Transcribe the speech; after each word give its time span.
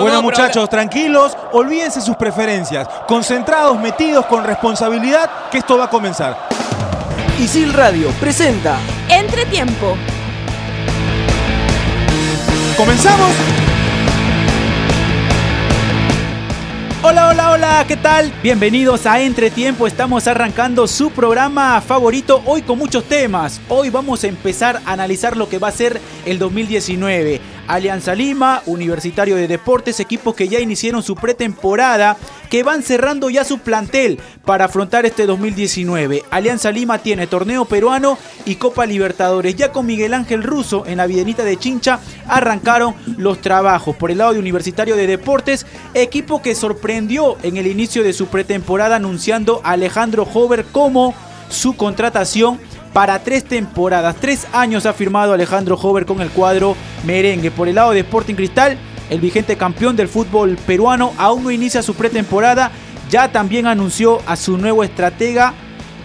bueno, 0.00 0.22
muchachos, 0.22 0.68
tranquilos, 0.68 1.36
olvídense 1.52 2.00
sus 2.00 2.16
preferencias. 2.16 2.88
Concentrados, 3.06 3.78
metidos, 3.78 4.26
con 4.26 4.44
responsabilidad, 4.44 5.48
que 5.50 5.58
esto 5.58 5.76
va 5.76 5.84
a 5.84 5.90
comenzar. 5.90 6.48
Isil 7.38 7.72
Radio 7.72 8.10
presenta 8.20 8.78
Entretiempo. 9.08 9.96
¿Comenzamos? 12.76 13.32
Hola, 17.00 17.28
hola, 17.28 17.52
hola, 17.52 17.84
¿qué 17.86 17.96
tal? 17.96 18.32
Bienvenidos 18.42 19.06
a 19.06 19.20
Entretiempo, 19.20 19.86
estamos 19.86 20.26
arrancando 20.26 20.88
su 20.88 21.10
programa 21.10 21.80
favorito 21.80 22.42
hoy 22.44 22.62
con 22.62 22.76
muchos 22.76 23.04
temas. 23.04 23.60
Hoy 23.68 23.88
vamos 23.88 24.24
a 24.24 24.26
empezar 24.26 24.80
a 24.84 24.92
analizar 24.92 25.36
lo 25.36 25.48
que 25.48 25.58
va 25.58 25.68
a 25.68 25.72
ser 25.72 26.00
el 26.26 26.40
2019. 26.40 27.40
Alianza 27.68 28.14
Lima, 28.14 28.62
Universitario 28.64 29.36
de 29.36 29.46
Deportes, 29.46 30.00
equipos 30.00 30.34
que 30.34 30.48
ya 30.48 30.58
iniciaron 30.58 31.02
su 31.02 31.14
pretemporada, 31.14 32.16
que 32.48 32.62
van 32.62 32.82
cerrando 32.82 33.28
ya 33.28 33.44
su 33.44 33.58
plantel 33.58 34.18
para 34.46 34.64
afrontar 34.64 35.04
este 35.04 35.26
2019. 35.26 36.24
Alianza 36.30 36.72
Lima 36.72 36.98
tiene 36.98 37.26
torneo 37.26 37.66
peruano 37.66 38.16
y 38.46 38.56
Copa 38.56 38.86
Libertadores. 38.86 39.54
Ya 39.54 39.70
con 39.70 39.84
Miguel 39.84 40.14
Ángel 40.14 40.42
Russo 40.42 40.84
en 40.86 40.96
la 40.96 41.06
Videnita 41.06 41.44
de 41.44 41.58
Chincha 41.58 42.00
arrancaron 42.26 42.94
los 43.18 43.42
trabajos. 43.42 43.94
Por 43.96 44.10
el 44.10 44.18
lado 44.18 44.32
de 44.32 44.38
Universitario 44.38 44.96
de 44.96 45.06
Deportes, 45.06 45.66
equipo 45.92 46.40
que 46.40 46.54
sorprendió 46.54 47.36
en 47.42 47.58
el 47.58 47.66
inicio 47.66 48.02
de 48.02 48.14
su 48.14 48.28
pretemporada 48.28 48.96
anunciando 48.96 49.60
a 49.62 49.72
Alejandro 49.72 50.26
Hover 50.32 50.64
como 50.64 51.14
su 51.50 51.76
contratación 51.76 52.58
para 52.92 53.18
tres 53.20 53.44
temporadas. 53.44 54.16
Tres 54.16 54.46
años 54.52 54.86
ha 54.86 54.92
firmado 54.92 55.32
Alejandro 55.32 55.76
Hover 55.76 56.06
con 56.06 56.20
el 56.20 56.30
cuadro 56.30 56.76
merengue. 57.04 57.50
Por 57.50 57.68
el 57.68 57.76
lado 57.76 57.92
de 57.92 58.00
Sporting 58.00 58.34
Cristal, 58.34 58.78
el 59.10 59.20
vigente 59.20 59.56
campeón 59.56 59.96
del 59.96 60.08
fútbol 60.08 60.56
peruano 60.66 61.12
aún 61.18 61.44
no 61.44 61.50
inicia 61.50 61.82
su 61.82 61.94
pretemporada. 61.94 62.70
Ya 63.10 63.32
también 63.32 63.66
anunció 63.66 64.20
a 64.26 64.36
su 64.36 64.58
nuevo 64.58 64.84
estratega, 64.84 65.54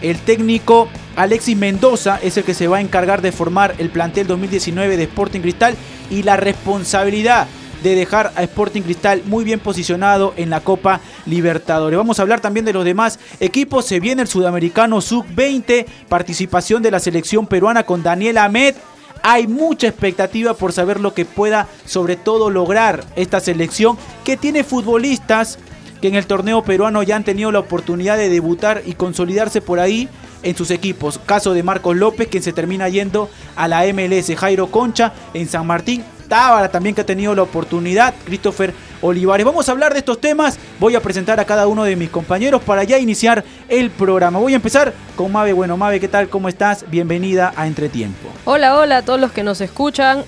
el 0.01 0.17
técnico 0.19 0.87
Alexis 1.15 1.57
Mendoza, 1.57 2.19
es 2.21 2.37
el 2.37 2.43
que 2.43 2.53
se 2.53 2.67
va 2.67 2.77
a 2.77 2.81
encargar 2.81 3.21
de 3.21 3.31
formar 3.31 3.75
el 3.77 3.89
plantel 3.89 4.27
2019 4.27 4.97
de 4.97 5.03
Sporting 5.03 5.41
Cristal 5.41 5.75
y 6.09 6.23
la 6.23 6.37
responsabilidad 6.37 7.47
de 7.83 7.95
dejar 7.95 8.31
a 8.35 8.43
Sporting 8.43 8.81
Cristal 8.81 9.21
muy 9.25 9.43
bien 9.43 9.59
posicionado 9.59 10.33
en 10.37 10.49
la 10.49 10.61
Copa 10.61 11.01
Libertadores. 11.25 11.97
Vamos 11.97 12.17
a 12.17 12.21
hablar 12.21 12.39
también 12.39 12.65
de 12.65 12.73
los 12.73 12.85
demás 12.85 13.19
equipos. 13.39 13.85
Se 13.85 13.99
viene 13.99 14.23
el 14.23 14.27
sudamericano 14.27 15.01
sub-20, 15.01 15.85
participación 16.07 16.81
de 16.81 16.91
la 16.91 16.99
selección 16.99 17.45
peruana 17.45 17.83
con 17.83 18.01
Daniel 18.01 18.37
Ahmed. 18.37 18.75
Hay 19.21 19.47
mucha 19.47 19.87
expectativa 19.87 20.53
por 20.53 20.73
saber 20.73 20.99
lo 20.99 21.13
que 21.13 21.25
pueda 21.25 21.67
sobre 21.85 22.15
todo 22.15 22.49
lograr 22.49 23.03
esta 23.15 23.39
selección 23.39 23.97
que 24.23 24.37
tiene 24.37 24.63
futbolistas 24.63 25.59
que 26.01 26.09
en 26.09 26.15
el 26.15 26.25
torneo 26.25 26.63
peruano 26.63 27.01
ya 27.03 27.15
han 27.15 27.23
tenido 27.23 27.51
la 27.51 27.59
oportunidad 27.59 28.17
de 28.17 28.27
debutar 28.27 28.81
y 28.85 28.93
consolidarse 28.93 29.61
por 29.61 29.79
ahí 29.79 30.09
en 30.41 30.55
sus 30.55 30.69
equipos. 30.71 31.17
Caso 31.25 31.53
de 31.53 31.63
Marcos 31.63 31.95
López, 31.95 32.27
quien 32.27 32.43
se 32.43 32.51
termina 32.51 32.89
yendo 32.89 33.29
a 33.55 33.69
la 33.69 33.85
MLS. 33.93 34.35
Jairo 34.35 34.67
Concha 34.67 35.13
en 35.33 35.47
San 35.47 35.65
Martín. 35.65 36.03
Tábara 36.27 36.69
también 36.69 36.95
que 36.95 37.01
ha 37.01 37.05
tenido 37.05 37.35
la 37.35 37.43
oportunidad. 37.43 38.13
Christopher 38.25 38.73
Olivares. 39.01 39.45
Vamos 39.45 39.67
a 39.67 39.71
hablar 39.71 39.93
de 39.93 39.99
estos 39.99 40.19
temas. 40.19 40.57
Voy 40.79 40.95
a 40.95 41.01
presentar 41.01 41.39
a 41.39 41.45
cada 41.45 41.67
uno 41.67 41.83
de 41.83 41.95
mis 41.95 42.09
compañeros 42.09 42.61
para 42.63 42.83
ya 42.83 42.97
iniciar 42.97 43.43
el 43.67 43.91
programa. 43.91 44.39
Voy 44.39 44.53
a 44.53 44.57
empezar 44.57 44.93
con 45.15 45.31
Mabe. 45.31 45.53
Bueno, 45.53 45.77
Mabe, 45.77 45.99
¿qué 45.99 46.07
tal? 46.07 46.29
¿Cómo 46.29 46.49
estás? 46.49 46.85
Bienvenida 46.89 47.53
a 47.55 47.67
Entretiempo. 47.67 48.29
Hola, 48.45 48.77
hola 48.77 48.97
a 48.97 49.01
todos 49.01 49.19
los 49.19 49.31
que 49.31 49.43
nos 49.43 49.61
escuchan. 49.61 50.23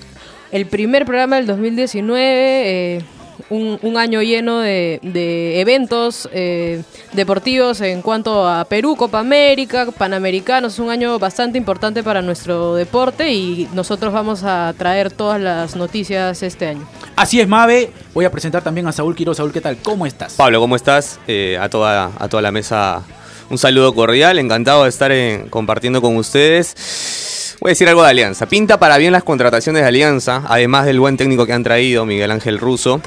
El 0.52 0.66
primer 0.66 1.04
programa 1.04 1.36
del 1.36 1.46
2019. 1.46 2.96
Eh 2.96 3.15
un, 3.50 3.78
un 3.82 3.96
año 3.96 4.22
lleno 4.22 4.60
de, 4.60 5.00
de 5.02 5.60
eventos 5.60 6.28
eh, 6.32 6.82
deportivos 7.12 7.80
en 7.80 8.02
cuanto 8.02 8.48
a 8.48 8.64
Perú, 8.64 8.96
Copa 8.96 9.20
América, 9.20 9.86
Panamericanos, 9.90 10.78
un 10.78 10.90
año 10.90 11.18
bastante 11.18 11.58
importante 11.58 12.02
para 12.02 12.22
nuestro 12.22 12.74
deporte 12.74 13.32
y 13.32 13.68
nosotros 13.72 14.12
vamos 14.12 14.42
a 14.44 14.74
traer 14.76 15.10
todas 15.10 15.40
las 15.40 15.76
noticias 15.76 16.42
este 16.42 16.68
año. 16.68 16.86
Así 17.16 17.40
es, 17.40 17.48
Mabe. 17.48 17.90
Voy 18.14 18.24
a 18.24 18.30
presentar 18.30 18.62
también 18.62 18.86
a 18.86 18.92
Saúl 18.92 19.14
Quiroz. 19.14 19.36
Saúl, 19.36 19.52
¿qué 19.52 19.60
tal? 19.60 19.76
¿Cómo 19.82 20.06
estás? 20.06 20.34
Pablo, 20.34 20.60
¿cómo 20.60 20.76
estás? 20.76 21.18
Eh, 21.26 21.58
a, 21.60 21.68
toda, 21.68 22.10
a 22.18 22.28
toda 22.28 22.42
la 22.42 22.52
mesa 22.52 23.02
un 23.48 23.58
saludo 23.58 23.94
cordial, 23.94 24.38
encantado 24.38 24.82
de 24.82 24.88
estar 24.88 25.12
en, 25.12 25.48
compartiendo 25.48 26.00
con 26.02 26.16
ustedes. 26.16 27.56
Voy 27.60 27.70
a 27.70 27.72
decir 27.72 27.88
algo 27.88 28.02
de 28.02 28.10
Alianza. 28.10 28.46
Pinta 28.46 28.78
para 28.78 28.98
bien 28.98 29.12
las 29.12 29.22
contrataciones 29.24 29.82
de 29.82 29.88
Alianza, 29.88 30.42
además 30.48 30.84
del 30.84 31.00
buen 31.00 31.16
técnico 31.16 31.46
que 31.46 31.52
han 31.52 31.62
traído, 31.62 32.04
Miguel 32.04 32.30
Ángel 32.30 32.58
Russo. 32.58 33.00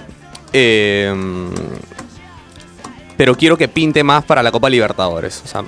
Eh, 0.54 1.14
pero 3.20 3.36
quiero 3.36 3.58
que 3.58 3.68
pinte 3.68 4.02
más 4.02 4.24
para 4.24 4.42
la 4.42 4.50
Copa 4.50 4.70
Libertadores. 4.70 5.42
O 5.44 5.48
sea, 5.48 5.62
me 5.62 5.68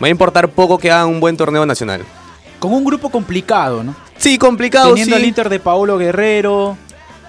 va 0.00 0.06
a 0.06 0.10
importar 0.10 0.48
poco 0.50 0.76
que 0.76 0.90
hagan 0.90 1.08
un 1.08 1.20
buen 1.20 1.36
torneo 1.36 1.64
nacional. 1.64 2.02
Con 2.58 2.72
un 2.72 2.84
grupo 2.84 3.10
complicado, 3.10 3.84
¿no? 3.84 3.94
Sí, 4.16 4.38
complicado. 4.38 4.88
Teniendo 4.88 5.16
sí. 5.16 5.22
al 5.22 5.28
Inter 5.28 5.48
de 5.48 5.60
Paolo 5.60 5.96
Guerrero. 5.98 6.76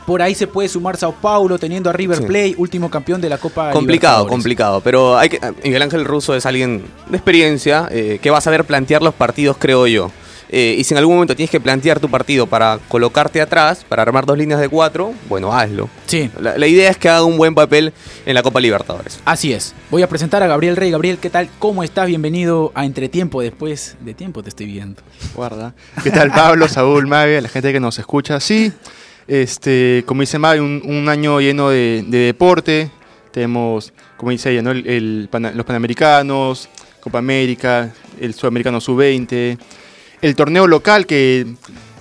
Por 0.06 0.22
ahí 0.22 0.34
se 0.34 0.48
puede 0.48 0.68
sumar 0.68 0.98
Sao 0.98 1.14
Paulo, 1.14 1.60
teniendo 1.60 1.90
a 1.90 1.94
River 1.94 2.18
Sí. 2.18 2.24
Plate, 2.24 2.56
último 2.58 2.90
campeón 2.90 3.22
de 3.22 3.30
la 3.30 3.38
Copa 3.38 3.70
Complicado, 3.72 4.26
complicado. 4.28 4.82
Pero 4.82 5.16
hay 5.16 5.30
que, 5.30 5.40
Miguel 5.64 5.84
Ángel 5.84 6.06
Russo 6.06 6.36
es 6.36 6.46
alguien 6.46 6.84
de 7.08 7.18
experiencia 7.18 7.88
eh, 7.92 8.20
que 8.20 8.32
va 8.32 8.40
a 8.40 8.42
saber 8.42 8.66
plantear 8.66 9.04
los 9.04 9.14
partidos, 9.14 9.58
creo 9.60 9.86
yo. 9.86 10.12
Eh, 10.54 10.76
y 10.78 10.84
si 10.84 10.94
en 10.94 10.98
algún 10.98 11.16
momento 11.16 11.34
tienes 11.34 11.50
que 11.50 11.62
plantear 11.62 12.02
tu 12.02 12.10
partido 12.10 12.46
para 12.46 12.78
colocarte 12.90 13.40
atrás, 13.40 13.86
para 13.88 14.02
armar 14.02 14.26
dos 14.26 14.38
líneas 14.38 14.60
de 14.60 14.68
cuatro, 14.68 15.14
bueno, 15.30 15.54
hazlo. 15.54 15.90
Sí, 16.08 16.30
La, 16.42 16.58
la 16.58 16.68
idea 16.68 16.90
es 16.90 16.98
que 16.98 17.08
haga 17.08 17.24
un 17.24 17.38
buen 17.38 17.56
papel 17.56 17.94
en 18.26 18.34
la 18.36 18.44
Copa 18.44 18.60
Libertadores. 18.60 19.22
así 19.24 19.54
es. 19.54 19.74
Voy 19.90 20.02
a 20.04 20.10
presentar 20.10 20.44
a 20.44 20.48
Gabriel 20.48 20.76
Rey. 20.76 20.92
Gabriel, 20.92 21.20
¿qué 21.20 21.30
tal? 21.30 21.50
¿Cómo 21.58 21.84
estás? 21.84 22.08
Bienvenido 22.08 22.74
a 22.76 22.86
Entretiempo. 22.86 23.42
Después 23.42 23.96
de 24.02 24.14
tiempo 24.14 24.44
te 24.44 24.50
estoy 24.50 24.66
viendo. 24.66 25.02
Guarda. 25.36 25.74
¿Qué 26.04 26.12
tal 26.12 26.30
Pablo, 26.32 26.68
Saúl, 26.68 27.08
Mabe, 27.08 27.40
la 27.42 27.48
gente 27.48 27.72
que 27.72 27.80
nos 27.80 27.98
escucha? 27.98 28.42
Sí, 28.42 28.74
este, 29.28 30.04
como 30.06 30.20
dice 30.22 30.38
Mabe, 30.38 30.60
un, 30.60 30.82
un 30.86 31.08
año 31.08 31.40
lleno 31.40 31.70
de, 31.70 32.04
de 32.08 32.18
deporte. 32.18 32.92
Tenemos, 33.32 33.94
como 34.18 34.32
dice 34.32 34.52
ella, 34.52 34.62
¿no? 34.62 34.72
El- 34.72 34.86
el 34.86 35.30
Pana- 35.32 35.52
los 35.56 35.66
Panamericanos, 35.66 36.68
Copa 37.00 37.20
América, 37.20 37.94
el 38.20 38.34
Sudamericano 38.34 38.82
Sub-20, 38.82 39.58
el 40.22 40.36
torneo 40.36 40.68
local 40.68 41.06
que 41.06 41.48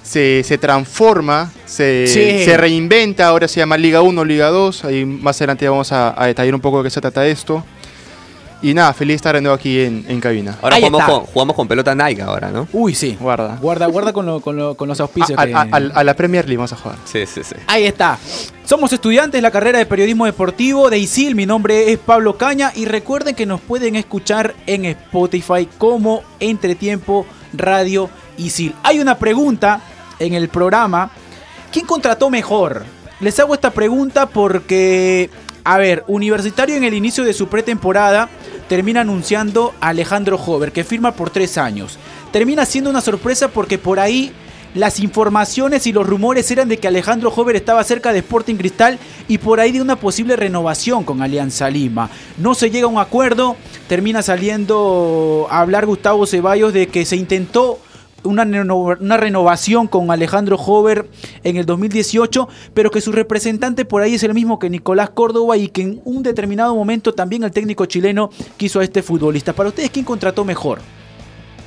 se, 0.03 0.43
se 0.45 0.59
transforma, 0.59 1.53
se, 1.67 2.07
Sí. 2.07 2.45
se 2.45 2.57
reinventa, 2.57 3.27
ahora 3.27 3.49
se 3.49 3.61
llama 3.61 3.77
Liga 3.77 4.03
1, 4.03 4.25
Liga 4.25 4.49
2. 4.49 4.85
Ahí 4.85 5.05
más 5.05 5.37
adelante 5.41 5.69
vamos 5.69 5.93
a, 5.93 6.21
a 6.21 6.27
detallar 6.27 6.55
un 6.55 6.61
poco 6.61 6.79
de 6.79 6.85
qué 6.85 6.91
se 6.91 7.01
trata 7.01 7.27
esto. 7.27 7.65
Y 8.63 8.75
nada, 8.75 8.93
feliz 8.93 9.15
de 9.15 9.17
estar 9.17 9.35
de 9.35 9.41
nuevo 9.41 9.55
aquí 9.55 9.81
en, 9.81 10.05
en 10.07 10.21
cabina. 10.21 10.59
Ahora 10.61 10.77
Ahí 10.77 10.83
jugamos 10.83 11.01
está. 11.01 11.13
con, 11.13 11.25
jugamos 11.25 11.57
con 11.57 11.67
pelota 11.69 11.95
Nike 11.95 12.21
ahora, 12.21 12.51
¿no? 12.51 12.69
Uy, 12.73 12.95
sí. 12.95 13.17
Guarda. 13.19 13.57
Guarda, 13.61 13.87
guarda 13.87 14.13
con, 14.13 14.27
lo- 14.27 14.41
con 14.41 14.57
lo- 14.57 14.75
con 14.77 14.87
los 14.89 15.01
auspicios. 15.01 15.39
A, 15.39 15.47
que- 15.47 15.55
a- 15.55 15.61
a- 15.71 15.77
a 16.01 16.05
la 16.05 16.15
Premier 16.15 16.45
League 16.45 16.59
vamos 16.59 16.73
a 16.75 16.77
jugar. 16.77 16.99
Sí, 17.07 17.25
sí, 17.27 17.43
sí. 17.43 17.55
Ahí 17.67 17.87
está. 17.87 18.19
Somos 18.65 18.93
estudiantes 18.93 19.39
de 19.39 19.43
la 19.43 19.51
carrera 19.51 19.79
de 19.79 19.87
periodismo 19.87 20.27
deportivo 20.27 20.91
de 20.91 20.99
ISIL. 20.99 21.35
Mi 21.35 21.47
nombre 21.47 21.91
es 21.91 21.99
Pablo 21.99 22.37
Caña 22.37 22.71
y 22.77 22.85
recuerden 22.85 23.35
que 23.35 23.47
nos 23.47 23.61
pueden 23.63 23.97
escuchar 23.97 24.55
en 24.67 24.85
Spotify 24.85 25.67
como 25.79 26.23
Entretiempo 26.39 27.27
Radio 27.55 28.11
ISIL. 28.37 28.75
Hay 28.83 29.01
una 29.01 29.19
pregunta 29.19 29.81
en 30.19 30.35
el 30.35 30.49
programa. 30.51 31.11
¿Quién 31.73 31.87
contrató 31.87 32.29
mejor? 32.29 32.85
Les 33.21 33.39
hago 33.41 33.55
esta 33.55 33.71
pregunta 33.71 34.27
porque, 34.27 35.31
a 35.71 35.79
ver, 35.79 36.03
Universitario 36.09 36.75
en 36.75 36.83
el 36.83 36.95
inicio 36.95 37.23
de 37.23 37.33
su 37.33 37.47
pretemporada 37.47 38.29
termina 38.69 39.03
anunciando 39.03 39.73
a 39.81 39.91
Alejandro 39.91 40.35
Hover, 40.35 40.73
que 40.73 40.83
firma 40.83 41.13
por 41.13 41.31
tres 41.31 41.57
años. 41.59 41.97
Termina 42.33 42.67
siendo 42.67 42.91
una 42.91 43.01
sorpresa 43.01 43.47
porque 43.47 43.79
por 43.79 44.01
ahí 44.01 44.33
las 44.75 44.99
informaciones 44.99 45.87
y 45.87 45.93
los 45.93 46.09
rumores 46.09 46.51
eran 46.51 46.69
de 46.69 46.79
que 46.79 46.89
Alejandro 46.89 47.33
Hover 47.33 47.55
estaba 47.55 47.85
cerca 47.85 48.13
de 48.13 48.19
Sporting 48.19 48.57
Cristal 48.57 48.99
y 49.29 49.39
por 49.39 49.61
ahí 49.61 49.71
de 49.71 49.81
una 49.81 49.95
posible 49.95 50.35
renovación 50.35 51.05
con 51.05 51.23
Alianza 51.23 51.71
Lima. 51.71 52.11
No 52.37 52.57
se 52.57 52.73
llega 52.73 52.87
a 52.87 52.91
un 52.91 52.99
acuerdo, 52.99 53.55
termina 53.87 54.23
saliendo 54.23 55.47
a 55.51 55.61
hablar 55.61 55.87
Gustavo 55.87 56.27
Ceballos 56.27 56.73
de 56.73 56.89
que 56.89 57.05
se 57.05 57.15
intentó 57.15 57.79
una, 58.23 58.45
reno- 58.45 58.97
una 59.01 59.17
renovación 59.17 59.87
con 59.89 60.11
Alejandro 60.11 60.57
Hover 60.57 61.09
en 61.45 61.57
el 61.57 61.67
2018, 61.67 62.49
pero 62.75 62.91
que 62.91 63.01
su 63.01 63.13
representante 63.13 63.85
por 63.85 64.03
ahí 64.03 64.15
es 64.15 64.23
el 64.23 64.35
mismo 64.35 64.59
que 64.59 64.69
Nicolás 64.71 65.11
Córdoba 65.11 65.57
y 65.57 65.69
que 65.69 65.83
en 65.83 66.01
un 66.05 66.23
determinado 66.23 66.75
momento 66.75 67.13
también 67.15 67.43
el 67.45 67.51
técnico 67.51 67.87
chileno 67.87 68.31
quiso 68.57 68.81
a 68.81 68.85
este 68.85 69.03
futbolista. 69.03 69.53
Para 69.53 69.69
ustedes, 69.71 69.91
¿quién 69.91 70.05
contrató 70.05 70.45
mejor? 70.45 70.81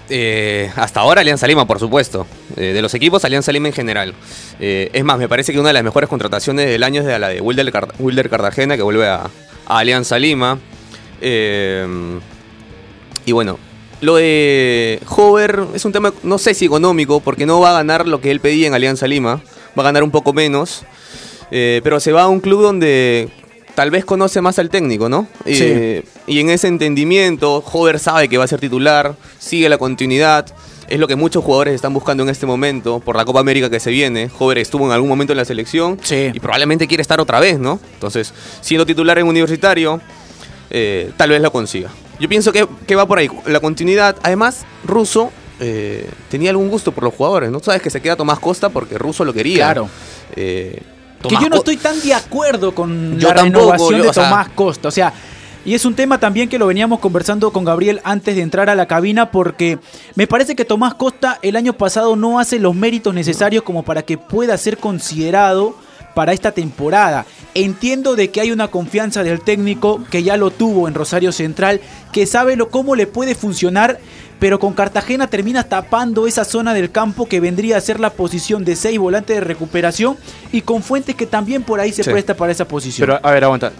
Eh, 0.09 0.69
hasta 0.75 1.00
ahora 1.00 1.21
Alianza 1.21 1.47
Lima, 1.47 1.65
por 1.65 1.79
supuesto. 1.79 2.27
Eh, 2.57 2.73
de 2.73 2.81
los 2.81 2.94
equipos, 2.94 3.23
Alianza 3.25 3.51
Lima 3.51 3.69
en 3.69 3.73
general. 3.73 4.13
Eh, 4.59 4.89
es 4.94 5.03
más, 5.03 5.17
me 5.17 5.29
parece 5.29 5.53
que 5.53 5.59
una 5.59 5.69
de 5.69 5.73
las 5.73 5.83
mejores 5.83 6.09
contrataciones 6.09 6.67
del 6.67 6.83
año 6.83 7.01
es 7.01 7.07
de 7.07 7.17
la 7.19 7.29
de 7.29 7.41
Wilder, 7.41 7.71
Car- 7.71 7.94
Wilder 7.99 8.29
Cartagena, 8.29 8.75
que 8.75 8.83
vuelve 8.83 9.07
a, 9.07 9.21
a 9.65 9.77
Alianza 9.79 10.19
Lima. 10.19 10.59
Eh, 11.21 11.88
y 13.25 13.31
bueno, 13.31 13.57
lo 14.03 14.15
de 14.15 15.00
Hover 15.09 15.63
es 15.73 15.85
un 15.85 15.91
tema, 15.91 16.13
no 16.23 16.38
sé 16.38 16.53
si 16.53 16.65
económico, 16.65 17.19
porque 17.21 17.45
no 17.45 17.59
va 17.59 17.71
a 17.71 17.73
ganar 17.73 18.07
lo 18.07 18.19
que 18.21 18.31
él 18.31 18.39
pedía 18.39 18.67
en 18.67 18.73
Alianza 18.73 19.07
Lima. 19.07 19.41
Va 19.77 19.81
a 19.81 19.85
ganar 19.85 20.03
un 20.03 20.11
poco 20.11 20.33
menos. 20.33 20.83
Eh, 21.51 21.81
pero 21.83 22.00
se 22.00 22.11
va 22.11 22.23
a 22.23 22.27
un 22.27 22.39
club 22.39 22.61
donde 22.61 23.29
tal 23.75 23.91
vez 23.91 24.05
conoce 24.05 24.41
más 24.41 24.59
al 24.59 24.69
técnico, 24.69 25.07
¿no? 25.09 25.27
Eh, 25.45 26.03
y 26.27 26.39
en 26.39 26.50
ese 26.50 26.67
entendimiento, 26.67 27.63
Hover 27.71 28.00
sabe 28.00 28.27
que 28.27 28.38
va 28.38 28.44
a 28.44 28.47
ser 28.47 28.59
titular, 28.59 29.15
sigue 29.39 29.69
la 29.69 29.77
continuidad. 29.77 30.47
Es 30.89 30.99
lo 30.99 31.07
que 31.07 31.15
muchos 31.15 31.44
jugadores 31.44 31.73
están 31.73 31.94
buscando 31.94 32.23
en 32.23 32.29
este 32.29 32.45
momento 32.45 32.99
por 32.99 33.15
la 33.15 33.23
Copa 33.23 33.39
América 33.39 33.69
que 33.69 33.79
se 33.79 33.89
viene. 33.89 34.29
Hover 34.38 34.57
estuvo 34.57 34.85
en 34.85 34.91
algún 34.91 35.09
momento 35.09 35.31
en 35.33 35.38
la 35.38 35.45
selección 35.45 35.97
Sí. 36.03 36.29
y 36.33 36.39
probablemente 36.39 36.88
quiere 36.88 37.01
estar 37.01 37.21
otra 37.21 37.39
vez, 37.39 37.57
¿no? 37.57 37.79
Entonces, 37.94 38.33
siendo 38.61 38.85
titular 38.85 39.17
en 39.17 39.25
universitario, 39.27 40.01
eh, 40.69 41.11
tal 41.17 41.29
vez 41.29 41.41
lo 41.41 41.51
consiga. 41.51 41.89
Yo 42.23 42.29
pienso 42.29 42.53
que, 42.53 42.65
que 42.87 42.95
va 42.95 43.05
por 43.05 43.17
ahí, 43.17 43.29
la 43.47 43.59
continuidad. 43.59 44.15
Además, 44.23 44.65
Russo 44.85 45.29
eh, 45.59 46.09
tenía 46.29 46.51
algún 46.51 46.69
gusto 46.69 46.93
por 46.93 47.03
los 47.03 47.13
jugadores, 47.13 47.51
¿no? 47.51 47.59
Sabes 47.59 47.81
que 47.81 47.89
se 47.89 48.01
queda 48.01 48.15
Tomás 48.15 48.39
Costa 48.39 48.69
porque 48.69 48.97
Russo 48.97 49.25
lo 49.25 49.33
quería. 49.33 49.65
Claro. 49.65 49.89
Eh, 50.33 50.81
Que 51.21 51.35
yo 51.35 51.49
no 51.49 51.57
estoy 51.57 51.75
tan 51.75 51.99
de 52.01 52.13
acuerdo 52.13 52.73
con 52.73 53.19
Yo 53.19 53.27
la 53.27 53.35
tampoco, 53.35 53.59
renovación 53.73 53.99
yo, 53.99 54.03
de 54.05 54.13
sea- 54.13 54.23
Tomás 54.29 54.47
Costa. 54.55 54.87
O 54.87 54.91
sea, 54.91 55.11
y 55.65 55.73
es 55.73 55.83
un 55.83 55.95
tema 55.95 56.17
también 56.17 56.47
que 56.47 56.57
lo 56.57 56.65
veníamos 56.67 56.99
conversando 56.99 57.51
con 57.51 57.65
Gabriel 57.65 57.99
antes 58.05 58.37
de 58.37 58.41
entrar 58.41 58.69
a 58.69 58.75
la 58.75 58.85
cabina 58.85 59.29
porque 59.29 59.79
me 60.15 60.25
parece 60.25 60.55
que 60.55 60.63
Tomás 60.63 60.93
Costa 60.93 61.39
el 61.41 61.57
año 61.57 61.73
pasado 61.73 62.15
no 62.15 62.39
hace 62.39 62.57
los 62.57 62.73
méritos 62.73 63.13
necesarios 63.13 63.63
como 63.63 63.83
para 63.83 64.01
que 64.03 64.17
pueda 64.17 64.57
ser 64.57 64.77
considerado 64.77 65.75
para 66.13 66.33
esta 66.33 66.51
temporada. 66.51 67.25
Entiendo 67.56 68.15
de 68.15 68.30
que 68.30 68.42
hay 68.42 68.51
una 68.51 68.68
confianza 68.69 69.24
del 69.24 69.42
técnico 69.42 70.04
que 70.10 70.24
ya 70.24 70.38
lo 70.38 70.51
tuvo 70.51 70.88
en 70.88 70.94
Rosario 70.94 71.31
Central, 71.31 71.81
que 72.12 72.25
sabe 72.25 72.56
lo, 72.56 72.69
cómo 72.69 72.95
le 72.95 73.07
puede 73.07 73.36
funcionar, 73.36 74.00
pero 74.39 74.60
con 74.60 74.74
Cartagena 74.74 75.27
termina 75.27 75.63
tapando 75.63 76.27
esa 76.27 76.44
zona 76.45 76.74
del 76.74 76.92
campo 76.92 77.27
que 77.27 77.39
vendría 77.39 77.77
a 77.77 77.81
ser 77.81 78.00
la 78.00 78.10
posición 78.12 78.65
de 78.65 78.75
6 78.75 79.00
volante 79.00 79.33
de 79.33 79.39
recuperación 79.42 80.18
y 80.51 80.62
con 80.62 80.83
Fuentes 80.83 81.15
que 81.15 81.25
también 81.25 81.63
por 81.63 81.80
ahí 81.80 81.92
se 81.94 82.04
Sí. 82.04 82.10
presta 82.12 82.36
para 82.36 82.51
esa 82.51 82.68
posición. 82.68 83.07
Pero 83.07 83.19
a 83.25 83.31
ver, 83.31 83.44
aguanta. 83.44 83.71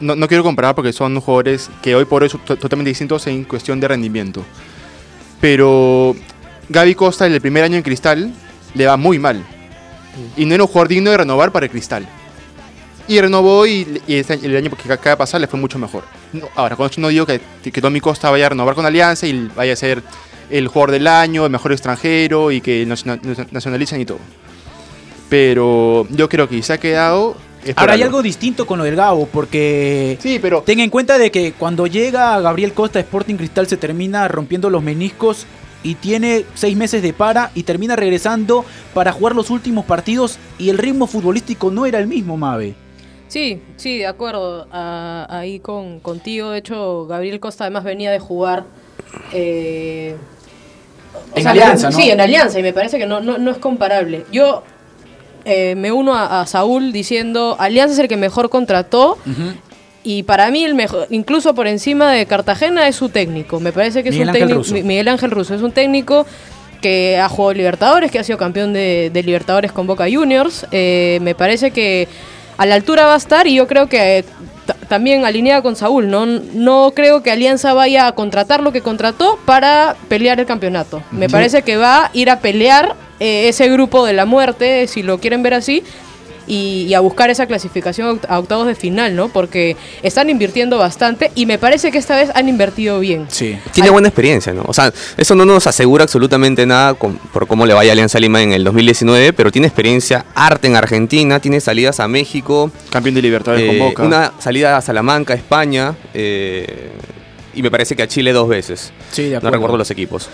No, 0.00 0.14
no 0.16 0.26
quiero 0.28 0.42
comparar 0.42 0.74
porque 0.74 0.92
son 0.92 1.20
jugadores 1.20 1.70
que 1.80 1.94
hoy 1.94 2.04
por 2.04 2.22
hoy 2.22 2.28
son 2.28 2.40
to- 2.44 2.56
totalmente 2.56 2.88
distintos 2.90 3.26
en 3.26 3.44
cuestión 3.44 3.78
de 3.80 3.88
rendimiento. 3.88 4.44
Pero 5.40 6.14
Gaby 6.68 6.94
Costa 6.94 7.26
en 7.26 7.32
el 7.32 7.40
primer 7.40 7.64
año 7.64 7.76
en 7.76 7.82
Cristal 7.82 8.32
le 8.74 8.86
va 8.86 8.96
muy 8.96 9.18
mal. 9.18 9.44
Y 10.36 10.44
no 10.44 10.54
era 10.54 10.64
un 10.64 10.68
jugador 10.68 10.88
digno 10.88 11.10
de 11.10 11.16
renovar 11.18 11.52
para 11.52 11.66
el 11.66 11.70
Cristal. 11.72 12.06
Y 13.08 13.20
renovó 13.20 13.66
y, 13.66 14.00
y 14.06 14.14
este 14.16 14.34
el 14.34 14.56
año 14.56 14.70
que 14.70 14.92
acaba 14.92 15.10
de 15.10 15.16
pasar 15.16 15.40
le 15.40 15.46
fue 15.48 15.58
mucho 15.58 15.78
mejor. 15.78 16.04
No, 16.32 16.48
ahora, 16.54 16.76
con 16.76 16.86
esto 16.86 17.00
no 17.00 17.08
digo 17.08 17.26
que, 17.26 17.40
que 17.62 17.80
Tommy 17.80 18.00
Costa 18.00 18.30
vaya 18.30 18.46
a 18.46 18.48
renovar 18.50 18.74
con 18.74 18.86
Alianza 18.86 19.26
y 19.26 19.50
vaya 19.56 19.72
a 19.72 19.76
ser 19.76 20.02
el 20.50 20.68
jugador 20.68 20.92
del 20.92 21.06
año, 21.06 21.44
el 21.44 21.50
mejor 21.50 21.72
extranjero 21.72 22.50
y 22.52 22.60
que 22.60 22.86
naciona- 22.86 23.18
nacionalicen 23.50 24.00
y 24.00 24.04
todo. 24.04 24.18
Pero 25.28 26.06
yo 26.10 26.28
creo 26.28 26.48
que 26.48 26.62
se 26.62 26.72
ha 26.74 26.78
quedado... 26.78 27.36
Ahora 27.76 27.92
hay 27.92 28.02
algo 28.02 28.22
distinto 28.22 28.66
con 28.66 28.78
lo 28.78 28.84
del 28.84 28.96
Gabo 28.96 29.28
porque 29.28 30.18
Sí, 30.20 30.40
pero 30.42 30.62
ten 30.62 30.80
en 30.80 30.90
cuenta 30.90 31.16
de 31.16 31.30
que 31.30 31.52
cuando 31.52 31.86
llega 31.86 32.40
Gabriel 32.40 32.72
Costa 32.72 32.98
Sporting 32.98 33.36
Cristal 33.36 33.68
se 33.68 33.76
termina 33.76 34.26
rompiendo 34.26 34.68
los 34.68 34.82
meniscos 34.82 35.46
y 35.82 35.94
tiene 35.96 36.44
seis 36.54 36.76
meses 36.76 37.02
de 37.02 37.12
para 37.12 37.50
y 37.54 37.62
termina 37.64 37.96
regresando 37.96 38.64
para 38.94 39.12
jugar 39.12 39.34
los 39.34 39.50
últimos 39.50 39.84
partidos 39.84 40.38
y 40.58 40.68
el 40.70 40.78
ritmo 40.78 41.06
futbolístico 41.06 41.70
no 41.70 41.86
era 41.86 41.98
el 41.98 42.06
mismo, 42.06 42.36
Mave. 42.36 42.74
Sí, 43.28 43.62
sí, 43.76 43.98
de 43.98 44.06
acuerdo. 44.06 44.66
ah, 44.72 45.26
ahí 45.30 45.58
con, 45.58 46.00
contigo. 46.00 46.50
De 46.50 46.58
hecho, 46.58 47.06
Gabriel 47.06 47.40
Costa 47.40 47.64
además 47.64 47.82
venía 47.84 48.10
de 48.10 48.18
jugar. 48.18 48.64
eh, 49.32 50.16
En 51.34 51.42
sea, 51.42 51.52
Alianza. 51.52 51.92
Sí, 51.92 52.10
en 52.10 52.20
Alianza, 52.20 52.58
y 52.58 52.62
me 52.62 52.72
parece 52.72 52.98
que 52.98 53.06
no, 53.06 53.20
no, 53.20 53.38
no 53.38 53.50
es 53.50 53.56
comparable. 53.58 54.26
Yo 54.32 54.62
eh, 55.44 55.74
me 55.76 55.90
uno 55.92 56.14
a, 56.14 56.42
a 56.42 56.46
Saúl 56.46 56.92
diciendo: 56.92 57.56
Alianza 57.58 57.94
es 57.94 57.98
el 58.00 58.08
que 58.08 58.16
mejor 58.18 58.50
contrató. 58.50 59.16
Y 60.04 60.24
para 60.24 60.50
mí, 60.50 60.64
el 60.64 60.74
mejor, 60.74 61.06
incluso 61.10 61.54
por 61.54 61.66
encima 61.68 62.10
de 62.12 62.26
Cartagena, 62.26 62.88
es 62.88 62.96
su 62.96 63.08
técnico. 63.08 63.60
Me 63.60 63.72
parece 63.72 64.02
que 64.02 64.08
es 64.08 64.14
Miguel 64.16 64.28
un 64.28 64.34
Ángel 64.34 64.48
técnico. 64.62 64.86
Miguel 64.88 65.08
Ángel 65.08 65.30
Russo 65.30 65.54
es 65.54 65.62
un 65.62 65.72
técnico 65.72 66.26
que 66.80 67.18
ha 67.18 67.28
jugado 67.28 67.54
Libertadores, 67.54 68.10
que 68.10 68.18
ha 68.18 68.24
sido 68.24 68.38
campeón 68.38 68.72
de, 68.72 69.10
de 69.12 69.22
Libertadores 69.22 69.70
con 69.70 69.86
Boca 69.86 70.06
Juniors. 70.12 70.66
Eh, 70.72 71.18
me 71.22 71.34
parece 71.36 71.70
que 71.70 72.08
a 72.58 72.66
la 72.66 72.74
altura 72.74 73.06
va 73.06 73.14
a 73.14 73.18
estar 73.18 73.46
y 73.46 73.54
yo 73.54 73.68
creo 73.68 73.88
que 73.88 74.18
eh, 74.18 74.24
ta- 74.66 74.74
también 74.88 75.24
alineada 75.24 75.62
con 75.62 75.76
Saúl. 75.76 76.10
¿no? 76.10 76.26
no 76.26 76.92
creo 76.94 77.22
que 77.22 77.30
Alianza 77.30 77.72
vaya 77.72 78.08
a 78.08 78.12
contratar 78.12 78.60
lo 78.64 78.72
que 78.72 78.80
contrató 78.80 79.38
para 79.46 79.94
pelear 80.08 80.40
el 80.40 80.46
campeonato. 80.46 81.02
Me 81.12 81.28
parece 81.28 81.62
que 81.62 81.76
va 81.76 82.06
a 82.06 82.10
ir 82.14 82.28
a 82.30 82.40
pelear 82.40 82.96
eh, 83.20 83.46
ese 83.48 83.68
grupo 83.70 84.04
de 84.04 84.14
la 84.14 84.24
muerte, 84.24 84.88
si 84.88 85.04
lo 85.04 85.18
quieren 85.18 85.44
ver 85.44 85.54
así. 85.54 85.84
Y, 86.46 86.86
y 86.88 86.94
a 86.94 87.00
buscar 87.00 87.30
esa 87.30 87.46
clasificación 87.46 88.20
a 88.28 88.38
octavos 88.38 88.66
de 88.66 88.74
final, 88.74 89.14
¿no? 89.14 89.28
Porque 89.28 89.76
están 90.02 90.28
invirtiendo 90.30 90.78
bastante 90.78 91.30
y 91.34 91.46
me 91.46 91.58
parece 91.58 91.90
que 91.92 91.98
esta 91.98 92.16
vez 92.16 92.30
han 92.34 92.48
invertido 92.48 92.98
bien. 93.00 93.26
Sí. 93.30 93.56
Tiene 93.72 93.90
buena 93.90 94.08
experiencia, 94.08 94.52
¿no? 94.52 94.62
O 94.66 94.72
sea, 94.74 94.92
eso 95.16 95.34
no 95.34 95.44
nos 95.44 95.66
asegura 95.66 96.04
absolutamente 96.04 96.66
nada 96.66 96.94
con- 96.94 97.16
por 97.32 97.46
cómo 97.46 97.64
le 97.66 97.74
vaya 97.74 97.90
a 97.90 97.92
Alianza 97.92 98.18
Lima 98.18 98.42
en 98.42 98.52
el 98.52 98.64
2019, 98.64 99.32
pero 99.32 99.50
tiene 99.52 99.66
experiencia, 99.68 100.24
arte 100.34 100.66
en 100.66 100.76
Argentina, 100.76 101.38
tiene 101.40 101.60
salidas 101.60 102.00
a 102.00 102.08
México, 102.08 102.70
campeón 102.90 103.14
de 103.14 103.22
Libertadores 103.22 103.64
eh, 103.64 103.66
con 103.68 103.78
Boca. 103.78 104.02
una 104.02 104.32
salida 104.38 104.76
a 104.76 104.80
Salamanca, 104.82 105.34
España, 105.34 105.94
eh, 106.14 106.90
y 107.54 107.62
me 107.62 107.70
parece 107.70 107.96
que 107.96 108.02
a 108.02 108.06
Chile 108.08 108.32
dos 108.32 108.48
veces. 108.48 108.92
Sí, 109.10 109.28
de 109.28 109.40
No 109.40 109.50
recuerdo 109.50 109.76
los 109.76 109.90
equipos. 109.90 110.28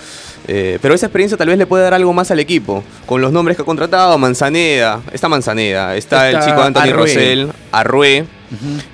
Eh, 0.46 0.78
pero 0.80 0.94
esa 0.94 1.06
experiencia 1.06 1.36
tal 1.36 1.48
vez 1.48 1.58
le 1.58 1.66
puede 1.66 1.84
dar 1.84 1.94
algo 1.94 2.12
más 2.12 2.30
al 2.30 2.40
equipo. 2.40 2.82
Con 3.06 3.20
los 3.20 3.32
nombres 3.32 3.56
que 3.56 3.62
ha 3.62 3.66
contratado, 3.66 4.16
Manzaneda, 4.18 5.02
está 5.12 5.28
Manzaneda, 5.28 5.96
está, 5.96 6.28
Está 6.30 6.40
el 6.40 6.46
chico 6.46 6.62
Anthony 6.62 6.80
Arrué. 6.80 6.92
Rosell, 6.92 7.52
Arrué. 7.72 8.24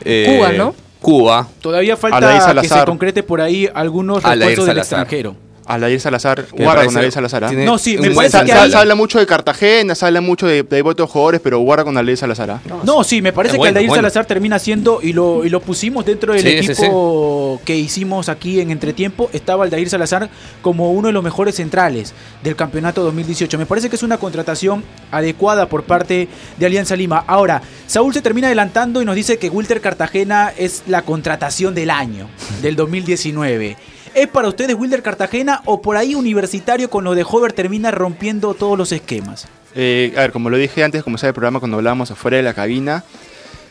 eh, 0.04 0.34
Cuba, 0.36 0.52
¿no? 0.52 0.74
Cuba. 1.00 1.48
Todavía 1.60 1.96
falta 1.96 2.60
que 2.60 2.68
se 2.68 2.84
concrete 2.84 3.22
por 3.22 3.40
ahí 3.40 3.68
algunos 3.74 4.22
refuerzos 4.22 4.66
del 4.66 4.78
extranjero. 4.78 5.36
Alair 5.66 6.00
Salazar, 6.00 6.44
Que 6.44 6.62
guarda 6.62 6.84
con 6.84 6.96
Alair 6.96 7.12
Salazar. 7.12 7.44
¿ah? 7.44 7.48
tiene 7.48 7.64
No, 7.64 7.78
sí, 7.78 7.96
me 7.98 8.08
un 8.10 8.14
parece 8.14 8.38
que 8.40 8.46
se- 8.46 8.52
ahí- 8.52 8.70
se 8.70 8.76
habla 8.76 8.94
mucho 8.94 9.18
de 9.18 9.26
Cartagena, 9.26 9.94
se 9.94 10.04
habla 10.06 10.20
mucho 10.20 10.46
de, 10.46 10.62
de 10.62 10.82
otros 10.82 11.10
jugadores, 11.10 11.40
pero 11.42 11.58
guarda 11.60 11.84
con 11.84 11.96
Alair 11.96 12.16
Salazar. 12.16 12.50
¿ah? 12.50 12.60
No, 12.84 13.02
sí, 13.04 13.22
me 13.22 13.32
parece 13.32 13.54
Es 13.54 13.58
bueno, 13.58 13.72
que 13.72 13.78
Aldair 13.78 13.88
bueno. 13.88 14.02
Salazar 14.02 14.26
termina 14.26 14.58
siendo, 14.58 15.00
y 15.02 15.12
lo, 15.12 15.44
y 15.44 15.48
lo 15.48 15.60
pusimos 15.60 16.04
dentro 16.04 16.32
del 16.34 16.42
Sí, 16.42 16.62
sí, 16.74 16.82
equipo 16.82 17.60
que 17.64 17.76
hicimos 17.76 18.28
aquí 18.28 18.60
en 18.60 18.70
Entretiempo, 18.70 19.30
estaba 19.32 19.64
Aldair 19.64 19.88
Salazar 19.88 20.28
como 20.62 20.92
uno 20.92 21.08
de 21.08 21.12
los 21.14 21.24
mejores 21.24 21.54
centrales 21.54 22.12
del 22.42 22.56
campeonato 22.56 23.02
2018. 23.04 23.56
Me 23.58 23.66
parece 23.66 23.88
que 23.88 23.96
es 23.96 24.02
una 24.02 24.18
contratación 24.18 24.84
adecuada 25.10 25.68
por 25.68 25.84
parte 25.84 26.28
de 26.58 26.66
Alianza 26.66 26.96
Lima. 26.96 27.24
Ahora, 27.26 27.62
Saúl 27.86 28.12
se 28.12 28.20
termina 28.22 28.48
adelantando 28.48 29.00
y 29.00 29.04
nos 29.04 29.14
dice 29.16 29.38
que 29.38 29.48
Wilter 29.48 29.80
Cartagena 29.80 30.52
es 30.56 30.82
la 30.86 31.02
contratación 31.02 31.74
del 31.74 31.90
año, 31.90 32.28
del 32.62 32.76
2019. 32.76 33.76
¿Es 34.14 34.28
para 34.28 34.48
ustedes 34.48 34.76
Wilder 34.76 35.02
Cartagena 35.02 35.60
o 35.64 35.82
por 35.82 35.96
ahí 35.96 36.14
Universitario 36.14 36.88
con 36.88 37.02
lo 37.04 37.14
de 37.14 37.24
Hover 37.28 37.52
termina 37.52 37.90
rompiendo 37.90 38.54
todos 38.54 38.78
los 38.78 38.92
esquemas? 38.92 39.46
Eh, 39.74 40.12
a 40.16 40.20
ver, 40.20 40.32
como 40.32 40.50
lo 40.50 40.56
dije 40.56 40.84
antes, 40.84 41.02
como 41.02 41.18
sabe 41.18 41.30
el 41.30 41.34
programa 41.34 41.58
cuando 41.58 41.76
hablábamos 41.78 42.10
afuera 42.12 42.36
de 42.36 42.44
la 42.44 42.54
cabina, 42.54 43.02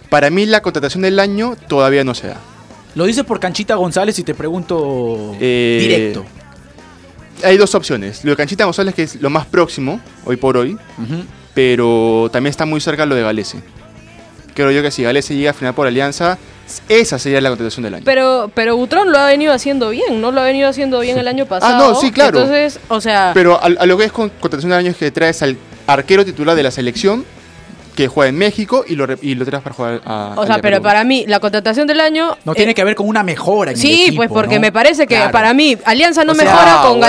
para 0.10 0.30
mí 0.30 0.46
la 0.46 0.62
contratación 0.62 1.04
del 1.04 1.20
año 1.20 1.56
todavía 1.68 2.04
no 2.04 2.14
se 2.14 2.28
da. 2.28 2.38
Lo 2.96 3.06
dices 3.06 3.24
por 3.24 3.40
Canchita 3.40 3.76
González 3.76 4.20
y 4.20 4.24
te 4.24 4.34
pregunto 4.36 5.34
Eh, 5.40 5.78
directo. 5.82 6.26
Hay 7.44 7.58
dos 7.58 7.74
opciones. 7.74 8.24
Lo 8.24 8.32
de 8.32 8.38
Canchita 8.38 8.66
González, 8.66 8.94
que 8.94 9.04
es 9.04 9.16
lo 9.22 9.30
más 9.30 9.46
próximo, 9.46 10.00
hoy 10.26 10.36
por 10.36 10.58
hoy, 10.58 10.78
pero 11.54 12.30
también 12.32 12.52
está 12.52 12.66
muy 12.66 12.82
cerca 12.82 13.06
lo 13.06 13.16
de 13.16 13.22
Galese. 13.24 13.60
Creo 14.54 14.72
yo 14.72 14.82
que 14.82 14.92
si 14.92 15.04
Galese 15.04 15.36
llega 15.36 15.52
a 15.52 15.54
final 15.54 15.74
por 15.74 15.88
Alianza, 15.88 16.38
esa 16.90 17.20
sería 17.20 17.42
la 17.42 17.50
contratación 17.50 17.84
del 17.84 17.96
año. 17.96 18.04
Pero, 18.06 18.52
pero 18.54 18.78
Butrón 18.78 19.12
lo 19.12 19.18
ha 19.20 19.28
venido 19.28 19.52
haciendo 19.54 19.90
bien, 19.90 20.22
¿no? 20.22 20.32
Lo 20.32 20.42
ha 20.42 20.44
venido 20.46 20.70
haciendo 20.70 21.00
bien 21.00 21.18
el 21.18 21.28
año 21.28 21.46
pasado. 21.46 21.74
Ah, 21.76 21.78
no, 21.94 22.00
sí, 22.00 22.12
claro. 22.12 22.40
Entonces, 22.40 22.80
o 22.88 23.02
sea, 23.02 23.32
Pero 23.34 23.56
a, 23.62 23.66
a 23.66 23.86
lo 23.86 23.98
que 23.98 24.06
es 24.06 24.12
con 24.12 24.30
contratación 24.30 24.70
del 24.72 24.80
año 24.80 24.92
es 24.92 24.98
que 24.98 25.12
traes 25.12 25.42
al 25.44 25.58
arquero 25.88 26.24
titular 26.24 26.56
de 26.56 26.64
la 26.64 26.72
selección 26.72 27.26
que 27.96 28.08
juega 28.08 28.30
en 28.30 28.38
México 28.38 28.84
y 28.88 28.96
lo, 28.96 29.06
y 29.22 29.36
lo 29.36 29.46
traes 29.46 29.62
para 29.64 29.76
jugar 29.76 30.02
a. 30.06 30.34
o 30.36 30.46
sea, 30.48 30.56
pero 30.60 30.78
Perú. 30.78 30.84
para 30.84 31.04
mí, 31.04 31.26
la 31.28 31.40
contratación 31.40 31.86
del 31.86 32.00
año. 32.00 32.36
No 32.44 32.54
eh, 32.54 32.56
tiene 32.56 32.74
que 32.74 32.84
ver 32.84 32.96
con 32.96 33.08
una 33.08 33.22
mejora 33.24 33.72
en 33.72 33.78
el 33.78 33.82
Sí, 33.82 34.04
equipo, 34.04 34.18
pues 34.18 34.30
porque 34.30 34.56
¿no? 34.56 34.62
me 34.62 34.72
parece 34.72 35.06
que 35.06 35.16
Claro. 35.16 35.32
para 35.32 35.54
mí 35.54 35.78
Alianza 35.86 36.24
no 36.24 36.32
O 36.32 36.36
sea, 36.36 36.46
mejora 36.46 36.80
ah, 36.80 36.82
con 36.88 37.00
bueno. 37.00 37.06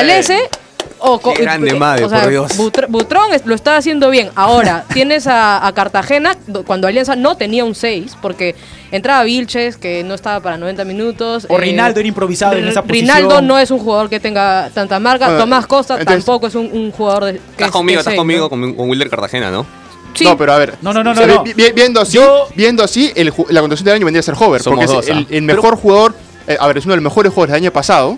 O 0.98 1.20
Qué 1.20 1.42
grande 1.42 1.70
eh, 1.70 1.74
madre, 1.74 2.04
o 2.04 2.08
sea, 2.08 2.22
por 2.22 2.30
Dios. 2.30 2.58
Butr- 2.58 2.86
Butrón 2.88 3.32
es- 3.34 3.44
lo 3.44 3.54
está 3.54 3.76
haciendo 3.76 4.08
bien. 4.10 4.30
Ahora, 4.34 4.84
tienes 4.94 5.26
a, 5.26 5.66
a 5.66 5.72
Cartagena 5.72 6.36
do- 6.46 6.64
cuando 6.64 6.86
Alianza 6.88 7.14
no 7.16 7.36
tenía 7.36 7.64
un 7.64 7.74
6 7.74 8.16
porque 8.22 8.54
entraba 8.90 9.22
Vilches 9.24 9.76
que 9.76 10.02
no 10.04 10.14
estaba 10.14 10.40
para 10.40 10.56
90 10.56 10.84
minutos. 10.84 11.46
O 11.50 11.58
Rinaldo 11.58 12.00
era 12.00 12.08
improvisado 12.08 12.56
en 12.56 12.66
esa 12.68 12.82
posición. 12.82 13.16
Rinaldo 13.16 13.42
no 13.42 13.58
es 13.58 13.70
un 13.70 13.78
jugador 13.80 14.08
que 14.08 14.20
tenga 14.20 14.70
tanta 14.72 14.98
marca. 14.98 15.26
Bueno, 15.26 15.40
Tomás 15.40 15.66
Costa 15.66 15.98
entonces- 15.98 16.24
tampoco 16.24 16.46
es 16.46 16.54
un, 16.54 16.70
un 16.72 16.90
jugador 16.92 17.24
de 17.26 17.32
que 17.32 17.38
Estás 17.38 17.66
es- 17.68 17.72
conmigo, 17.72 17.98
estás 17.98 18.12
seis, 18.12 18.18
conmigo 18.20 18.44
¿no? 18.44 18.50
con, 18.50 18.74
con 18.74 18.88
Wilder 18.88 19.10
Cartagena, 19.10 19.50
¿no? 19.50 19.66
Sí, 20.14 20.24
No, 20.24 20.38
pero 20.38 20.52
a 20.52 20.58
ver. 20.58 20.74
No, 20.80 20.92
no, 20.92 21.02
no, 21.02 21.10
o 21.10 21.14
sea, 21.16 21.26
no, 21.26 21.34
no. 21.34 21.42
vi- 21.42 21.54
vi- 21.54 21.72
Viendo 21.72 22.00
así, 22.00 22.12
Yo- 22.18 22.46
viendo 22.54 22.84
así 22.84 23.10
el 23.16 23.26
la 23.48 23.60
contratación 23.60 23.84
del 23.86 23.94
año 23.96 24.04
vendría 24.06 24.20
a 24.20 24.22
ser 24.22 24.36
Hover. 24.38 24.62
Somos 24.62 24.78
porque 24.78 24.94
dos, 24.94 25.04
es 25.04 25.10
el, 25.10 25.18
ah. 25.18 25.26
el 25.28 25.42
mejor 25.42 25.76
jugador. 25.76 26.14
eh, 26.46 26.56
a 26.60 26.66
ver, 26.68 26.78
es 26.78 26.84
uno 26.84 26.92
de 26.92 26.98
los 26.98 27.04
mejores 27.04 27.32
jugadores 27.32 27.52
del 27.54 27.62
año 27.64 27.72
pasado. 27.72 28.16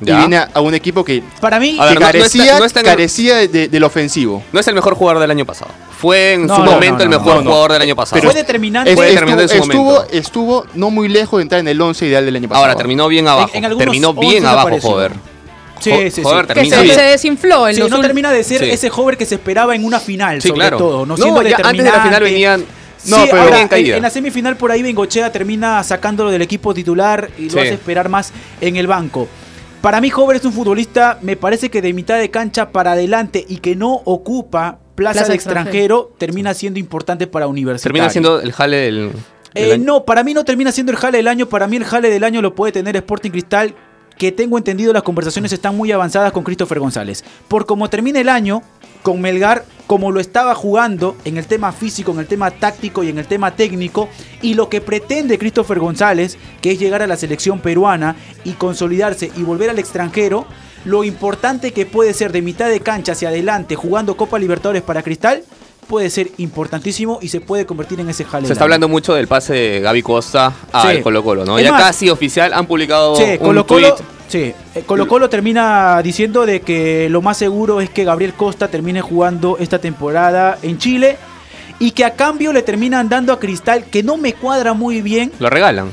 Ya. 0.00 0.14
Y 0.14 0.18
viene 0.18 0.36
a, 0.38 0.48
a 0.52 0.60
un 0.60 0.74
equipo 0.74 1.04
que, 1.04 1.22
Para 1.40 1.60
mí, 1.60 1.76
A 1.80 1.84
ver, 1.86 1.94
que 1.96 2.00
no- 2.00 2.00
no 2.00 2.06
está- 2.08 2.18
carecía, 2.18 2.58
no 2.58 2.64
está 2.64 2.80
en 2.80 2.86
el- 2.86 2.92
carecía 2.92 3.36
de- 3.36 3.48
de- 3.48 3.68
del 3.68 3.84
ofensivo. 3.84 4.42
No 4.52 4.58
es 4.60 4.66
el 4.68 4.74
mejor 4.74 4.94
jugador 4.94 5.20
del 5.20 5.30
año 5.30 5.44
pasado. 5.44 5.70
fue 5.96 6.34
en 6.34 6.46
No, 6.46 6.56
su 6.56 6.62
no, 6.64 6.72
momento 6.72 6.96
no, 6.98 7.02
el 7.04 7.08
mejor 7.08 7.36
no, 7.36 7.40
no. 7.42 7.50
jugador 7.50 7.72
del 7.72 7.82
año 7.82 7.96
pasado. 7.96 8.20
Fue 8.22 8.34
determinante. 8.34 8.94
Fue 8.94 9.06
Estuvo- 9.06 9.14
determinante 9.14 9.42
en 9.44 9.48
su 9.48 9.70
estuvo, 9.70 9.84
momento. 9.94 10.06
estuvo 10.12 10.66
no 10.74 10.90
muy 10.90 11.08
lejos 11.08 11.38
de 11.38 11.42
entrar 11.42 11.60
en 11.60 11.68
el 11.68 11.80
11 11.80 12.04
ideal 12.06 12.26
del 12.26 12.36
año 12.36 12.48
pasado. 12.48 12.64
Ahora 12.66 12.76
terminó 12.76 13.08
bien 13.08 13.26
abajo. 13.26 13.50
en 13.54 13.78
terminó 13.78 14.10
11 14.10 14.20
bien 14.20 14.44
abajo, 14.44 14.60
apareció. 14.68 14.90
joder. 14.90 15.12
Sí, 15.80 15.90
sí, 15.90 16.10
sí. 16.10 16.22
joder, 16.22 16.46
Que 16.46 16.64
se, 16.68 16.94
se 16.94 17.02
desinfló 17.02 17.68
en 17.68 17.74
Sí, 17.74 17.80
los 17.80 17.90
no 17.90 18.00
termina 18.00 18.30
de 18.32 18.42
ser 18.44 18.60
Sí. 18.64 18.70
ese 18.70 18.90
hover 18.94 19.16
que 19.16 19.24
se 19.26 19.36
esperaba 19.36 19.74
en 19.74 19.84
una 19.84 19.98
final, 20.00 20.42
Sí, 20.42 20.48
sobre 20.48 20.60
claro. 20.60 20.76
todo. 20.78 21.06
No, 21.06 21.16
No, 21.16 21.22
siendo 21.22 21.42
ya 21.42 21.56
antes 21.62 21.84
de 21.84 21.90
la 21.90 22.00
final 22.02 22.22
venían. 22.22 22.64
No, 23.06 23.16
sí, 23.18 23.28
pero- 23.30 23.42
ahora, 23.42 23.60
en, 23.60 23.68
caída. 23.68 23.96
en 23.96 24.02
la 24.02 24.10
semifinal 24.10 24.56
por 24.56 24.70
ahí 24.72 24.82
Bengochea 24.82 25.30
termina 25.32 25.82
sacándolo 25.84 26.30
del 26.30 26.40
equipo 26.42 26.72
titular 26.74 27.30
y 27.38 27.44
lo 27.44 27.50
Sí. 27.52 27.58
hace 27.58 27.74
esperar 27.74 28.08
más 28.08 28.32
en 28.60 28.76
el 28.76 28.86
banco. 28.86 29.28
Para 29.84 30.00
mí, 30.00 30.10
Hover 30.16 30.36
es 30.38 30.44
un 30.46 30.52
futbolista, 30.54 31.18
me 31.20 31.36
parece 31.36 31.68
que 31.68 31.82
de 31.82 31.92
mitad 31.92 32.18
de 32.18 32.30
cancha 32.30 32.70
para 32.70 32.92
adelante 32.92 33.44
y 33.46 33.58
que 33.58 33.76
no 33.76 34.00
ocupa 34.06 34.78
plaza, 34.94 35.18
Plaza 35.18 35.28
de 35.28 35.34
extranjero. 35.34 35.68
extranjero, 35.68 36.12
termina 36.16 36.54
siendo 36.54 36.80
importante 36.80 37.26
para 37.26 37.48
Universitario. 37.48 37.92
Termina 37.92 38.08
siendo 38.08 38.40
el 38.40 38.52
jale 38.52 38.76
del. 38.78 39.12
Eh, 39.52 39.76
no, 39.76 40.06
para 40.06 40.24
mí 40.24 40.32
no 40.32 40.42
termina 40.42 40.72
siendo 40.72 40.90
el 40.90 40.96
jale 40.96 41.18
del 41.18 41.28
año. 41.28 41.50
Para 41.50 41.66
mí 41.66 41.76
el 41.76 41.84
jale 41.84 42.08
del 42.08 42.24
año 42.24 42.40
lo 42.40 42.54
puede 42.54 42.72
tener 42.72 42.96
Sporting 42.96 43.30
Cristal. 43.30 43.74
Que 44.18 44.32
tengo 44.32 44.58
entendido 44.58 44.92
las 44.92 45.02
conversaciones 45.02 45.52
están 45.52 45.76
muy 45.76 45.92
avanzadas 45.92 46.32
con 46.32 46.44
Christopher 46.44 46.78
González. 46.78 47.24
Por 47.48 47.66
como 47.66 47.90
termina 47.90 48.20
el 48.20 48.28
año, 48.28 48.62
con 49.02 49.20
Melgar, 49.20 49.64
como 49.86 50.12
lo 50.12 50.20
estaba 50.20 50.54
jugando 50.54 51.16
en 51.24 51.36
el 51.36 51.46
tema 51.46 51.72
físico, 51.72 52.12
en 52.12 52.20
el 52.20 52.26
tema 52.26 52.50
táctico 52.50 53.04
y 53.04 53.10
en 53.10 53.18
el 53.18 53.26
tema 53.26 53.54
técnico, 53.54 54.08
y 54.40 54.54
lo 54.54 54.68
que 54.68 54.80
pretende 54.80 55.38
Christopher 55.38 55.78
González, 55.78 56.38
que 56.62 56.72
es 56.72 56.78
llegar 56.78 57.02
a 57.02 57.06
la 57.06 57.16
selección 57.16 57.60
peruana 57.60 58.16
y 58.44 58.52
consolidarse 58.52 59.30
y 59.36 59.42
volver 59.42 59.68
al 59.68 59.78
extranjero, 59.78 60.46
lo 60.84 61.04
importante 61.04 61.72
que 61.72 61.86
puede 61.86 62.14
ser 62.14 62.32
de 62.32 62.42
mitad 62.42 62.68
de 62.68 62.80
cancha 62.80 63.12
hacia 63.12 63.28
adelante 63.28 63.74
jugando 63.74 64.16
Copa 64.16 64.38
Libertadores 64.38 64.82
para 64.82 65.02
Cristal, 65.02 65.42
puede 65.84 66.10
ser 66.10 66.30
importantísimo 66.38 67.18
y 67.22 67.28
se 67.28 67.40
puede 67.40 67.66
convertir 67.66 68.00
en 68.00 68.08
ese 68.08 68.24
jale. 68.24 68.46
Se 68.46 68.52
está 68.52 68.64
hablando 68.64 68.88
mucho 68.88 69.14
del 69.14 69.28
pase 69.28 69.54
de 69.54 69.80
Gaby 69.80 70.02
Costa 70.02 70.52
al 70.72 70.96
Sí. 70.96 71.02
Colo 71.02 71.22
Colo, 71.22 71.44
¿no? 71.44 71.58
Es 71.58 71.64
ya 71.64 71.70
más- 71.72 71.82
casi 71.82 72.10
oficial 72.10 72.52
han 72.52 72.66
publicado 72.66 73.16
Sí, 73.16 73.22
un 73.22 73.36
Colo 73.38 73.66
Colo, 73.66 73.94
tweet. 73.94 74.06
sí, 74.28 74.54
eh, 74.74 74.82
Colo 74.86 75.06
Colo 75.06 75.28
termina 75.30 76.00
diciendo 76.02 76.44
de 76.46 76.60
que 76.60 77.08
lo 77.10 77.22
más 77.22 77.36
seguro 77.36 77.80
es 77.80 77.90
que 77.90 78.04
Gabriel 78.04 78.34
Costa 78.34 78.68
termine 78.68 79.00
jugando 79.00 79.56
esta 79.60 79.78
temporada 79.78 80.58
en 80.62 80.78
Chile 80.78 81.16
y 81.78 81.90
que 81.92 82.04
a 82.04 82.14
cambio 82.14 82.52
le 82.52 82.62
terminan 82.62 83.08
dando 83.08 83.32
a 83.32 83.38
Cristal, 83.40 83.84
que 83.84 84.02
no 84.02 84.16
me 84.16 84.32
cuadra 84.32 84.72
muy 84.74 85.02
bien, 85.02 85.32
Lo 85.38 85.50
regalan. 85.50 85.90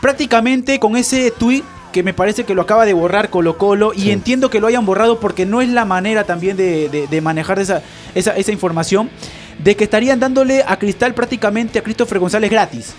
prácticamente 0.00 0.78
con 0.80 0.96
ese 0.96 1.30
tweet 1.30 1.62
que 1.92 2.02
me 2.02 2.14
parece 2.14 2.44
que 2.44 2.54
lo 2.54 2.62
acaba 2.62 2.84
de 2.86 2.92
borrar 2.92 3.30
Colo 3.30 3.58
Colo 3.58 3.92
y 3.94 4.10
entiendo 4.10 4.50
que 4.50 4.60
lo 4.60 4.66
hayan 4.66 4.86
borrado 4.86 5.20
porque 5.20 5.46
no 5.46 5.60
es 5.60 5.68
la 5.68 5.84
manera 5.84 6.24
también 6.24 6.56
de, 6.56 6.88
de- 6.88 7.06
de 7.06 7.20
manejar 7.20 7.58
esa, 7.58 7.82
esa, 8.14 8.36
esa 8.36 8.52
información, 8.52 9.10
de 9.58 9.76
que 9.76 9.84
estarían 9.84 10.18
dándole 10.20 10.62
a 10.66 10.78
Cristal 10.78 11.12
prácticamente 11.14 11.78
a 11.78 11.82
Christopher 11.82 12.18
González 12.18 12.50
gratis. 12.50 12.94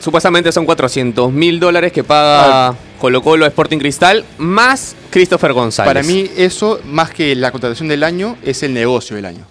Supuestamente 0.00 0.52
son 0.52 0.64
400 0.64 1.32
mil 1.32 1.58
dólares 1.58 1.90
que 1.92 2.04
paga 2.04 2.76
Colo 3.00 3.20
Colo 3.20 3.44
a 3.44 3.48
Sporting 3.48 3.78
Cristal 3.78 4.24
más 4.38 4.94
Christopher 5.10 5.52
González. 5.52 5.88
Para 5.92 6.02
mí 6.04 6.30
eso, 6.36 6.80
más 6.84 7.10
que 7.10 7.34
la 7.34 7.50
contratación 7.50 7.88
del 7.88 8.04
año, 8.04 8.36
es 8.44 8.62
el 8.62 8.74
negocio 8.74 9.16
del 9.16 9.24
año. 9.24 9.44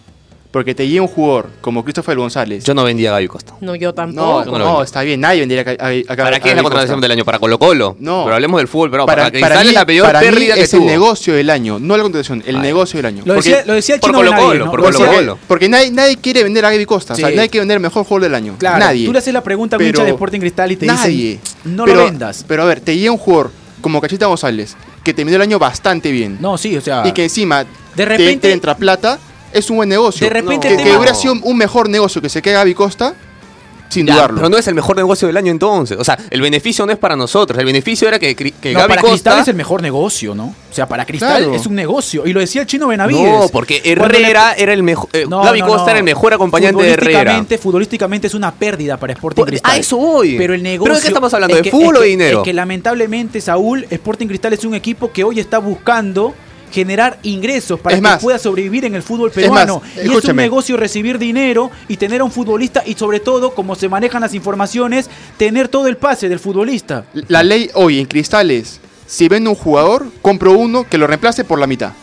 Porque 0.58 0.74
te 0.74 0.88
llega 0.88 1.04
un 1.04 1.08
jugador 1.08 1.50
como 1.62 1.84
Christopher 1.84 2.18
González. 2.18 2.64
Yo 2.64 2.74
no 2.74 2.84
vendía 2.84 3.10
a 3.10 3.14
Gaby 3.14 3.28
Costa. 3.28 3.54
No, 3.62 3.76
yo 3.76 3.90
no, 3.90 3.94
tampoco. 3.94 4.46
no 4.46 4.58
no, 4.58 4.66
vendo. 4.66 4.84
está 4.84 5.04
bien, 5.04 5.22
nadie 5.22 5.42
vendría 5.42 5.62
a- 5.62 5.64
acá- 5.64 6.24
¿Para 6.24 6.38
a 6.38 6.40
qué 6.40 6.50
es 6.50 6.56
la 6.56 6.64
contratación 6.64 7.00
del 7.00 7.12
año? 7.12 7.24
¿Para 7.24 7.38
Colo 7.38 7.60
Colo? 7.60 7.96
No. 8.00 8.24
Pero 8.24 8.34
hablemos 8.34 8.60
del 8.60 8.68
fútbol, 8.68 8.90
pero 8.90 9.06
para, 9.06 9.26
Para, 9.32 9.62
mí, 9.62 9.68
es 9.68 9.74
la 9.76 9.86
peor 9.86 10.08
para 10.08 10.20
mí 10.20 10.26
pérdida 10.26 10.56
que 10.56 10.62
es 10.62 10.72
tuvo. 10.72 10.82
el 10.82 10.88
negocio 10.88 11.36
del 11.36 11.52
año, 11.52 11.78
no 11.78 11.96
la 11.96 12.02
contratación, 12.02 12.42
el 12.48 12.56
Ay. 12.56 12.62
negocio 12.64 12.98
del 12.98 13.06
año. 13.06 13.22
Lo 13.24 13.36
Porque- 13.36 13.50
decía, 13.52 13.66
lo 13.68 13.74
decía 13.74 13.96
el 13.96 14.02
por 14.02 14.12
Colo 14.14 14.32
Colo, 14.36 14.66
¿no? 14.66 14.72
por 14.72 14.80
Lo 14.82 14.86
Colo 14.92 15.12
Colo. 15.12 15.40
Porque 15.48 15.70
nadie, 15.70 15.92
nadie 15.92 16.18
quiere 16.18 16.42
vender 16.42 16.66
a 16.66 16.72
Gaby 16.72 16.86
Costa. 16.88 17.14
O 17.14 17.16
sea, 17.16 17.30
Sí. 17.30 17.36
nadie 17.36 17.50
quiere 17.50 17.62
vender 17.62 17.76
el 17.78 17.82
mejor 17.84 18.04
jugador 18.04 18.24
del 18.24 18.34
año. 18.34 18.56
Claro, 18.58 18.80
nadie. 18.80 19.06
tú 19.06 19.14
le 19.14 19.20
haces 19.20 19.34
la 19.34 19.44
pregunta 19.44 19.76
a 19.76 19.80
de 19.80 19.90
Sporting 19.90 20.40
Cristal 20.40 20.72
y 20.72 20.76
te 20.76 20.88
nadie. 20.88 21.40
dicen, 21.40 21.40
no 21.76 21.86
pero, 21.86 21.98
lo 22.00 22.06
vendas. 22.06 22.44
Pero 22.48 22.64
a 22.64 22.66
ver, 22.66 22.80
te 22.80 22.98
llega 22.98 23.12
un 23.12 23.20
jugador 23.20 23.52
como 23.82 24.02
Cachita 24.02 24.26
González, 24.26 24.76
que 25.04 25.14
terminó 25.14 25.36
el 25.36 25.42
año 25.44 25.60
bastante 25.60 26.12
bien. 26.12 26.38
No, 26.42 26.58
sí, 26.58 26.76
o 26.76 26.82
sea, 26.82 27.04
Y 27.08 27.12
que 27.12 27.24
encima 27.26 27.60
de 27.64 27.68
te- 27.96 28.06
repente- 28.06 28.48
te, 28.48 28.52
entra 28.52 28.76
plata, 28.76 29.20
es 29.54 29.70
un 29.70 29.78
buen 29.78 29.90
negocio. 29.90 30.26
De 30.28 30.34
repente 30.34 30.68
que, 30.70 30.78
que 30.84 30.96
hubiera 30.98 31.14
sido 31.14 31.34
un 31.42 31.58
mejor 31.58 31.90
negocio 31.90 32.22
que 32.22 32.30
se 32.30 32.42
quede 32.42 32.54
Gaby 32.56 32.74
Costa, 32.74 33.14
sin 33.90 34.06
Ya, 34.06 34.16
dudarlo. 34.16 34.36
pero 34.38 34.50
no 34.50 34.58
es 34.58 34.68
el 34.68 34.76
mejor 34.76 34.98
negocio 34.98 35.28
del 35.30 35.38
año 35.38 35.50
entonces. 35.50 35.98
O 35.98 36.04
sea, 36.04 36.18
el 36.30 36.42
beneficio 36.42 36.86
no 36.86 36.92
es 36.92 36.98
para 36.98 37.16
nosotros. 37.16 37.58
El 37.58 37.66
beneficio 37.66 38.06
era 38.06 38.20
que, 38.20 38.36
que 38.36 38.52
no, 38.74 38.80
Gaby 38.80 38.90
para 38.90 39.02
Costa. 39.02 39.14
Cristal 39.14 39.40
es 39.40 39.48
el 39.48 39.56
mejor 39.56 39.82
negocio, 39.82 40.36
¿no? 40.36 40.48
O 40.70 40.74
sea, 40.74 40.90
para 40.90 41.06
Cristal 41.06 41.38
Claro. 41.44 41.56
es 41.56 41.66
un 41.66 41.74
negocio. 41.76 42.28
Y 42.28 42.34
lo 42.34 42.42
decía 42.42 42.60
el 42.62 42.68
chino 42.68 42.88
Benavides. 42.88 43.24
No, 43.24 43.48
porque 43.48 43.82
Herrera 43.86 44.54
le- 44.56 44.62
era 44.64 44.74
el 44.74 44.84
mejor. 44.84 45.08
eh, 45.14 45.26
No, 45.30 45.42
Gaby 45.42 45.62
no, 45.62 45.68
Costa 45.68 45.84
no. 45.86 45.90
era 45.92 46.00
el 46.00 46.04
mejor 46.04 46.34
acompañante 46.34 46.84
de 46.84 46.90
Herrera. 46.92 47.20
Futbolísticamente- 47.22 47.58
Futbolísticamente 47.60 48.28
es 48.28 48.34
una 48.34 48.52
pérdida 48.54 48.98
para 48.98 49.14
Sporting 49.14 49.40
Por- 49.42 49.48
Cristal. 49.48 49.72
a 49.72 49.78
eso 49.78 49.96
voy. 49.96 50.38
Pero 50.38 50.54
el 50.54 50.62
negocio. 50.64 50.84
¿Pero 50.84 50.96
de 50.96 51.02
qué 51.02 51.08
estamos 51.08 51.34
hablando? 51.34 51.56
es 51.56 51.60
¿De 51.60 51.64
que- 51.64 51.72
fútbol 51.72 51.96
es 51.96 52.00
o 52.00 52.04
que- 52.04 52.08
dinero? 52.10 52.38
Es 52.40 52.44
que 52.44 52.54
lamentablemente, 52.54 53.40
Saúl, 53.40 53.88
Sporting 53.90 54.28
Cristal 54.28 54.52
es 54.52 54.66
un 54.66 54.76
equipo 54.76 55.14
que 55.14 55.24
hoy 55.24 55.40
está 55.40 55.60
buscando 55.60 56.34
generar 56.72 57.20
ingresos 57.24 57.80
para 57.80 57.96
Es 57.96 58.02
que 58.02 58.08
más, 58.08 58.22
pueda 58.22 58.40
sobrevivir 58.40 58.86
en 58.86 58.96
el 58.96 59.04
fútbol 59.04 59.30
es 59.30 59.36
peruano. 59.36 59.82
más, 59.82 60.06
y 60.06 60.14
es 60.14 60.26
un 60.26 60.36
negocio 60.36 60.78
recibir 60.78 61.18
dinero 61.18 61.72
y 61.88 61.98
tener 61.98 62.22
a 62.22 62.24
un 62.24 62.32
futbolista 62.32 62.84
y 62.86 62.94
sobre 62.96 63.20
todo, 63.20 63.54
como 63.54 63.76
se 63.76 63.90
manejan 63.90 64.22
las 64.22 64.34
informaciones, 64.34 65.10
tener 65.38 65.68
todo 65.68 65.88
el 65.88 65.98
pase 65.98 66.30
del 66.30 66.40
futbolista. 66.40 67.06
La 67.28 67.44
ley 67.44 67.70
hoy 67.74 68.00
en 68.00 68.06
cristales, 68.06 68.80
si 69.06 69.28
vende 69.28 69.50
un 69.50 69.56
jugador, 69.56 70.08
compro 70.22 70.54
uno 70.54 70.86
que 70.88 70.98
lo 70.98 71.08
reemplace 71.08 71.44
por 71.44 71.60
la 71.60 71.68
mitad. 71.68 71.94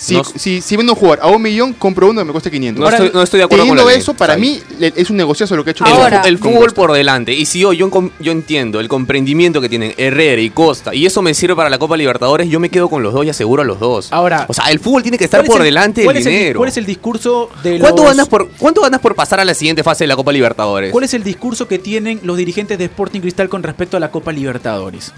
Si, 0.00 0.14
No- 0.14 0.24
si, 0.24 0.62
si 0.62 0.76
vendo 0.78 0.94
un 0.94 0.98
jugador 0.98 1.18
a 1.22 1.26
un 1.26 1.42
millón, 1.42 1.74
compro 1.74 2.08
uno 2.08 2.22
que 2.22 2.24
me 2.24 2.32
cueste 2.32 2.50
500. 2.50 2.80
No, 2.80 2.86
Ahora, 2.86 2.96
estoy, 2.96 3.10
no 3.14 3.22
estoy 3.22 3.38
de 3.38 3.44
acuerdo 3.44 3.66
con 3.66 3.90
eso, 3.90 4.14
para 4.14 4.34
mí 4.38 4.58
es 4.80 5.10
un 5.10 5.16
negociazo 5.18 5.54
lo 5.56 5.62
que 5.62 5.70
ha 5.70 5.72
hecho 5.72 5.84
El, 5.84 5.92
Ahora- 5.92 6.22
fútbol 6.38 6.72
por 6.72 6.92
delante. 6.92 7.34
Y 7.34 7.44
si 7.44 7.60
yo, 7.60 7.74
yo, 7.74 7.90
entiendo 8.32 8.80
el 8.80 8.88
comprendimiento 8.88 9.60
que 9.60 9.68
tienen 9.68 9.92
Herrera 9.98 10.40
y 10.40 10.48
Costa, 10.48 10.94
y 10.94 11.04
eso 11.04 11.20
me 11.20 11.34
sirve 11.34 11.54
para 11.54 11.68
la 11.68 11.78
Copa 11.78 11.98
Libertadores, 11.98 12.48
yo 12.48 12.58
me 12.60 12.70
quedo 12.70 12.88
con 12.88 13.02
los 13.02 13.12
dos 13.12 13.26
y 13.26 13.28
aseguro 13.28 13.60
a 13.60 13.66
los 13.66 13.78
dos. 13.78 14.08
Ahora- 14.10 14.46
o 14.48 14.54
sea, 14.54 14.70
el 14.70 14.78
fútbol 14.80 15.02
tiene 15.02 15.18
que 15.18 15.24
estar 15.24 15.40
¿Cuál 15.40 15.46
es 15.46 15.52
por 15.52 15.60
el- 15.60 15.64
delante 15.66 16.04
cuál 16.04 16.14
del 16.14 16.20
es 16.22 16.26
el 16.26 16.32
dinero. 16.32 16.58
¿Cuál 16.60 16.68
es 16.70 16.76
el 16.78 16.86
discurso 16.86 17.50
de 17.62 17.78
¿Cuánto, 17.78 18.02
los- 18.02 18.10
ganas 18.12 18.28
por, 18.28 18.48
¿Cuánto 18.52 18.80
ganas 18.80 19.00
por 19.00 19.14
pasar 19.14 19.38
a 19.40 19.44
la 19.44 19.52
siguiente 19.52 19.82
fase 19.82 20.04
de 20.04 20.08
la 20.08 20.16
Copa 20.16 20.32
Libertadores? 20.32 20.92
¿Cuál 20.92 21.04
es 21.04 21.12
el 21.12 21.22
discurso 21.22 21.68
que 21.68 21.78
tienen 21.78 22.20
los 22.22 22.38
dirigentes 22.38 22.78
de 22.78 22.86
Sporting 22.86 23.20
Cristal 23.20 23.50
con 23.50 23.62
respecto 23.62 23.98
a 23.98 24.00
la 24.00 24.10
Copa 24.10 24.32
Libertadores? 24.32 25.12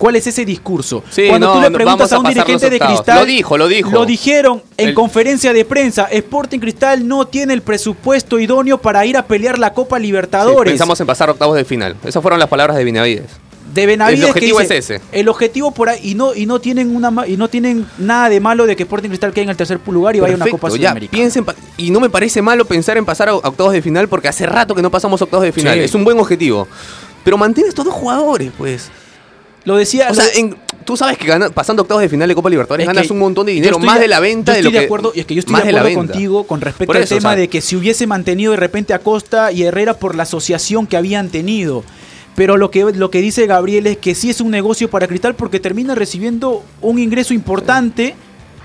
¿Cuál 0.00 0.16
es 0.16 0.26
ese 0.26 0.46
discurso? 0.46 1.04
Sí, 1.10 1.26
Cuando 1.28 1.48
no, 1.48 1.54
tú 1.56 1.60
le 1.60 1.70
preguntas 1.70 2.10
a 2.10 2.18
un 2.18 2.24
dirigente 2.24 2.70
de. 2.70 2.78
Cristal, 2.80 3.18
Lo 3.20 3.26
dijo, 3.26 3.58
lo 3.58 3.68
dijo. 3.68 3.90
Lo 3.90 4.06
dijeron 4.06 4.62
en 4.78 4.88
El- 4.88 4.94
conferencia 4.94 5.52
de 5.52 5.62
prensa. 5.66 6.04
Sporting 6.10 6.58
Cristal 6.58 7.06
no 7.06 7.26
tiene 7.26 7.52
el 7.52 7.60
presupuesto 7.60 8.38
idóneo 8.38 8.78
para 8.78 9.04
ir 9.04 9.18
a 9.18 9.26
pelear 9.26 9.58
la 9.58 9.74
Copa 9.74 9.98
Sí, 9.98 10.04
Libertadores. 10.04 10.72
pensamos 10.72 10.98
en 11.02 11.06
pasar 11.06 11.28
octavos 11.28 11.54
de 11.54 11.66
final. 11.66 11.96
Esas 12.02 12.22
fueron 12.22 12.40
las 12.40 12.48
palabras 12.48 12.78
de 12.78 12.84
Benavides. 12.84 13.26
de 13.74 13.84
Benavides 13.86 14.20
El 14.24 14.30
objetivo 14.30 14.56
que 14.58 14.62
dice, 14.64 14.76
es 14.78 14.90
ese. 14.90 15.00
El 15.12 15.28
objetivo 15.28 15.70
por 15.72 15.90
ahí 15.90 16.00
y 16.02 16.14
no 16.14 16.34
y 16.34 16.46
no 16.46 16.60
tienen 16.62 16.96
una 16.96 17.26
y 17.28 17.36
no 17.36 17.48
tienen 17.48 17.86
nada 17.98 18.30
de 18.30 18.40
malo 18.40 18.64
de 18.64 18.76
que 18.76 18.84
Sporting 18.84 19.10
Cristal 19.10 19.34
quede 19.34 19.44
en 19.44 19.50
el 19.50 19.56
tercer 19.58 19.78
lugar 19.86 20.16
y 20.16 20.20
vaya 20.20 20.32
a 20.32 20.36
una 20.36 20.46
Copa 20.48 20.68
ya, 20.70 20.76
Sudamericana. 20.76 21.10
piensen 21.14 21.44
y 21.76 21.90
no 21.90 22.00
me 22.00 22.08
parece 22.08 22.40
malo 22.40 22.64
pensar 22.64 22.96
en 22.96 23.04
pasar 23.04 23.28
a 23.28 23.34
octavos 23.34 23.74
de 23.74 23.82
final 23.82 24.08
porque 24.08 24.28
hace 24.28 24.46
rato 24.46 24.74
que 24.74 24.80
no 24.80 24.90
pasamos 24.90 25.20
octavos 25.20 25.44
de 25.44 25.52
final. 25.52 25.74
Sí. 25.76 25.84
Es 25.84 25.94
un 25.94 26.04
buen 26.04 26.18
objetivo. 26.18 26.66
Pero 27.22 27.36
mantén 27.36 27.66
estos 27.68 27.84
dos 27.84 27.92
jugadores, 27.92 28.50
pues. 28.56 28.90
Lo 29.64 29.76
decía 29.76 30.08
O 30.10 30.14
sea, 30.14 30.24
en- 30.34 30.56
tú 30.84 30.96
sabes 30.96 31.18
que 31.18 31.26
gana- 31.26 31.50
pasando 31.50 31.82
octavos 31.82 32.02
de 32.02 32.08
final 32.08 32.28
de 32.28 32.34
Copa 32.34 32.48
Libertadores 32.50 32.84
Es 32.84 32.94
ganas 32.94 33.10
un 33.10 33.18
montón 33.18 33.46
de 33.46 33.52
dinero, 33.52 33.76
estoy 33.76 33.86
más 33.86 34.00
de- 34.00 34.08
la 34.08 34.20
venta 34.20 34.52
yo 34.52 34.56
de 34.56 34.62
lo 34.62 34.68
estoy 34.68 34.72
de 34.72 34.78
que 34.80 34.84
acuerdo, 34.86 35.12
y 35.14 35.20
es 35.20 35.26
que 35.26 35.34
yo 35.34 35.40
estoy 35.40 35.54
de 35.62 35.72
la 35.72 35.80
acuerdo 35.80 35.96
contigo 35.98 36.44
con 36.46 36.60
respecto 36.60 36.92
al 36.92 37.02
o 37.02 37.06
tema 37.06 37.20
sea, 37.30 37.36
de 37.36 37.48
que 37.48 37.60
si 37.60 37.76
hubiese 37.76 38.06
mantenido 38.06 38.52
de 38.52 38.56
repente 38.56 38.94
a 38.94 38.98
Costa 39.00 39.52
y 39.52 39.62
Herrera 39.64 39.94
por 39.94 40.14
la 40.14 40.22
asociación 40.22 40.86
que 40.86 40.96
habían 40.96 41.28
tenido. 41.28 41.84
Pero 42.36 42.56
lo 42.56 42.70
que, 42.70 42.84
lo 42.94 43.10
que 43.10 43.20
dice 43.20 43.46
Gabriel 43.46 43.86
es 43.86 43.98
que 43.98 44.14
sí 44.14 44.30
es 44.30 44.40
un 44.40 44.50
negocio 44.50 44.88
para 44.88 45.06
Cristal 45.08 45.34
porque 45.34 45.60
termina 45.60 45.94
recibiendo 45.94 46.62
un 46.80 46.98
ingreso 46.98 47.34
importante. 47.34 48.14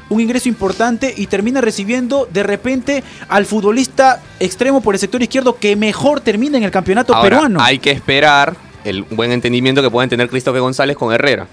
Un 0.07 0.21
ingreso 0.21 0.47
importante 0.47 1.11
y 1.17 1.25
termina 1.25 1.61
recibiendo 1.61 2.27
de 2.31 2.43
repente 2.43 3.03
al 3.27 3.47
futbolista 3.47 4.21
extremo 4.39 4.79
por 4.81 4.93
el 4.93 4.99
sector 4.99 5.19
izquierdo 5.23 5.55
que 5.57 5.75
mejor 5.75 6.21
termina 6.21 6.59
en 6.59 6.63
el 6.63 6.69
campeonato 6.69 7.15
Ahora, 7.15 7.27
peruano. 7.27 7.59
hay 7.59 7.79
que 7.79 7.89
esperar 7.89 8.55
el 8.85 9.03
buen 9.03 9.31
entendimiento 9.31 9.81
que 9.81 9.89
pueden 9.91 10.09
tener 10.09 10.29
Cristóbal 10.29 10.61
González 10.61 10.95
con 10.95 11.13
Herrera. 11.13 11.47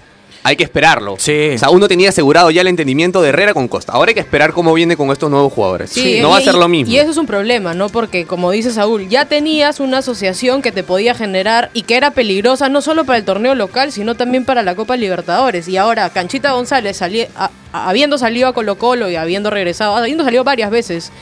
Hay 0.45 0.57
que 0.57 0.65
esperarlo. 0.65 1.15
Sí. 1.19 1.51
O 1.55 1.57
sea, 1.57 1.69
uno 1.69 1.87
tenía 1.87 2.09
asegurado 2.09 2.51
ya 2.51 2.59
el 2.59 2.67
entendimiento 2.67 3.21
de 3.21 3.29
Herrera 3.29 3.53
con 3.53 3.69
Costa. 3.69 3.93
Ahora 3.93 4.09
hay 4.09 4.13
que 4.13 4.19
esperar 4.19 4.51
cómo 4.51 4.73
viene 4.73 4.97
con 4.97 5.09
estos 5.09 5.31
nuevos 5.31 5.53
jugadores. 5.53 5.89
Sí, 5.91 6.19
no 6.21 6.31
va 6.31 6.37
a 6.37 6.41
ser 6.41 6.55
lo 6.55 6.67
mismo. 6.67 6.91
Y 6.93 6.97
eso 6.97 7.11
es 7.11 7.15
un 7.17 7.25
problema, 7.27 7.73
¿no? 7.73 7.87
Porque, 7.87 8.25
como 8.25 8.51
dice 8.51 8.71
Saúl, 8.73 9.07
ya 9.07 9.23
tenías 9.23 9.79
una 9.79 9.99
asociación 9.99 10.61
que 10.61 10.73
te 10.73 10.83
podía 10.83 11.15
generar 11.15 11.69
y 11.73 11.83
que 11.83 11.95
era 11.95 12.11
peligrosa 12.11 12.67
no 12.67 12.81
solo 12.81 13.05
para 13.05 13.19
el 13.19 13.23
torneo 13.23 13.55
local, 13.55 13.93
sino 13.93 14.15
también 14.15 14.43
para 14.43 14.63
la 14.63 14.75
Copa 14.75 14.97
Libertadores. 14.97 15.69
Y 15.69 15.77
ahora, 15.77 16.09
Canchita 16.09 16.51
González, 16.51 16.97
sali- 16.97 17.27
a- 17.37 17.49
habiendo 17.71 18.17
salido 18.17 18.49
a 18.49 18.53
Colo 18.53 18.77
Colo 18.77 19.09
y 19.09 19.15
habiendo 19.15 19.49
regresado, 19.49 19.95
habiendo 19.95 20.25
salido 20.25 20.43
varias 20.43 20.71
veces 20.71 21.13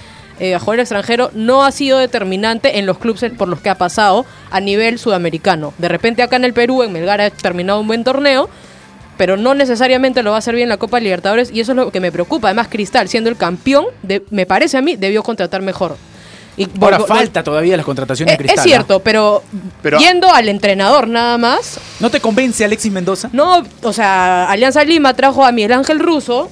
eh, 0.41 0.55
a 0.55 0.60
jugar 0.60 0.79
extranjero, 0.81 1.29
no 1.33 1.63
ha 1.63 1.71
sido 1.71 2.00
determinante 2.00 2.79
en 2.79 2.86
los 2.86 2.98
clubes 2.98 3.31
por 3.38 3.48
los 3.48 3.62
que 3.62 3.69
ha 3.69 3.75
pasado 3.75 4.25
a 4.50 4.60
nivel 4.60 4.98
sudamericano. 5.00 5.74
De 5.77 5.88
repente 5.88 6.24
acá 6.24 6.36
en 6.36 6.45
el 6.45 6.53
Perú, 6.53 6.83
en 6.83 6.91
Melgar, 6.91 7.21
ha 7.21 7.29
terminado 7.29 7.79
un 7.79 7.88
buen 7.88 8.03
torneo, 8.03 8.50
pero 9.17 9.38
no 9.38 9.53
necesariamente 9.53 10.24
lo 10.24 10.31
va 10.31 10.38
a 10.38 10.39
hacer 10.39 10.55
bien 10.55 10.67
la 10.67 10.77
Copa 10.77 11.00
Libertadores 11.00 11.51
y 11.53 11.60
eso 11.60 11.74
es 11.74 11.75
lo 11.75 11.91
que 11.91 12.00
me 12.00 12.12
preocupa. 12.12 12.48
Además, 12.48 12.67
Cristal, 12.69 13.07
siendo 13.07 13.29
el 13.29 13.38
campeón, 13.38 13.86
de- 14.01 14.24
me 14.31 14.45
parece 14.48 14.77
a 14.77 14.81
mí, 14.81 14.95
debió 14.95 15.21
contratar 15.24 15.62
mejor. 15.62 15.95
Y 16.57 16.67
Ahora 16.81 17.00
falta 17.00 17.43
todavía 17.43 17.77
las 17.77 17.86
contrataciones 17.86 18.33
Eh, 18.33 18.38
de 18.38 18.43
Cristal. 18.43 18.60
es 18.60 18.65
¿no? 18.65 18.69
cierto, 18.69 19.00
pero, 19.00 19.41
Pero- 19.81 20.00
yendo 20.00 20.29
al 20.33 20.50
entrenador 20.50 21.07
nada 21.07 21.38
más, 21.38 21.79
¿No 22.00 22.10
te 22.10 22.19
convence 22.19 22.65
Alexis 22.65 22.91
Mendoza? 22.91 23.29
no, 23.31 23.63
o 23.83 23.93
sea, 23.93 24.50
Alianza 24.50 24.83
Lima 24.83 25.13
trajo 25.13 25.45
a 25.45 25.51
Miguel 25.51 25.71
Ángel 25.74 26.00
Russo 26.00 26.50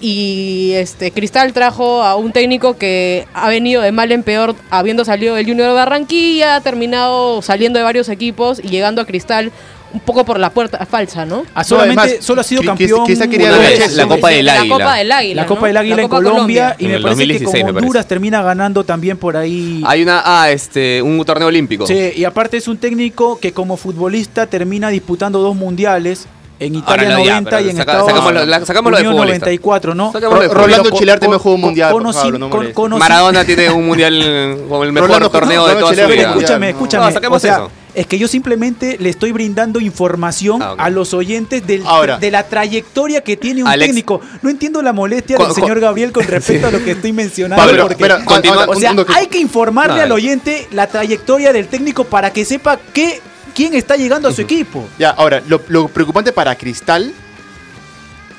y 0.00 0.72
este 0.74 1.10
Cristal 1.10 1.52
trajo 1.52 2.02
a 2.02 2.16
un 2.16 2.32
técnico 2.32 2.76
que 2.78 3.26
ha 3.34 3.48
venido 3.48 3.82
de 3.82 3.92
mal 3.92 4.10
en 4.12 4.22
peor, 4.22 4.54
habiendo 4.70 5.04
salido 5.04 5.34
del 5.34 5.46
Junior 5.46 5.68
de 5.68 5.74
Barranquilla, 5.74 6.56
ha 6.56 6.60
terminado 6.60 7.42
saliendo 7.42 7.78
de 7.78 7.84
varios 7.84 8.08
equipos 8.08 8.60
y 8.62 8.68
llegando 8.68 9.02
a 9.02 9.04
Cristal 9.06 9.52
un 9.92 9.98
poco 9.98 10.24
por 10.24 10.38
la 10.38 10.50
puerta 10.50 10.86
falsa, 10.86 11.24
¿no? 11.26 11.42
Ah, 11.52 11.64
solamente, 11.64 12.00
además, 12.00 12.24
solo 12.24 12.40
ha 12.42 12.44
sido 12.44 12.62
campeón. 12.62 13.04
Cristal 13.04 13.28
quería 13.28 13.48
una 13.48 13.56
dar 13.58 13.66
vez. 13.72 13.96
la- 13.96 14.04
la 14.04 14.08
Copa 14.08 14.28
del 14.30 14.46
La 14.46 14.60
Águila. 14.60 14.74
Copa 14.76 14.94
del 14.96 15.12
Águila. 15.12 15.42
La 15.42 15.46
Copa 15.48 15.60
¿no? 15.62 15.66
del 15.66 15.76
Águila 15.76 15.96
La 15.96 16.02
en 16.02 16.08
Colombia, 16.08 16.76
y 16.78 16.84
En 16.84 16.90
me 16.92 17.00
parece 17.00 17.08
2016 17.10 17.64
que 17.64 17.72
con. 17.72 17.76
Honduras 17.82 18.06
termina 18.06 18.40
ganando 18.40 18.84
también 18.84 19.16
por 19.18 19.36
ahí. 19.36 19.82
Hay 19.84 20.02
una, 20.04 20.22
ah, 20.24 20.48
este, 20.50 21.02
un 21.02 21.24
torneo 21.24 21.48
olímpico. 21.48 21.88
Sí, 21.88 22.12
y 22.14 22.22
aparte 22.24 22.56
es 22.56 22.68
un 22.68 22.78
técnico 22.78 23.40
que 23.40 23.52
como 23.52 23.76
futbolista 23.76 24.46
termina 24.46 24.90
disputando 24.90 25.40
dos 25.40 25.56
mundiales 25.56 26.26
en 26.60 26.74
Italia 26.74 27.08
no, 27.08 27.24
ya, 27.24 27.40
90 27.40 27.50
y 27.50 27.64
pero 27.64 27.70
en 27.70 27.76
saca- 27.76 27.92
Estados 27.92 28.06
la- 28.12 28.60
futbolista. 28.60 29.10
94, 29.10 29.94
¿no? 29.94 30.12
De. 30.12 30.20
Rolando 30.20 30.82
Pero 30.84 30.96
Chilarte 30.98 31.28
me 31.28 31.36
jugó 31.38 31.54
un 31.54 31.60
con- 31.62 31.68
mundial, 31.70 31.90
por 31.92 32.02
conocí- 32.02 32.14
favor, 32.14 32.38
no 32.38 32.50
con- 32.74 32.98
Maradona 32.98 33.44
tiene 33.46 33.70
un 33.70 33.86
mundial 33.86 34.58
como 34.68 34.84
el 34.84 34.92
mejor 34.92 35.08
Rolando- 35.10 35.30
torneo 35.30 35.66
de 35.66 35.74
toda 35.76 35.94
su 35.94 36.06
vida. 36.08 36.28
Escúchame, 36.30 36.70
escúchame. 36.70 37.06
No, 37.06 37.12
saquemos 37.12 37.36
o 37.36 37.40
sea, 37.40 37.54
eso. 37.54 37.70
es 37.94 38.06
que 38.06 38.18
yo 38.18 38.28
simplemente 38.28 38.96
le 39.00 39.08
estoy 39.08 39.32
brindando 39.32 39.80
información 39.80 40.62
Ah, 40.62 40.74
a 40.76 40.90
los 40.90 41.14
oyentes 41.14 41.66
del- 41.66 41.82
Ahora. 41.86 42.18
de 42.18 42.30
la 42.30 42.42
trayectoria 42.44 43.22
que 43.22 43.36
tiene 43.38 43.62
un 43.62 43.68
Alex- 43.68 43.86
técnico. 43.88 44.20
No 44.42 44.50
entiendo 44.50 44.82
la 44.82 44.92
molestia 44.92 45.38
del 45.38 45.52
señor 45.52 45.80
Gabriel 45.80 46.12
con 46.12 46.24
respecto 46.26 46.66
a 46.68 46.70
lo 46.70 46.84
que 46.84 46.90
estoy 46.92 47.12
mencionando. 47.12 47.64
Pablo, 47.64 47.88
porque- 47.88 48.04
un- 48.04 48.68
o 48.68 48.74
sea, 48.74 48.94
hay 49.14 49.26
que 49.28 49.38
informarle 49.38 50.02
al 50.02 50.12
oyente 50.12 50.68
la 50.72 50.86
trayectoria 50.88 51.52
del 51.54 51.68
técnico 51.68 52.04
para 52.04 52.32
que 52.32 52.44
sepa 52.44 52.78
qué, 52.92 53.20
quién 53.60 53.74
está 53.74 53.96
llegando 53.96 54.26
a 54.28 54.32
su 54.32 54.40
equipo. 54.40 54.88
Ya, 54.98 55.10
ahora, 55.10 55.42
lo, 55.46 55.60
lo 55.68 55.88
preocupante 55.88 56.32
para 56.32 56.54
Cristal 56.56 57.12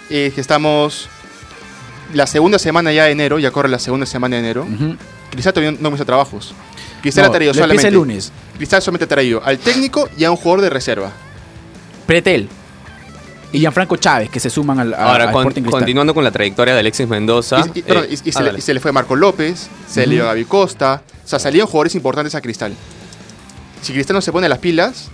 es 0.10 0.34
que 0.34 0.42
estamos 0.42 1.08
la 2.14 2.26
segunda 2.26 2.58
semana 2.58 2.92
ya 2.92 3.06
de 3.06 3.12
enero, 3.12 3.38
ya 3.38 3.52
corre 3.52 3.70
la 3.70 3.78
segunda 3.78 4.08
semana 4.08 4.38
de 4.38 4.42
enero. 4.42 4.68
Cristal 5.30 5.54
todavía 5.54 5.78
no 5.80 5.94
hizo 5.94 6.06
trabajos. 6.06 6.56
Cristal 7.04 7.26
No, 7.26 7.30
ha 7.30 7.34
traído 7.34 7.52
empieza 7.52 7.64
solamente. 7.66 7.88
el 7.88 7.94
lunes. 7.94 8.32
Cristal 8.58 8.82
solamente 8.82 9.06
ha 9.06 9.08
traído 9.08 9.44
al 9.46 9.60
técnico 9.60 10.10
y 10.18 10.24
a 10.24 10.32
un 10.32 10.38
jugador 10.38 10.62
de 10.62 10.70
reserva. 10.72 11.12
Pretel. 12.08 12.50
Y 13.54 13.60
Gianfranco 13.60 13.98
Chávez, 13.98 14.30
que 14.32 14.40
se 14.40 14.50
suman 14.50 14.80
al, 14.80 14.94
a- 14.96 15.12
Ahora, 15.12 15.26
a 15.26 15.32
con- 15.32 15.42
Sporting 15.42 15.62
Cristal. 15.62 15.80
continuando 15.82 16.14
con 16.16 16.24
la 16.24 16.32
trayectoria 16.32 16.74
de 16.74 16.80
Alexis 16.80 17.08
Mendoza. 17.08 17.64
Y, 17.76 17.80
y- 17.80 17.82
perdón, 17.84 18.06
eh, 18.10 18.18
y- 18.26 18.30
y 18.30 18.32
se, 18.32 18.44
le, 18.44 18.60
se 18.62 18.74
le 18.74 18.80
fue 18.80 18.92
Marco 18.92 19.16
López, 19.16 19.68
se 19.88 20.08
le 20.08 20.16
dio 20.16 20.26
Gaby 20.26 20.46
Costa. 20.46 21.02
O 21.24 21.28
sea, 21.28 21.38
salían 21.38 21.68
jugadores 21.68 21.94
importantes 21.96 22.34
a 22.34 22.42
Cristal. 22.42 22.74
Si 23.82 23.94
Cristal 23.94 24.16
no 24.16 24.22
se 24.22 24.32
pone 24.32 24.48
las 24.48 24.60
pilas, 24.60 25.10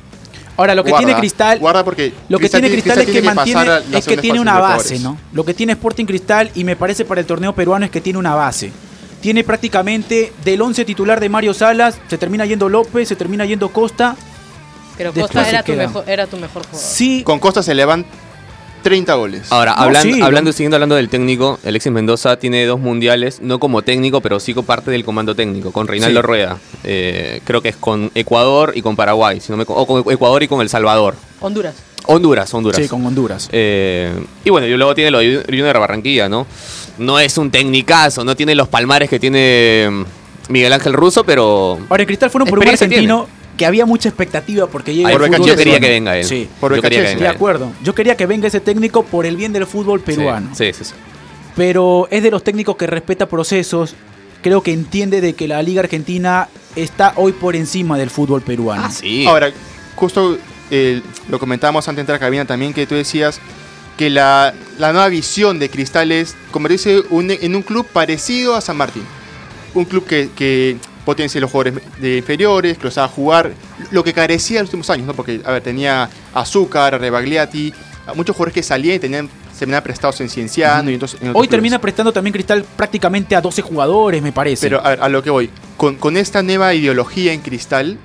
Ahora, 0.57 0.73
lo 0.73 0.83
que 0.83 0.89
guarda, 0.89 1.05
tiene 1.05 1.19
Cristal. 1.19 1.59
Guarda 1.59 1.85
porque. 1.85 2.13
Lo 2.29 2.39
que 2.39 2.49
tiene 2.49 2.69
Cristal, 2.69 2.97
es 2.97 3.05
que 3.05 3.11
tiene 3.11 3.33
mantiene, 3.33 3.71
es 3.93 4.05
que 4.07 4.17
tiene 4.17 4.39
una 4.39 4.59
base. 4.59 4.99
¿no? 4.99 5.17
Lo 5.31 5.45
que 5.45 5.53
tiene 5.53 5.73
Sporting 5.73 6.05
Cristal 6.05 6.49
y 6.55 6.63
me 6.63 6.75
parece 6.75 7.05
para 7.05 7.21
el 7.21 7.27
torneo 7.27 7.53
peruano 7.53 7.85
es 7.85 7.91
que 7.91 8.01
tiene 8.01 8.17
una 8.17 8.33
base. 8.33 8.71
Tiene 9.21 9.43
prácticamente 9.43 10.33
del 10.43 10.61
11 10.61 10.85
titular 10.85 11.19
de 11.19 11.29
Mario 11.29 11.53
Salas, 11.53 11.99
se 12.07 12.17
termina 12.17 12.45
yendo 12.45 12.69
López, 12.69 13.07
se 13.07 13.15
termina 13.15 13.45
yendo 13.45 13.69
Costa. 13.69 14.15
Pero 14.97 15.13
Costa 15.13 15.47
era 15.47 15.63
tu, 15.63 15.73
mejor, 15.73 16.03
era 16.07 16.25
tu 16.25 16.37
mejor 16.37 16.63
jugador. 16.65 16.89
Sí, 16.89 17.21
Con 17.23 17.39
Costa 17.39 17.61
se 17.61 17.75
le 17.75 17.85
van 17.85 18.05
30 18.83 19.13
goles. 19.15 19.47
Ahora, 19.51 19.73
No, 19.75 19.83
hablando, 19.83 20.15
sí, 20.15 20.21
hablando 20.21 20.49
lo- 20.49 20.53
siguiendo 20.53 20.75
hablando 20.77 20.95
del 20.95 21.09
técnico, 21.09 21.59
Alexis 21.65 21.91
Mendoza 21.91 22.37
tiene 22.39 22.65
dos 22.65 22.79
mundiales, 22.79 23.39
no 23.41 23.59
como 23.59 23.81
técnico, 23.81 24.21
pero 24.21 24.39
sí 24.39 24.53
como 24.53 24.65
parte 24.65 24.91
del 24.91 25.03
comando 25.03 25.35
técnico, 25.35 25.71
con 25.71 25.87
Reinaldo 25.87 26.21
Sí. 26.21 26.25
Rueda. 26.25 26.57
Eh, 26.83 27.41
creo 27.43 27.61
que 27.61 27.69
es 27.69 27.75
con 27.75 28.11
Ecuador 28.15 28.71
y 28.75 28.81
con 28.81 28.95
Paraguay, 28.95 29.39
si 29.39 29.51
no 29.51 29.57
me, 29.57 29.65
o 29.67 29.85
con 29.85 30.03
Ecuador 30.13 30.43
y 30.43 30.47
con 30.47 30.61
El 30.61 30.69
Salvador. 30.69 31.15
Honduras. 31.41 31.75
Honduras, 32.05 32.53
Honduras. 32.53 32.81
sí, 32.81 32.87
con 32.87 33.05
Honduras. 33.05 33.49
Eh, 33.51 34.11
y 34.45 34.49
bueno, 34.49 34.65
y 34.65 34.71
luego 34.77 34.95
tiene 34.95 35.11
lo 35.11 35.19
de 35.19 35.43
Junior 35.45 35.77
Barranquilla, 35.79 36.29
¿no? 36.29 36.47
No 36.97 37.19
es 37.19 37.37
un 37.37 37.51
tecnicazo, 37.51 38.23
no 38.23 38.35
tiene 38.35 38.55
los 38.55 38.69
palmares 38.69 39.09
que 39.09 39.19
tiene 39.19 39.87
mm, 39.91 40.03
Miguel 40.53 40.71
Ángel 40.71 40.93
Russo, 40.93 41.25
pero 41.25 41.77
Ahora, 41.89 42.03
en 42.03 42.07
Cristal 42.07 42.29
fueron 42.29 42.47
por 42.47 42.59
un 42.59 42.67
argentino 42.67 43.27
que 43.57 43.65
había 43.65 43.85
mucha 43.85 44.07
expectativa 44.09 44.67
porque 44.67 44.93
llega 44.93 45.09
el 45.11 45.17
fútbol 45.17 45.29
yo 45.31 45.55
quería 45.55 45.55
peruano. 45.73 45.81
que 45.81 45.89
venga 45.89 46.17
él. 46.17 46.23
Sí, 46.25 46.47
Por 46.59 46.75
yo 46.75 46.81
quería 46.81 46.99
que 47.01 47.07
de 47.09 47.15
venga 47.15 47.29
él. 47.29 47.35
acuerdo. 47.35 47.71
Yo 47.83 47.93
quería 47.95 48.15
que 48.15 48.25
venga 48.25 48.47
ese 48.47 48.59
técnico 48.59 49.03
por 49.03 49.25
el 49.25 49.35
bien 49.35 49.51
del 49.53 49.65
fútbol 49.65 49.99
peruano. 49.99 50.49
Sí, 50.55 50.71
sí, 50.73 50.83
sí. 50.85 50.93
pero 51.55 52.07
es 52.11 52.23
de 52.23 52.31
los 52.31 52.43
técnicos 52.43 52.75
que 52.77 52.87
respeta 52.87 53.27
procesos. 53.27 53.95
Creo 54.43 54.61
que 54.61 54.71
entiende 54.71 55.19
de 55.19 55.33
que 55.33 55.47
la 55.47 55.61
Liga 55.63 55.81
Argentina 55.81 56.47
está 56.75 57.13
hoy 57.15 57.31
por 57.31 57.55
encima 57.55 57.97
del 57.97 58.09
fútbol 58.11 58.41
peruano. 58.43 58.83
Ah, 58.85 58.91
sí. 58.91 59.25
Ahora, 59.25 59.51
justo 59.95 60.37
eh, 60.69 61.01
lo 61.27 61.39
comentábamos 61.39 61.87
antes 61.87 61.97
de 61.97 62.01
entrar 62.01 62.17
a 62.17 62.19
cabina 62.19 62.45
también, 62.45 62.73
que 62.73 62.85
tú 62.85 62.93
decías 62.93 63.39
que 63.97 64.11
la, 64.11 64.53
la 64.77 64.91
nueva 64.93 65.09
visión 65.09 65.57
de 65.57 65.69
Cristal 65.71 66.11
es 66.11 66.35
convertirse 66.51 67.01
un- 67.09 67.31
en 67.31 67.55
un 67.55 67.63
club 67.63 67.87
parecido 67.91 68.53
a 68.55 68.61
San 68.61 68.77
Martín. 68.77 69.03
Un 69.73 69.85
club 69.85 70.05
que, 70.05 70.29
que 70.35 70.77
potencie 71.07 71.39
los 71.39 71.49
jugadores 71.49 71.81
de 72.01 72.17
inferiores, 72.17 72.77
que 72.77 72.83
los 72.83 72.97
haga 72.97 73.07
jugar 73.07 73.53
lo 73.91 74.03
que 74.03 74.11
carecía 74.11 74.59
en 74.59 74.63
los 74.65 74.67
últimos 74.73 74.89
años, 74.89 75.07
¿no? 75.07 75.13
Porque, 75.13 75.39
a 75.45 75.51
ver, 75.53 75.63
tenía 75.63 76.09
Azúcar, 76.33 76.99
Rebagliati, 76.99 77.73
muchos 78.13 78.35
jugadores 78.35 78.53
que 78.55 78.61
salían 78.61 78.97
y 78.97 78.99
tenían, 78.99 79.29
se 79.57 79.65
venían 79.65 79.81
prestados 79.83 80.19
en 80.19 80.27
Cienciano 80.29 80.91
y 80.91 80.95
entonces, 80.95 81.17
en 81.21 81.31
Hoy 81.33 81.47
termina 81.47 81.75
clubes. 81.77 81.81
prestando 81.83 82.11
también 82.11 82.33
Cristal 82.33 82.65
prácticamente 82.75 83.37
a 83.37 83.41
12 83.41 83.61
jugadores, 83.61 84.21
me 84.21 84.33
parece. 84.33 84.65
Pero 84.67 84.85
a, 84.85 84.89
ver, 84.89 85.01
a 85.01 85.07
lo 85.07 85.23
que 85.23 85.29
voy, 85.29 85.49
con, 85.77 85.95
con 85.95 86.17
esta 86.17 86.43
nueva 86.43 86.73
ideología 86.73 87.31
en 87.31 87.39
Cristal, 87.39 87.97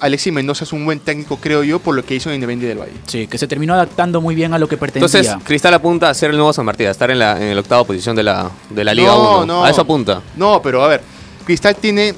Alexis 0.00 0.32
Mendoza 0.32 0.64
es 0.64 0.72
un 0.72 0.84
buen 0.84 0.98
técnico, 0.98 1.36
creo 1.36 1.62
yo, 1.62 1.78
por 1.78 1.94
lo 1.94 2.04
que 2.04 2.16
hizo 2.16 2.28
en 2.30 2.34
Independiente 2.36 2.68
del 2.74 2.78
Valle. 2.78 2.98
sí, 3.06 3.28
que 3.28 3.38
se 3.38 3.46
terminó 3.46 3.74
adaptando 3.74 4.20
muy 4.20 4.34
bien 4.34 4.52
a 4.52 4.58
lo 4.58 4.68
que 4.68 4.76
pretendía. 4.76 5.06
Entonces, 5.06 5.32
Cristal 5.44 5.74
apunta 5.74 6.10
a 6.10 6.14
ser 6.14 6.30
el 6.30 6.36
nuevo 6.36 6.52
San 6.52 6.64
Martín, 6.64 6.88
a 6.88 6.90
estar 6.90 7.08
en 7.12 7.20
la, 7.20 7.40
en 7.40 7.54
la 7.54 7.60
octava 7.60 7.84
posición 7.84 8.16
de 8.16 8.24
la, 8.24 8.50
de 8.70 8.82
la 8.84 8.94
Liga 8.94 9.08
No, 9.12 9.38
1. 9.42 9.46
no. 9.46 9.64
A 9.64 9.70
eso 9.70 9.80
apunta. 9.80 10.22
No, 10.36 10.60
pero 10.60 10.82
a 10.84 10.88
ver, 10.88 11.02
Cristal 11.44 11.74
tiene, 11.76 12.14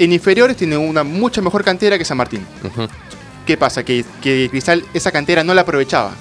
en 0.00 0.12
inferiores 0.12 0.56
tiene 0.56 0.76
una 0.76 1.04
mucha 1.04 1.40
mejor 1.42 1.62
cantera 1.62 1.96
que 1.98 2.04
San 2.04 2.16
Martín. 2.16 2.44
¿Qué 3.46 3.56
pasa? 3.56 3.84
Que, 3.84 4.04
que 4.22 4.48
Cristal 4.50 4.84
esa 4.94 5.12
cantera 5.12 5.44
no 5.44 5.54
la 5.54 5.60
aprovechaba. 5.62 6.12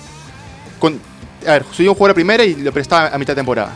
Con, 0.79 0.99
a 1.47 1.51
ver, 1.53 1.65
subió 1.71 1.91
un 1.91 1.97
jugador 1.97 2.11
a 2.11 2.15
primera 2.15 2.43
y 2.43 2.55
lo 2.55 2.71
prestaba 2.71 3.07
a 3.07 3.17
mitad 3.17 3.33
de 3.33 3.39
temporada. 3.39 3.73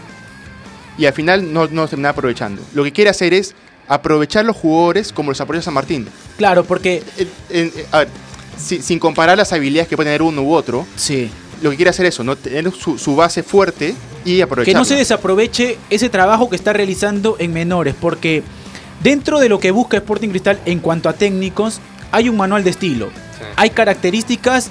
Y 0.97 1.05
al 1.05 1.13
final 1.13 1.51
no, 1.53 1.67
no 1.67 1.83
se 1.85 1.91
terminaba 1.91 2.11
aprovechando. 2.11 2.61
Lo 2.73 2.83
que 2.83 2.91
quiere 2.91 3.09
hacer 3.09 3.33
es 3.33 3.55
aprovechar 3.87 4.45
los 4.45 4.55
jugadores 4.55 5.11
como 5.11 5.31
los 5.31 5.41
aprovecha 5.41 5.65
San 5.65 5.73
Martín. 5.73 6.07
claro, 6.37 6.63
porque 6.63 7.03
En- 7.17 7.29
en- 7.49 7.71
a 7.91 7.99
ver, 7.99 8.07
si- 8.57 8.81
sin 8.81 8.99
comparar 8.99 9.37
las 9.37 9.51
habilidades 9.53 9.87
que 9.87 9.95
puede 9.95 10.07
tener 10.09 10.21
uno 10.21 10.41
u 10.43 10.53
otro, 10.53 10.85
sí, 10.95 11.29
lo 11.61 11.69
que 11.69 11.75
quiere 11.75 11.89
hacer 11.89 12.05
es 12.05 12.15
eso, 12.15 12.23
¿no? 12.23 12.35
Tener 12.35 12.71
su, 12.73 12.97
su 12.97 13.15
base 13.15 13.43
fuerte 13.43 13.93
y 14.25 14.37
que 14.37 14.43
aprovecharla. 14.43 14.79
no 14.79 14.85
se 14.85 14.95
desaproveche 14.95 15.77
ese 15.89 16.09
trabajo 16.09 16.49
que 16.49 16.55
está 16.55 16.71
realizando 16.73 17.35
en 17.39 17.51
menores, 17.53 17.93
porque 17.99 18.43
dentro 19.03 19.39
de 19.39 19.49
lo 19.49 19.59
que 19.59 19.71
busca 19.71 19.97
Sporting 19.97 20.29
Cristal 20.29 20.59
en 20.65 20.79
cuanto 20.79 21.09
a 21.09 21.13
técnicos, 21.13 21.81
hay 22.11 22.29
un 22.29 22.37
manual 22.37 22.63
de 22.63 22.69
estilo. 22.69 23.11
Hay 23.55 23.69
características 23.71 24.69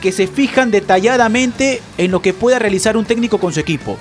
que 0.00 0.12
se 0.12 0.26
fijan 0.26 0.70
detalladamente 0.70 1.82
en 1.98 2.10
lo 2.10 2.22
que 2.22 2.32
pueda 2.32 2.58
realizar 2.58 2.96
un 2.96 3.04
técnico 3.04 3.38
con 3.38 3.52
su 3.52 3.60
equipo. 3.60 3.98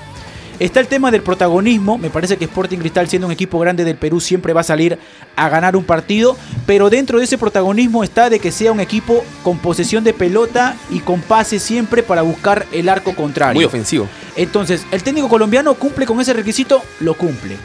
Está 0.60 0.80
el 0.80 0.88
tema 0.88 1.12
del 1.12 1.22
protagonismo, 1.22 2.00
me 2.00 2.10
parece 2.10 2.38
que 2.38 2.46
Sporting 2.46 2.80
Cristal 2.80 3.08
siendo 3.08 3.28
un 3.28 3.34
equipo 3.34 3.60
grande 3.60 3.84
del 3.84 3.96
Perú 3.96 4.20
siempre 4.20 4.54
va 4.54 4.62
a 4.62 4.64
salir 4.64 4.98
a 5.36 5.50
ganar 5.50 5.76
un 5.76 5.84
partido, 5.84 6.36
pero 6.66 6.90
dentro 6.90 7.20
de 7.20 7.26
ese 7.26 7.38
protagonismo 7.38 8.04
está 8.04 8.32
de 8.32 8.40
que 8.40 8.52
sea 8.52 8.72
un 8.72 8.80
equipo 8.80 9.24
con 9.44 9.60
posesión 9.60 10.04
de 10.04 10.14
pelota 10.14 10.76
y 10.90 11.00
con 11.02 11.22
pase 11.22 11.60
siempre 11.60 12.02
para 12.02 12.24
buscar 12.24 12.66
el 12.72 12.90
arco 12.90 13.14
contrario. 13.14 13.60
Muy 13.60 13.66
ofensivo. 13.66 14.08
Entonces, 14.36 14.84
el 14.92 15.04
técnico 15.04 15.30
colombiano 15.30 15.76
cumple 15.76 16.08
con 16.08 16.20
ese 16.22 16.34
requisito, 16.34 16.82
lo 17.02 17.14
cumple. 17.14 17.56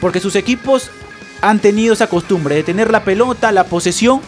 Porque 0.00 0.18
sus 0.18 0.34
equipos 0.34 0.90
han 1.40 1.60
tenido 1.60 1.94
esa 1.94 2.08
costumbre 2.08 2.54
de 2.54 2.62
tener 2.62 2.90
la 2.90 3.04
pelota, 3.04 3.52
la 3.52 3.64
posesión, 3.64 4.20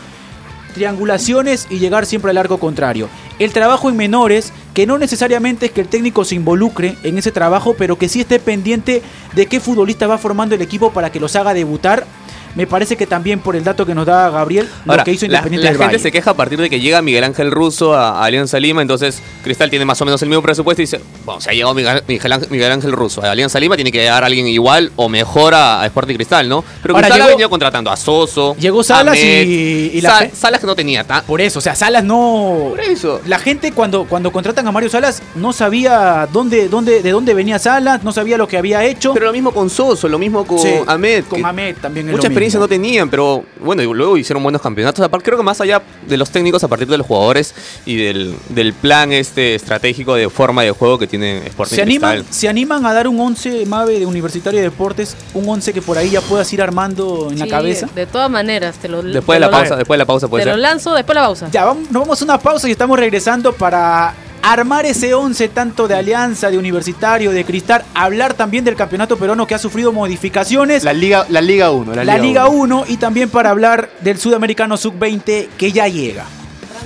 triangulaciones 0.74 1.66
y 1.70 1.78
llegar 1.78 2.06
siempre 2.06 2.30
al 2.30 2.38
arco 2.38 2.58
contrario. 2.58 3.08
El 3.38 3.52
trabajo 3.52 3.88
en 3.88 3.96
menores, 3.96 4.52
que 4.74 4.86
no 4.86 4.98
necesariamente 4.98 5.66
es 5.66 5.72
que 5.72 5.82
el 5.82 5.88
técnico 5.88 6.24
se 6.24 6.34
involucre 6.34 6.96
en 7.02 7.18
ese 7.18 7.32
trabajo, 7.32 7.74
pero 7.76 7.98
que 7.98 8.08
sí 8.08 8.20
esté 8.20 8.38
pendiente 8.38 9.02
de 9.34 9.46
qué 9.46 9.60
futbolista 9.60 10.06
va 10.06 10.18
formando 10.18 10.54
el 10.54 10.62
equipo 10.62 10.92
para 10.92 11.10
que 11.10 11.20
los 11.20 11.36
haga 11.36 11.54
debutar. 11.54 12.06
Me 12.54 12.66
parece 12.66 12.96
que 12.96 13.06
también 13.06 13.40
por 13.40 13.56
el 13.56 13.64
dato 13.64 13.86
que 13.86 13.94
nos 13.94 14.06
da 14.06 14.28
Gabriel, 14.30 14.68
Ahora, 14.86 14.98
lo 14.98 15.04
que 15.04 15.12
hizo 15.12 15.26
la, 15.26 15.38
Independiente 15.38 15.64
la 15.64 15.70
del 15.70 15.78
gente 15.78 15.92
Valle. 15.96 16.02
se 16.02 16.12
queja 16.12 16.30
a 16.32 16.34
partir 16.34 16.60
de 16.60 16.68
que 16.68 16.80
llega 16.80 17.00
Miguel 17.02 17.24
Ángel 17.24 17.50
Russo 17.50 17.94
a, 17.94 18.20
a 18.20 18.24
Alianza 18.24 18.58
Lima, 18.60 18.82
entonces 18.82 19.22
Cristal 19.42 19.70
tiene 19.70 19.84
más 19.84 20.00
o 20.02 20.04
menos 20.04 20.20
el 20.22 20.28
mismo 20.28 20.42
presupuesto 20.42 20.82
y 20.82 20.84
dice, 20.84 21.00
bueno, 21.24 21.40
si 21.40 21.48
ha 21.48 21.52
llegado 21.52 21.74
Miguel, 21.74 22.02
Miguel 22.06 22.32
Ángel- 22.32 22.50
Miguel 22.50 22.72
Ángel 22.72 22.92
Russo 22.92 23.22
a 23.24 23.30
Alianza 23.30 23.58
Lima, 23.58 23.76
tiene 23.76 23.90
que 23.90 23.98
llegar 23.98 24.22
alguien 24.24 24.46
igual 24.46 24.92
o 24.96 25.08
mejor 25.08 25.54
a, 25.54 25.80
a 25.82 25.86
Sporting 25.86 26.14
Cristal, 26.16 26.48
¿no? 26.48 26.62
Pero 26.82 26.94
Ahora, 26.94 27.06
Cristal 27.08 27.20
ha 27.20 27.24
llegó- 27.24 27.36
venido 27.36 27.50
contratando 27.50 27.90
a 27.90 27.96
Soso, 27.96 28.54
Llegó 28.58 28.82
Salas 28.84 29.14
Met, 29.16 29.46
y- 29.46 29.90
y 29.94 30.00
la 30.00 30.10
Sa- 30.10 30.18
fe- 30.18 30.30
Salas 30.34 30.60
que 30.60 30.66
no 30.66 30.74
tenía 30.76 31.04
tan... 31.04 31.24
Por 31.24 31.40
eso, 31.40 31.58
o 31.58 31.62
sea, 31.62 31.74
Salas 31.74 32.04
no... 32.04 32.66
Por 32.70 32.80
eso. 32.80 33.20
La 33.26 33.38
gente 33.38 33.72
cuando, 33.72 34.04
cuando 34.04 34.30
contratan 34.30 34.66
a 34.66 34.72
Mario 34.72 34.90
Salas 34.90 35.22
no 35.34 35.52
sabía 35.52 36.28
dónde, 36.32 36.68
dónde, 36.68 37.02
de 37.02 37.10
dónde 37.10 37.34
venía 37.34 37.58
Salas, 37.58 38.04
no 38.04 38.12
sabía 38.12 38.36
lo 38.36 38.46
que 38.46 38.58
había 38.58 38.84
hecho. 38.84 39.14
Pero 39.14 39.26
lo 39.26 39.32
mismo 39.32 39.52
con 39.52 39.70
Soso, 39.70 40.08
lo 40.08 40.18
mismo 40.18 40.44
con 40.46 40.58
Sí, 40.58 40.68
Ahmed. 40.86 41.24
con 41.24 41.44
Ahmed 41.44 41.76
también 41.80 42.06
es 42.08 42.12
Mucha 42.12 42.24
lo 42.24 42.30
mismo. 42.30 42.41
Experiencia 42.42 42.60
no 42.60 42.68
tenían, 42.68 43.08
pero 43.10 43.44
bueno, 43.60 43.82
y 43.82 43.86
luego 43.86 44.16
hicieron 44.16 44.42
buenos 44.42 44.60
campeonatos. 44.62 45.04
Aparte, 45.04 45.24
creo 45.24 45.38
que 45.38 45.44
más 45.44 45.60
allá 45.60 45.82
de 46.06 46.16
los 46.16 46.30
técnicos, 46.30 46.62
a 46.64 46.68
partir 46.68 46.88
de 46.88 46.98
los 46.98 47.06
jugadores 47.06 47.54
y 47.86 47.96
del, 47.96 48.34
del 48.48 48.72
plan 48.72 49.12
este 49.12 49.54
estratégico 49.54 50.14
de 50.14 50.28
forma 50.28 50.62
de 50.62 50.70
juego 50.72 50.98
que 50.98 51.06
tiene 51.06 51.38
Sporting 51.46 51.74
¿Se 51.76 51.82
animan, 51.82 52.14
Cristal. 52.16 52.34
¿Se 52.34 52.48
animan 52.48 52.86
a 52.86 52.92
dar 52.92 53.08
un 53.08 53.20
11, 53.20 53.66
Mave, 53.66 53.98
de 53.98 54.06
Universitario 54.06 54.58
de 54.60 54.64
Deportes? 54.70 55.16
Un 55.34 55.48
11 55.48 55.72
que 55.72 55.82
por 55.82 55.98
ahí 55.98 56.10
ya 56.10 56.20
puedas 56.20 56.52
ir 56.52 56.62
armando 56.62 57.28
en 57.30 57.38
la 57.38 57.46
cabeza. 57.46 57.88
De 57.94 58.06
todas 58.06 58.30
maneras, 58.30 58.76
te 58.76 58.88
lo 58.88 59.02
Después 59.02 59.26
te 59.26 59.32
de 59.34 59.40
la 59.40 59.46
lo- 59.46 59.52
pausa, 59.52 59.76
después 59.76 59.96
de 59.96 59.98
la 59.98 60.06
pausa 60.06 60.28
puede 60.28 60.44
Te 60.44 60.50
lo 60.50 60.56
lanzo 60.56 60.94
después 60.94 61.14
de 61.14 61.20
la 61.20 61.26
pausa. 61.26 61.48
Ya, 61.50 61.64
vamos, 61.64 61.90
nos 61.90 62.02
vamos 62.02 62.20
a 62.20 62.24
una 62.24 62.38
pausa 62.38 62.68
y 62.68 62.72
estamos 62.72 62.98
regresando 62.98 63.52
para 63.52 64.14
armar 64.42 64.84
ese 64.86 65.14
11 65.14 65.48
tanto 65.48 65.88
de 65.88 65.94
Alianza, 65.94 66.50
de 66.50 66.58
Universitario, 66.58 67.30
de 67.30 67.44
Cristal, 67.44 67.84
hablar 67.94 68.34
también 68.34 68.64
del 68.64 68.76
campeonato 68.76 69.16
peruano 69.16 69.46
que 69.46 69.54
ha 69.54 69.58
sufrido 69.58 69.92
modificaciones. 69.92 70.84
La 70.84 70.92
Liga, 70.92 71.26
la 71.28 71.40
Liga 71.40 71.70
1. 71.70 71.94
La, 71.94 72.04
la 72.04 72.18
Liga 72.18 72.48
1 72.48 72.84
y 72.88 72.96
también 72.96 73.30
para 73.30 73.50
hablar 73.50 73.90
del 74.00 74.18
Sudamericano 74.18 74.76
Sub-20 74.76 75.48
que 75.56 75.72
ya 75.72 75.88
llega. 75.88 76.24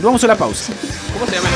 Vamos 0.03 0.23
a 0.25 0.27
la 0.27 0.37
pausa. 0.37 0.73
¿Cómo 1.14 1.27
se 1.27 1.37
llama? 1.37 1.49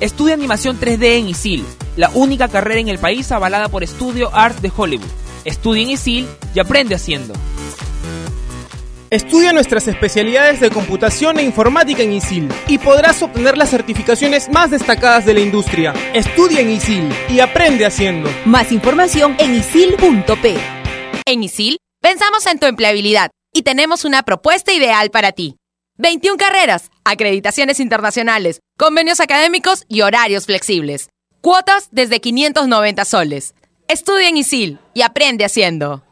Estudia 0.00 0.34
animación 0.34 0.80
3D 0.80 1.18
en 1.18 1.28
ISIL, 1.28 1.64
la 1.96 2.10
única 2.14 2.48
carrera 2.48 2.80
en 2.80 2.88
el 2.88 2.98
país 2.98 3.30
avalada 3.30 3.68
por 3.68 3.86
Studio 3.86 4.34
Arts 4.34 4.60
de 4.60 4.72
Hollywood. 4.76 5.21
Estudia 5.44 5.82
en 5.82 5.90
ISIL 5.90 6.28
y 6.54 6.60
aprende 6.60 6.94
haciendo. 6.94 7.34
Estudia 9.10 9.52
nuestras 9.52 9.88
especialidades 9.88 10.60
de 10.60 10.70
computación 10.70 11.38
e 11.38 11.42
informática 11.42 12.02
en 12.02 12.12
ISIL 12.12 12.48
y 12.66 12.78
podrás 12.78 13.20
obtener 13.22 13.58
las 13.58 13.68
certificaciones 13.68 14.48
más 14.48 14.70
destacadas 14.70 15.26
de 15.26 15.34
la 15.34 15.40
industria. 15.40 15.92
Estudia 16.14 16.60
en 16.60 16.70
ISIL 16.70 17.12
y 17.28 17.40
aprende 17.40 17.84
haciendo. 17.84 18.30
Más 18.46 18.72
información 18.72 19.36
en 19.38 19.56
isil.p. 19.56 20.56
En 21.26 21.42
ISIL, 21.42 21.76
pensamos 22.00 22.46
en 22.46 22.58
tu 22.58 22.66
empleabilidad 22.66 23.30
y 23.52 23.62
tenemos 23.62 24.04
una 24.04 24.22
propuesta 24.22 24.72
ideal 24.72 25.10
para 25.10 25.32
ti. 25.32 25.56
21 25.98 26.38
carreras, 26.38 26.90
acreditaciones 27.04 27.80
internacionales, 27.80 28.60
convenios 28.78 29.20
académicos 29.20 29.84
y 29.88 30.00
horarios 30.00 30.46
flexibles. 30.46 31.10
Cuotas 31.42 31.88
desde 31.90 32.20
590 32.20 33.04
soles. 33.04 33.54
Estudia 33.92 34.30
en 34.30 34.38
ISIL 34.38 34.78
y 34.94 35.02
aprende 35.02 35.44
haciendo. 35.44 36.02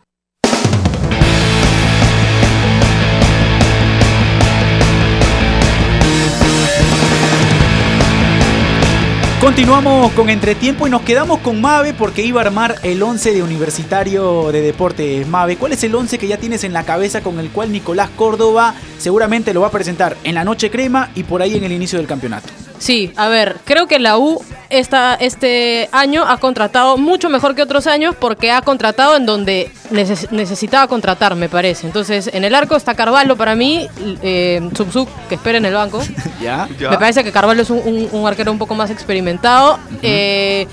Continuamos 9.41 10.13
con 10.13 10.29
Entretiempo 10.29 10.87
y 10.87 10.91
nos 10.91 11.01
quedamos 11.01 11.39
con 11.39 11.63
Mave 11.63 11.95
porque 11.95 12.21
iba 12.21 12.43
a 12.43 12.45
armar 12.45 12.77
el 12.83 13.03
11 13.03 13.33
de 13.33 13.43
Universitario 13.43 14.53
de 14.53 14.61
Deportes. 14.61 15.27
Mave, 15.27 15.57
¿cuál 15.57 15.73
es 15.73 15.83
el 15.83 15.95
11 15.95 16.19
que 16.19 16.29
ya 16.29 16.37
tienes 16.37 16.65
en 16.65 16.75
la 16.75 16.85
cabeza 16.85 17.23
con 17.23 17.39
el 17.39 17.49
cual 17.49 17.73
Nicolás 17.73 18.11
Córdoba 18.11 18.75
seguramente 18.99 19.55
lo 19.55 19.63
va 19.63 19.69
a 19.69 19.71
presentar 19.71 20.19
en 20.23 20.35
la 20.35 20.45
noche 20.45 20.71
crema 20.71 21.11
y 21.15 21.23
por 21.23 21.41
ahí 21.41 21.57
en 21.57 21.65
el 21.65 21.73
inicio 21.73 21.99
del 21.99 22.07
campeonato? 22.07 22.60
Sí, 22.81 23.13
a 23.17 23.29
ver, 23.29 23.57
creo 23.67 23.87
que 23.87 23.99
la 23.99 24.17
U 24.17 24.43
esta, 24.71 25.15
este 25.15 25.89
año 25.93 26.25
ha 26.27 26.39
contratado 26.39 26.97
mucho 26.97 27.29
mejor 27.29 27.55
que 27.55 27.61
otros 27.61 27.87
años 27.87 28.15
porque 28.19 28.51
ha 28.51 28.63
contratado 28.63 29.17
en 29.17 29.27
donde 29.27 29.71
neces- 29.93 30.31
necesitaba 30.31 30.87
contratar, 30.87 31.35
me 31.37 31.51
parece. 31.51 31.87
Entonces, 31.87 32.31
en 32.33 32.43
el 32.43 32.55
arco 32.55 32.77
está 32.77 32.95
Carvalho 32.95 33.37
para 33.37 33.55
mí, 33.55 33.87
eh, 34.23 34.67
Subsub, 34.75 35.07
que 35.29 35.35
espera 35.35 35.59
en 35.59 35.67
el 35.67 35.75
banco. 35.75 36.01
¿Ya? 36.41 36.67
Me 36.91 36.97
parece 36.99 37.23
que 37.23 37.31
Carvalho 37.33 37.61
es 37.63 37.69
un, 37.71 37.83
un- 37.85 38.09
un 38.13 38.27
arquero 38.27 38.51
un 38.51 38.59
poco 38.59 38.75
más 38.75 38.91
experimentado. 38.91 39.79
Eh, 40.01 40.67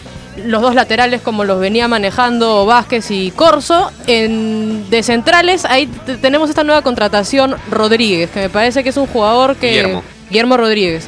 los 0.46 0.62
dos 0.62 0.76
laterales 0.76 1.22
como 1.22 1.44
los 1.44 1.60
venía 1.60 1.88
manejando 1.90 2.66
Vázquez 2.66 3.12
y 3.12 3.32
Corso. 3.32 3.92
En, 4.06 4.90
de 4.90 5.04
centrales, 5.04 5.66
ahí 5.66 5.88
tenemos 6.22 6.50
esta 6.50 6.64
nueva 6.64 6.84
contratación 6.84 7.56
Rodríguez, 7.70 8.30
que 8.30 8.40
me 8.42 8.50
parece 8.50 8.82
que 8.82 8.90
es 8.90 8.98
un 8.98 9.08
jugador 9.08 9.58
que... 9.58 9.70
Guillermo. 9.72 10.04
Guillermo 10.30 10.56
Rodríguez. 10.58 11.08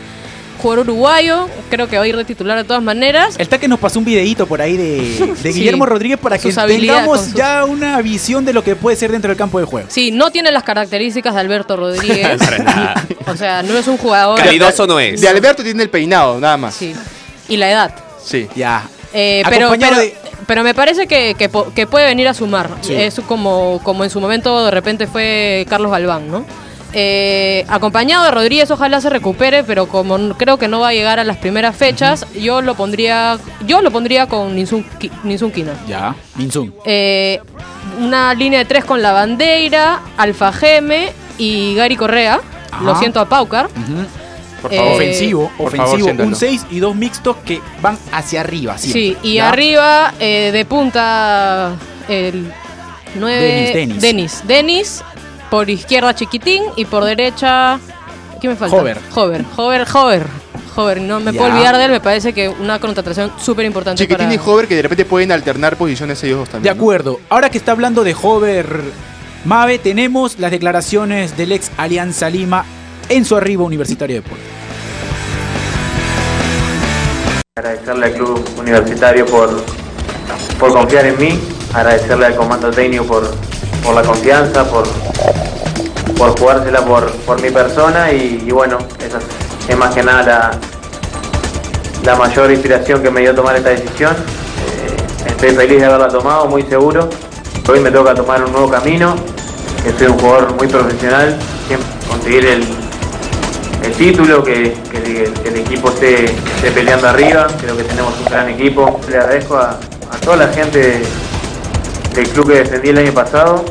Jugador 0.61 0.85
uruguayo, 0.89 1.47
creo 1.69 1.87
que 1.87 1.97
va 1.97 2.03
a 2.03 2.07
ir 2.07 2.17
de 2.17 2.25
titular 2.25 2.57
de 2.57 2.63
todas 2.65 2.83
maneras. 2.83 3.35
El 3.37 3.47
Taque 3.47 3.67
nos 3.67 3.79
pasó 3.79 3.97
un 3.99 4.05
videito 4.05 4.45
por 4.45 4.61
ahí 4.61 4.75
de, 4.77 5.35
de 5.35 5.35
Sí. 5.53 5.59
Guillermo 5.59 5.85
Rodríguez 5.85 6.19
para 6.19 6.37
que 6.37 6.51
tengamos 6.51 7.21
sus- 7.21 7.33
ya 7.33 7.63
una 7.65 8.01
visión 8.01 8.43
de 8.45 8.53
lo 8.53 8.63
que 8.63 8.75
puede 8.75 8.97
ser 8.97 9.11
dentro 9.11 9.29
del 9.29 9.37
campo 9.37 9.59
de 9.59 9.65
juego. 9.65 9.87
Sí, 9.89 10.11
no 10.11 10.31
tiene 10.31 10.51
las 10.51 10.63
características 10.63 11.33
de 11.33 11.39
Alberto 11.39 11.75
Rodríguez. 11.77 12.37
Para 12.39 12.57
nada. 12.59 13.05
o 13.27 13.35
sea, 13.35 13.63
no 13.63 13.77
es 13.77 13.87
un 13.87 13.97
jugador... 13.97 14.37
Calidoso 14.39 14.85
no 14.85 14.99
es. 14.99 15.21
De 15.21 15.27
Alberto 15.29 15.63
tiene 15.63 15.81
el 15.83 15.89
peinado, 15.89 16.39
nada 16.39 16.57
más. 16.57 16.75
Sí. 16.75 16.93
Y 17.47 17.57
la 17.57 17.71
edad. 17.71 17.95
Sí. 18.23 18.47
Ya. 18.55 18.83
Eh, 19.13 19.43
pero, 19.49 19.69
pero, 19.79 19.97
de- 19.97 20.15
pero 20.45 20.63
me 20.63 20.73
parece 20.73 21.07
que, 21.07 21.35
que 21.35 21.47
po- 21.49 21.71
que 21.73 21.87
puede 21.87 22.05
venir 22.05 22.27
a 22.27 22.33
sumar. 22.33 22.69
Sí. 22.81 22.93
Es 22.93 23.19
como, 23.27 23.79
como 23.83 24.03
en 24.03 24.09
su 24.09 24.19
momento 24.19 24.65
de 24.65 24.71
repente 24.71 25.07
fue 25.07 25.65
Carlos 25.69 25.91
Galván, 25.91 26.29
¿no? 26.29 26.45
Eh, 26.93 27.65
acompañado 27.67 28.25
de 28.25 28.31
Rodríguez, 28.31 28.71
ojalá 28.71 28.99
se 28.99 29.09
recupere, 29.09 29.63
pero 29.63 29.87
como 29.87 30.17
creo 30.37 30.57
que 30.57 30.67
no 30.67 30.79
va 30.79 30.89
a 30.89 30.93
llegar 30.93 31.19
a 31.19 31.23
las 31.23 31.37
primeras 31.37 31.75
fechas, 31.75 32.25
yo 32.33 32.61
lo 32.61 32.73
pondría, 32.75 33.37
yo 33.67 33.81
lo 33.81 33.91
pondría 33.91 34.25
con 34.27 34.55
Ninsun, 34.55 34.83
Ki- 34.97 35.11
Ninsun 35.23 35.51
Quina. 35.51 35.73
Ya. 35.87 36.15
Minsun. 36.35 36.73
Eh, 36.85 37.39
una 37.99 38.33
línea 38.33 38.59
de 38.59 38.65
tres 38.65 38.85
con 38.85 39.01
la 39.03 39.11
bandera, 39.11 40.01
Alfa 40.17 40.51
Geme 40.51 41.11
y 41.37 41.75
Gary 41.75 41.95
Correa. 41.95 42.39
Ajá. 42.71 42.83
Lo 42.83 42.95
siento 42.97 43.19
a 43.19 43.29
Paucar. 43.29 43.67
Por 44.61 44.73
Eh, 44.73 44.77
favor. 44.77 44.93
ofensivo, 44.93 45.51
por 45.57 45.71
favor, 45.71 45.85
ofensivo, 45.85 46.05
siéntalo. 46.07 46.27
un 46.29 46.35
6 46.35 46.65
y 46.71 46.79
dos 46.79 46.95
mixtos 46.95 47.37
que 47.45 47.61
van 47.81 47.97
hacia 48.11 48.41
arriba. 48.41 48.77
siempre, 48.77 49.01
Sí, 49.01 49.17
y 49.23 49.35
¿ya? 49.35 49.49
arriba 49.49 50.13
eh, 50.19 50.49
de 50.51 50.65
punta 50.65 51.71
el 52.09 52.51
9 53.15 53.41
Denis, 53.41 53.73
Denis. 53.73 54.01
Denis. 54.01 54.43
Denis, 54.45 55.03
por 55.49 55.69
izquierda 55.69 56.13
Chiquitín 56.15 56.63
y 56.75 56.85
por 56.85 57.03
derecha 57.03 57.79
¿Qué 58.41 58.47
me 58.47 58.55
falta? 58.55 58.75
Hover. 58.77 58.97
Hover, 59.15 59.45
Hover, 59.57 59.87
Hover. 59.93 60.23
Hover, 60.75 61.01
no 61.01 61.19
me 61.19 61.33
Ya. 61.33 61.39
puedo 61.39 61.51
olvidar 61.53 61.75
de 61.77 61.85
él, 61.85 61.91
me 61.91 61.99
parece 61.99 62.31
que 62.31 62.47
una 62.47 62.79
contratación 62.79 63.31
súper 63.37 63.65
importante 63.65 64.01
Chiquitín 64.01 64.27
para 64.27 64.33
y 64.33 64.39
Hover 64.45 64.67
que 64.67 64.75
de 64.75 64.81
repente 64.83 65.03
pueden 65.03 65.31
alternar 65.33 65.75
posiciones 65.75 66.23
ellos 66.23 66.39
dos 66.39 66.47
De 66.47 66.51
también. 66.53 66.77
¿no? 66.77 66.81
acuerdo. 66.81 67.19
Ahora 67.29 67.49
que 67.49 67.57
está 67.57 67.73
hablando 67.73 68.03
de 68.05 68.15
Hover 68.21 68.81
Mave, 69.45 69.79
tenemos 69.79 70.39
las 70.39 70.51
declaraciones 70.51 71.35
del 71.35 71.51
ex 71.51 71.71
Alianza 71.77 72.29
Lima 72.29 72.63
en 73.09 73.25
su 73.25 73.35
arribo 73.35 73.65
Universitario 73.65 74.17
de 74.17 74.21
Deportes. 74.21 74.45
Agradecerle 77.57 78.05
al 78.05 78.13
club 78.13 78.45
universitario 78.57 79.25
por, 79.25 79.63
por 80.59 80.71
confiar 80.71 81.05
en 81.07 81.17
mí, 81.19 81.39
agradecerle 81.73 82.25
al 82.27 82.35
comando 82.35 82.71
técnico 82.71 83.03
por, 83.05 83.33
por 83.83 83.95
la 83.95 84.01
confianza, 84.01 84.63
por, 84.65 84.87
por 86.17 86.39
jugársela 86.39 86.81
por, 86.85 87.11
por 87.11 87.41
mi 87.41 87.49
persona 87.49 88.11
y, 88.11 88.49
bueno, 88.51 88.77
esa 88.99 89.19
es 89.67 89.77
más 89.77 89.93
que 89.93 90.03
nada 90.03 90.59
la, 92.03 92.15
mayor 92.15 92.51
inspiración 92.51 93.01
que 93.01 93.11
me 93.11 93.21
dio 93.21 93.35
tomar 93.35 93.55
esta 93.55 93.69
decisión. 93.69 94.13
Eh, 94.15 95.27
estoy 95.27 95.51
feliz 95.51 95.79
de 95.79 95.85
haberla 95.85 96.07
tomado, 96.07 96.47
muy 96.47 96.63
seguro. 96.63 97.09
Hoy 97.69 97.79
me 97.79 97.91
toca 97.91 98.15
tomar 98.15 98.43
un 98.43 98.51
nuevo 98.51 98.69
camino, 98.69 99.15
que 99.83 99.91
soy 99.93 100.07
un 100.07 100.17
jugador 100.17 100.55
muy 100.55 100.67
profesional, 100.67 101.37
siempre 101.67 101.87
conseguir 102.09 102.45
el, 102.45 102.63
el 103.83 103.93
título, 103.93 104.43
que, 104.43 104.73
el 105.45 105.55
equipo 105.55 105.89
esté, 105.89 106.33
peleando 106.73 107.07
arriba, 107.07 107.47
creo 107.59 107.77
que 107.77 107.83
tenemos 107.83 108.13
un 108.19 108.25
gran 108.25 108.49
equipo. 108.49 108.99
Le 109.09 109.17
agradezco 109.17 109.57
a, 109.57 109.79
toda 110.23 110.37
la 110.37 110.47
gente 110.49 111.01
del 112.13 112.27
club 112.29 112.47
que 112.47 112.55
defendí 112.55 112.89
el 112.89 112.97
año 112.97 113.13
pasado, 113.13 113.65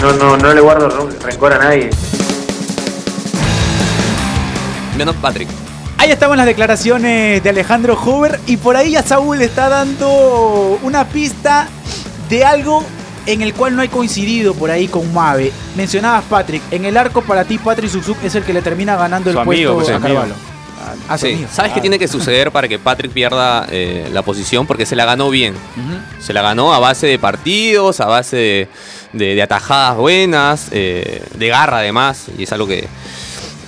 no, 0.00 0.12
no, 0.14 0.36
no 0.36 0.54
le 0.54 0.60
guardo 0.60 1.08
rencor 1.22 1.52
a 1.52 1.58
nadie. 1.58 1.90
Menos 4.96 5.16
Patrick. 5.16 5.48
Ahí 5.98 6.10
estaban 6.10 6.38
las 6.38 6.46
declaraciones 6.46 7.42
de 7.42 7.50
Alejandro 7.50 7.94
Hover 7.94 8.40
y 8.46 8.56
por 8.56 8.76
ahí 8.76 8.92
ya 8.92 9.02
Saúl 9.02 9.42
está 9.42 9.68
dando 9.68 10.78
una 10.82 11.06
pista 11.06 11.68
de 12.30 12.44
algo 12.44 12.82
en 13.26 13.42
el 13.42 13.52
cual 13.52 13.76
no 13.76 13.82
hay 13.82 13.88
coincidido 13.88 14.54
por 14.54 14.70
ahí 14.70 14.88
con 14.88 15.12
Mave. 15.12 15.52
Mencionabas 15.76 16.24
Patrick, 16.24 16.62
en 16.70 16.86
el 16.86 16.96
arco 16.96 17.20
para 17.20 17.44
ti 17.44 17.58
Patrick 17.58 17.90
Susuk 17.90 18.16
es 18.24 18.34
el 18.34 18.44
que 18.44 18.54
le 18.54 18.62
termina 18.62 18.96
ganando 18.96 19.30
Su 19.30 19.38
el 19.38 19.42
amigo, 19.42 19.74
puesto 19.74 19.74
pues, 19.74 19.90
a 19.90 19.96
amigo. 19.96 20.20
Carvalho. 20.20 20.49
Ah, 21.08 21.18
Sí. 21.18 21.44
¿Sabes 21.52 21.72
qué 21.72 21.80
tiene 21.80 21.98
que 21.98 22.08
suceder 22.08 22.50
para 22.52 22.66
que 22.68 22.78
Patrick 22.78 23.12
pierda 23.12 23.66
eh, 23.70 24.08
la 24.12 24.22
posición? 24.22 24.66
Porque 24.66 24.86
se 24.86 24.96
la 24.96 25.04
ganó 25.04 25.28
bien. 25.30 25.54
Se 26.20 26.32
la 26.32 26.42
ganó 26.42 26.72
a 26.74 26.78
base 26.78 27.06
de 27.06 27.18
partidos, 27.18 28.00
a 28.00 28.06
base 28.06 28.36
de, 28.36 28.68
de- 29.12 29.34
de 29.34 29.42
atajadas 29.42 29.96
buenas, 29.96 30.68
eh, 30.72 31.22
de 31.34 31.48
garra 31.48 31.78
además, 31.78 32.26
y 32.38 32.44
es 32.44 32.52
algo 32.52 32.66
que 32.66 32.88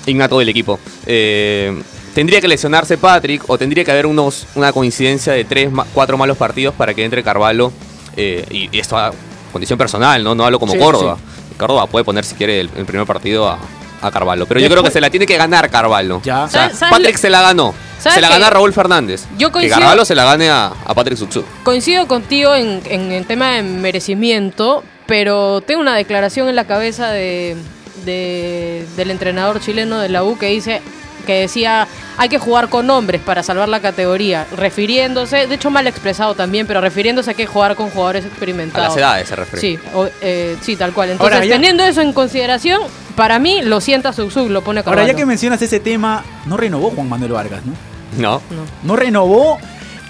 innato 0.07 0.39
del 0.39 0.49
equipo. 0.49 0.79
Eh, 1.07 1.83
tendría 2.15 2.41
que 2.41 2.49
lesionarse 2.49 2.97
Patrick 2.99 3.43
o 3.49 3.59
tendría 3.59 3.85
que 3.85 3.91
haber 3.91 4.07
unos, 4.07 4.47
una 4.55 4.73
coincidencia 4.73 5.33
de 5.33 5.45
tres, 5.45 5.71
ma- 5.71 5.87
cuatro 5.95 6.17
malos 6.19 6.37
partidos 6.37 6.75
para 6.75 6.95
que 6.95 7.05
entre 7.05 7.23
Carvalho. 7.23 7.73
y, 8.17 8.69
esto 8.79 8.97
a 8.99 9.11
condición 9.53 9.79
personal, 9.79 10.23
¿no? 10.25 10.35
No 10.35 10.45
hablo 10.45 10.59
como 10.59 10.73
Sí, 10.73 10.79
Córdoba. 10.79 11.19
Córdoba 11.59 11.87
puede 11.87 12.05
poner 12.05 12.25
si 12.25 12.35
quiere 12.35 12.61
el, 12.61 12.71
el 12.77 12.85
primer 12.87 13.07
partido 13.07 13.49
a, 13.49 13.59
a 14.03 14.11
Carvalho. 14.11 14.47
Pero 14.47 14.61
yo 14.61 14.69
creo 14.69 14.83
que 14.83 14.91
se 14.91 15.01
la 15.01 15.09
tiene 15.11 15.25
que 15.27 15.37
ganar 15.37 15.71
Carvalho. 15.71 16.21
Ya. 16.25 16.45
O 16.45 16.49
sea, 16.49 16.65
¿Sabes- 16.65 16.79
sabes 16.79 16.95
Patrick 16.99 17.17
se 17.17 17.31
la 17.31 17.41
ganó. 17.43 17.75
¿Sabes 17.99 18.17
Se 18.17 18.21
la 18.21 18.29
gana 18.29 18.51
Raúl 18.51 18.73
Fernández. 18.73 19.25
Yo 19.39 19.49
Que 19.49 19.53
coincido- 19.53 19.79
Carvalho 19.79 20.05
se 20.05 20.15
la 20.17 20.25
gane 20.25 20.51
a, 20.51 20.67
a 20.85 20.95
Patrick 20.95 21.17
Sutsu. 21.17 21.45
Coincido 21.63 22.07
contigo 22.09 22.55
en, 22.55 22.83
en 22.87 23.13
el 23.13 23.27
tema 23.27 23.51
de 23.53 23.63
merecimiento, 23.63 24.83
pero 25.07 25.61
tengo 25.61 25.81
una 25.81 25.95
declaración 25.95 26.49
en 26.49 26.57
la 26.57 26.65
cabeza 26.67 27.11
de, 27.11 27.57
de- 28.05 28.87
del 28.97 29.11
entrenador 29.11 29.61
chileno 29.61 29.99
de 30.01 30.09
la 30.09 30.25
U 30.25 30.37
que 30.37 30.47
dice 30.47 30.83
que 31.23 31.41
decía 31.41 31.87
hay 32.19 32.29
que 32.29 32.39
jugar 32.39 32.69
con 32.69 32.89
hombres 32.91 33.21
para 33.23 33.43
salvar 33.43 33.69
la 33.69 33.81
categoría, 33.81 34.47
refiriéndose, 34.57 35.47
de 35.47 35.55
hecho 35.55 35.71
mal 35.71 35.87
expresado 35.87 36.35
también, 36.35 36.67
pero 36.67 36.81
refiriéndose 36.81 37.31
a 37.31 37.35
que 37.35 37.47
jugar 37.47 37.75
con 37.77 37.91
jugadores 37.91 38.25
A 38.25 38.29
experimentados. 38.29 38.89
las 38.89 38.97
edades 38.99 39.29
se 39.29 39.37
refiere. 39.37 39.61
Sí, 39.61 39.79
o- 39.95 40.09
eh, 40.21 40.57
sí, 40.61 40.77
tal 40.77 40.93
cual. 40.93 41.11
Entonces, 41.11 41.35
Ahora, 41.35 41.47
ya- 41.47 41.55
teniendo 41.55 41.85
eso 41.85 42.01
en 42.01 42.13
consideración, 42.13 42.81
para 43.17 43.39
mí 43.39 43.63
lo 43.63 43.81
sienta 43.81 44.13
Subsub, 44.13 44.51
lo 44.51 44.63
pone 44.63 44.81
a 44.81 44.83
Ahora, 44.83 45.03
ya 45.03 45.07
Carvalho. 45.07 45.17
que 45.17 45.27
mencionas 45.27 45.63
ese 45.63 45.81
tema, 45.81 46.25
no 46.47 46.57
renovó 46.57 46.91
Juan 46.91 47.09
Manuel 47.09 47.33
Vargas, 47.33 47.63
¿no? 47.65 47.73
No. 48.19 48.43
No 48.83 48.97
renovó 48.97 49.59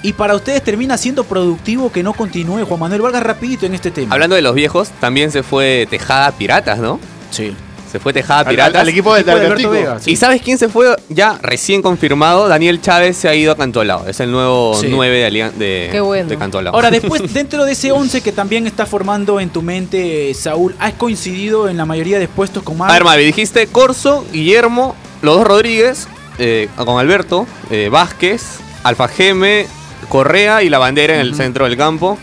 y 0.02 0.12
para 0.14 0.34
ustedes 0.34 0.62
termina 0.62 0.96
siendo 0.98 1.22
productivo 1.24 1.92
que 1.92 2.02
no 2.02 2.12
continúe 2.12 2.64
Juan 2.66 2.80
Manuel 2.80 3.02
Vargas 3.02 3.22
rapidito 3.22 3.66
en 3.66 3.74
este 3.74 3.90
tema. 3.92 4.12
Hablando 4.12 4.34
de 4.34 4.42
los 4.42 4.54
viejos, 4.54 4.90
también 5.00 5.30
se 5.30 5.44
fue 5.44 5.86
Tejada 5.88 6.32
Piratas, 6.32 6.78
¿no? 6.80 6.98
Sí. 7.30 7.54
Se 7.92 8.00
fue 8.00 8.14
Tejada 8.14 8.40
Al- 8.40 8.46
Piratas. 8.48 8.74
al- 8.76 8.80
al 8.80 8.88
equipo 8.88 9.14
de. 9.14 9.30
Alberto 9.30 9.68
Vega, 9.70 10.00
sí. 10.00 10.12
¿Y 10.12 10.16
sabes 10.16 10.40
quién 10.40 10.56
se 10.56 10.68
fue 10.70 10.96
ya 11.10 11.38
recién 11.42 11.82
confirmado? 11.82 12.48
Daniel 12.48 12.80
Chávez 12.80 13.18
se 13.18 13.28
ha 13.28 13.34
ido 13.34 13.52
a 13.52 13.56
Cantolao. 13.56 14.08
Es 14.08 14.18
el 14.20 14.30
nuevo 14.32 14.74
Sí. 14.80 14.86
9 14.90 15.18
de, 15.18 15.26
Alian- 15.26 15.52
de, 15.52 15.88
Qué 15.92 16.00
bueno. 16.00 16.26
de 16.28 16.38
Cantolao. 16.38 16.74
Ahora, 16.74 16.90
después, 16.90 17.32
dentro 17.34 17.66
de 17.66 17.72
ese 17.72 17.92
11 17.92 18.22
que 18.22 18.32
también 18.32 18.66
está 18.66 18.86
formando 18.86 19.38
en 19.40 19.50
tu 19.50 19.60
mente, 19.60 20.32
Saúl, 20.32 20.74
¿has 20.78 20.94
coincidido 20.94 21.68
en 21.68 21.76
la 21.76 21.84
mayoría 21.84 22.18
de 22.18 22.28
puestos 22.28 22.62
con 22.62 22.80
A 22.80 22.86
ver, 22.90 23.04
Mavi? 23.04 23.16
Mavi, 23.16 23.24
dijiste 23.26 23.66
Corso, 23.66 24.24
Guillermo, 24.32 24.96
los 25.20 25.36
dos 25.36 25.46
Rodríguez, 25.46 26.08
eh, 26.38 26.68
con 26.76 26.98
Alberto, 26.98 27.46
eh, 27.70 27.90
Vázquez, 27.92 28.42
Alfa 28.84 29.06
Geme, 29.08 29.66
Correa 30.08 30.62
y 30.62 30.70
la 30.70 30.78
bandera 30.78 31.14
en 31.14 31.20
el 31.20 31.34
centro 31.34 31.66
del 31.66 31.76
campo. 31.76 32.16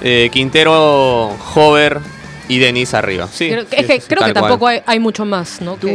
Eh, 0.00 0.30
Quintero, 0.32 1.36
Hover 1.56 1.98
y 2.48 2.58
Denis 2.58 2.94
arriba. 2.94 3.28
Sí, 3.32 3.48
Creo, 3.50 3.62
sí, 3.62 3.68
es 3.72 3.86
que 3.86 4.00
sí, 4.00 4.06
creo 4.08 4.24
que 4.26 4.32
tampoco 4.34 4.66
hay, 4.66 4.80
hay 4.86 4.98
mucho 4.98 5.24
más, 5.24 5.60
¿no? 5.60 5.74
Tú, 5.76 5.86
Que- 5.86 5.92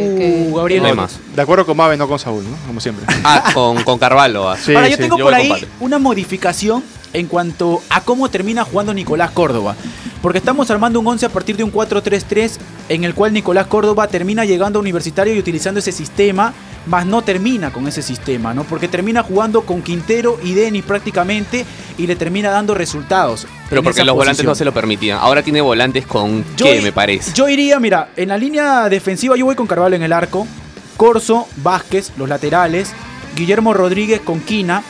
que- 0.47 0.51
Gabriel. 0.55 0.81
No 0.83 0.87
hay 0.89 0.93
más. 0.95 1.19
De 1.35 1.41
acuerdo 1.41 1.65
con 1.65 1.75
Mabe, 1.77 1.97
no 1.97 2.07
con 2.07 2.19
Saúl, 2.19 2.43
¿no? 2.49 2.55
Como 2.67 2.79
siempre. 2.79 3.05
Ah, 3.23 3.51
con, 3.53 3.83
con 3.83 3.97
Carvalho. 3.99 4.55
Sí, 4.57 4.75
Ahora, 4.75 4.87
yo 4.87 4.95
sí. 4.97 5.01
tengo 5.01 5.17
yo 5.17 5.25
por 5.25 5.33
ahí 5.33 5.51
una 5.79 5.97
modificación 5.99 6.83
en 7.13 7.27
cuanto 7.27 7.81
a 7.89 8.01
cómo 8.01 8.29
termina 8.29 8.63
jugando 8.63 8.93
Nicolás 8.93 9.31
Córdoba. 9.31 9.75
Porque 10.23 10.37
estamos 10.37 10.71
armando 10.71 11.01
un 11.01 11.07
11 11.07 11.25
a 11.25 11.29
partir 11.29 11.57
de 11.57 11.65
un 11.65 11.73
4-3-3 11.73 12.53
en 12.87 13.03
el 13.03 13.13
cual 13.13 13.33
Nicolás 13.33 13.67
Córdoba 13.67 14.07
termina 14.07 14.45
llegando 14.45 14.79
a 14.79 14.81
Universitario 14.81 15.35
y 15.35 15.39
utilizando 15.39 15.81
ese 15.81 15.91
sistema, 15.91 16.53
más 16.85 17.05
no 17.05 17.23
termina 17.23 17.73
con 17.73 17.89
ese 17.89 18.01
sistema, 18.01 18.53
¿no? 18.53 18.63
Porque 18.63 18.87
termina 18.87 19.21
jugando 19.21 19.63
con 19.63 19.81
Quintero 19.81 20.39
y 20.41 20.53
Denis 20.53 20.85
prácticamente 20.85 21.65
y 21.97 22.07
le 22.07 22.15
termina 22.15 22.51
dando 22.51 22.73
resultados. 22.73 23.47
Pero 23.69 23.83
porque 23.83 24.05
los 24.05 24.15
volantes 24.15 24.45
no 24.45 24.55
se 24.55 24.63
lo 24.63 24.73
permitían. 24.73 25.19
Ahora 25.19 25.43
tiene 25.43 25.59
volantes 25.59 26.05
con 26.05 26.45
Yo 26.55 26.67
qué, 26.67 26.79
me 26.79 26.93
parece. 26.93 27.33
Yo 27.33 27.49
iría, 27.49 27.77
mira, 27.81 28.11
en 28.15 28.29
la 28.29 28.37
línea 28.37 28.87
defensiva 28.87 29.35
yo 29.35 29.43
voy 29.43 29.55
con 29.55 29.67
Carvalho 29.67 29.97
en 29.97 30.03
el 30.03 30.13
arco, 30.13 30.47
Corso, 30.95 31.49
Vázquez, 31.57 32.13
los 32.15 32.29
laterales, 32.29 32.93
Guillermo 33.35 33.73
Rodríguez 33.73 34.21
con 34.21 34.39
Quina. 34.39 34.83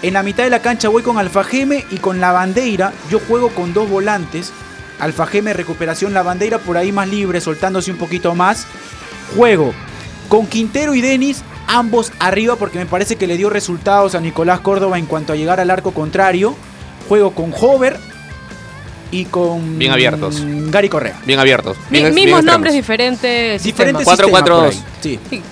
En 0.00 0.14
la 0.14 0.22
mitad 0.22 0.44
de 0.44 0.50
la 0.50 0.62
cancha 0.62 0.88
voy 0.88 1.02
con 1.02 1.18
Alfajeme 1.18 1.84
y 1.90 1.98
con 1.98 2.22
la 2.22 2.32
bandera. 2.32 2.94
Yo 3.10 3.18
juego 3.18 3.50
con 3.50 3.74
dos 3.74 3.90
volantes. 3.90 4.50
Alfajeme, 5.00 5.52
recuperación, 5.52 6.12
la 6.14 6.22
bandera 6.22 6.58
por 6.58 6.76
ahí 6.76 6.92
más 6.92 7.08
libre, 7.08 7.40
soltándose 7.40 7.90
un 7.90 7.98
poquito 7.98 8.34
más. 8.34 8.66
Juego 9.36 9.72
con 10.28 10.46
Quintero 10.46 10.94
y 10.94 11.00
Denis, 11.00 11.42
ambos 11.66 12.12
arriba 12.18 12.56
porque 12.56 12.78
me 12.78 12.86
parece 12.86 13.16
que 13.16 13.26
le 13.26 13.36
dio 13.36 13.48
resultados 13.50 14.14
a 14.14 14.20
Nicolás 14.20 14.60
Córdoba 14.60 14.98
en 14.98 15.06
cuanto 15.06 15.32
a 15.32 15.36
llegar 15.36 15.60
al 15.60 15.70
arco 15.70 15.92
contrario. 15.92 16.54
Juego 17.08 17.30
con 17.32 17.52
Hover 17.58 17.96
y 19.10 19.24
con 19.26 19.78
Bien 19.78 19.92
abiertos. 19.92 20.42
Gary 20.70 20.88
Correa. 20.90 21.18
Bien 21.24 21.38
abiertos. 21.38 21.76
Bien- 21.88 22.12
mismos 22.14 22.44
nombres, 22.44 22.74
diferentes 22.74 23.62
Diferentes 23.62 24.06
sistemas. 24.06 24.30
4-4-2. 24.42 24.70
sistemas 24.72 24.84
por 25.02 25.10
ahí. 25.10 25.18
Sí. 25.30 25.42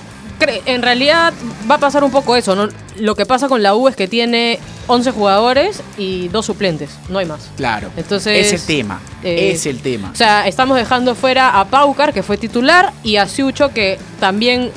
En 0.66 0.83
realidad 0.83 1.33
va 1.70 1.77
a 1.77 1.79
pasar 1.79 2.05
un 2.05 2.11
poco 2.11 2.37
eso, 2.37 2.55
¿no? 2.55 2.68
Lo 2.99 3.14
que 3.14 3.25
pasa 3.27 3.49
con 3.49 3.62
la 3.62 3.75
U 3.75 3.88
es 3.88 3.96
que 3.96 4.07
tiene 4.09 4.59
11 4.87 5.11
jugadores 5.12 5.83
y 5.96 6.29
dos 6.29 6.46
suplentes, 6.46 6.90
no 7.09 7.18
hay 7.18 7.27
más. 7.27 7.49
Claro. 7.57 7.88
Entonces, 7.96 8.46
es 8.46 8.61
el 8.61 8.66
tema. 8.66 9.01
eh, 9.22 9.53
es 9.53 9.66
el 9.66 9.81
tema. 9.81 10.11
O 10.12 10.16
sea, 10.16 10.46
estamos 10.46 10.77
dejando 10.77 11.14
fuera 11.14 11.59
a 11.59 11.64
Paucar, 11.66 12.12
que 12.12 12.22
fue 12.22 12.37
titular, 12.37 12.92
y 13.03 13.16
a 13.16 13.27
Siucho, 13.27 13.70
que 13.72 13.99
también 14.20 14.70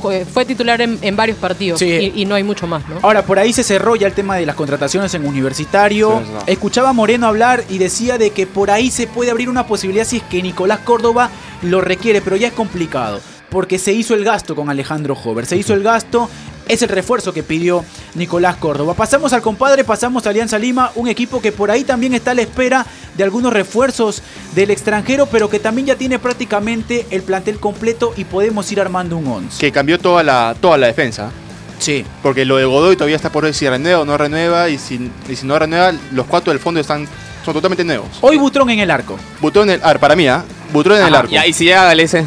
fue, 0.00 0.24
fue 0.24 0.44
titular 0.44 0.80
en, 0.80 0.98
en 1.02 1.16
varios 1.16 1.36
partidos. 1.38 1.78
Sí. 1.80 2.12
Y, 2.14 2.22
y 2.22 2.24
no 2.24 2.34
hay 2.34 2.42
mucho 2.44 2.66
más, 2.66 2.88
¿no? 2.88 2.98
Ahora, 3.02 3.22
por 3.26 3.38
ahí 3.38 3.52
se 3.52 3.62
cerró 3.62 3.94
ya 3.96 4.06
el 4.06 4.14
tema 4.14 4.36
de 4.36 4.46
las 4.46 4.54
contrataciones 4.56 5.12
en 5.14 5.26
universitario. 5.26 6.18
Sí, 6.18 6.22
es 6.24 6.28
verdad. 6.30 6.48
Escuchaba 6.48 6.88
a 6.90 6.92
Moreno 6.92 7.26
hablar 7.26 7.64
y 7.68 7.78
decía 7.78 8.18
de 8.18 8.30
que 8.30 8.46
por 8.46 8.70
ahí 8.70 8.90
se 8.90 9.06
puede 9.06 9.30
abrir 9.30 9.48
una 9.50 9.66
posibilidad 9.66 10.06
si 10.06 10.18
es 10.18 10.22
que 10.24 10.42
Nicolás 10.42 10.80
Córdoba 10.84 11.30
lo 11.62 11.80
requiere, 11.80 12.20
pero 12.20 12.36
ya 12.36 12.48
es 12.48 12.54
complicado. 12.54 13.20
Porque 13.56 13.78
se 13.78 13.90
hizo 13.90 14.12
el 14.12 14.22
gasto 14.22 14.54
con 14.54 14.68
Alejandro 14.68 15.14
Hover. 15.14 15.46
Se 15.46 15.56
hizo 15.56 15.72
el 15.72 15.82
gasto. 15.82 16.28
Es 16.68 16.82
el 16.82 16.90
refuerzo 16.90 17.32
que 17.32 17.42
pidió 17.42 17.86
Nicolás 18.14 18.56
Córdoba. 18.56 18.92
Pasamos 18.92 19.32
al 19.32 19.40
compadre, 19.40 19.82
pasamos 19.82 20.26
a 20.26 20.28
Alianza 20.28 20.58
Lima, 20.58 20.92
un 20.94 21.08
equipo 21.08 21.40
que 21.40 21.52
por 21.52 21.70
ahí 21.70 21.82
también 21.82 22.12
está 22.12 22.32
a 22.32 22.34
la 22.34 22.42
espera 22.42 22.84
de 23.16 23.24
algunos 23.24 23.54
refuerzos 23.54 24.20
del 24.54 24.70
extranjero, 24.70 25.24
pero 25.24 25.48
que 25.48 25.58
también 25.58 25.86
ya 25.86 25.96
tiene 25.96 26.18
prácticamente 26.18 27.06
el 27.08 27.22
plantel 27.22 27.58
completo 27.58 28.12
y 28.14 28.24
podemos 28.24 28.70
ir 28.72 28.78
armando 28.78 29.16
un 29.16 29.26
11. 29.26 29.58
Que 29.58 29.72
cambió 29.72 29.98
toda 29.98 30.22
la, 30.22 30.54
toda 30.60 30.76
la 30.76 30.88
defensa. 30.88 31.30
Sí. 31.78 32.04
Porque 32.22 32.44
lo 32.44 32.58
de 32.58 32.66
Godoy 32.66 32.94
todavía 32.96 33.16
está 33.16 33.32
por 33.32 33.44
ver 33.44 33.54
si 33.54 33.66
renueva 33.66 34.00
o 34.00 34.04
no 34.04 34.18
renueva. 34.18 34.68
Y 34.68 34.76
si, 34.76 35.10
y 35.30 35.34
si 35.34 35.46
no 35.46 35.58
renueva, 35.58 35.94
los 36.12 36.26
cuatro 36.26 36.52
del 36.52 36.60
fondo 36.60 36.78
están, 36.78 37.08
son 37.42 37.54
totalmente 37.54 37.84
nuevos. 37.84 38.18
Hoy 38.20 38.36
Butrón 38.36 38.68
en 38.68 38.80
el 38.80 38.90
arco. 38.90 39.18
Butrón 39.40 39.70
en 39.70 39.76
el. 39.76 39.82
A 39.82 39.88
ver, 39.88 39.98
para 39.98 40.14
mí, 40.14 40.28
¿ah? 40.28 40.44
Butrón 40.74 41.00
en 41.00 41.06
el 41.06 41.14
arco. 41.14 41.32
Ya, 41.32 41.46
y 41.46 41.54
si 41.54 41.64
llega 41.64 41.84
Galese. 41.84 42.26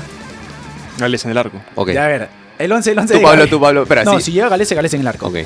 Gales 0.99 1.23
en 1.25 1.31
el 1.31 1.37
arco. 1.37 1.61
Ok. 1.75 1.91
Ya, 1.91 2.05
a 2.05 2.07
ver, 2.07 2.29
el 2.57 2.71
11, 2.71 2.91
el 2.91 2.99
11 2.99 3.13
Tú, 3.13 3.17
de 3.19 3.23
Pablo, 3.23 3.29
Gabriel. 3.37 3.49
tú, 3.49 3.61
Pablo. 3.61 3.83
Espera, 3.83 4.03
No, 4.03 4.17
sí. 4.19 4.25
si 4.25 4.31
llega 4.33 4.49
Galese, 4.49 4.75
Galese 4.75 4.95
en 4.97 5.01
el 5.01 5.07
arco. 5.07 5.27
Ok. 5.27 5.37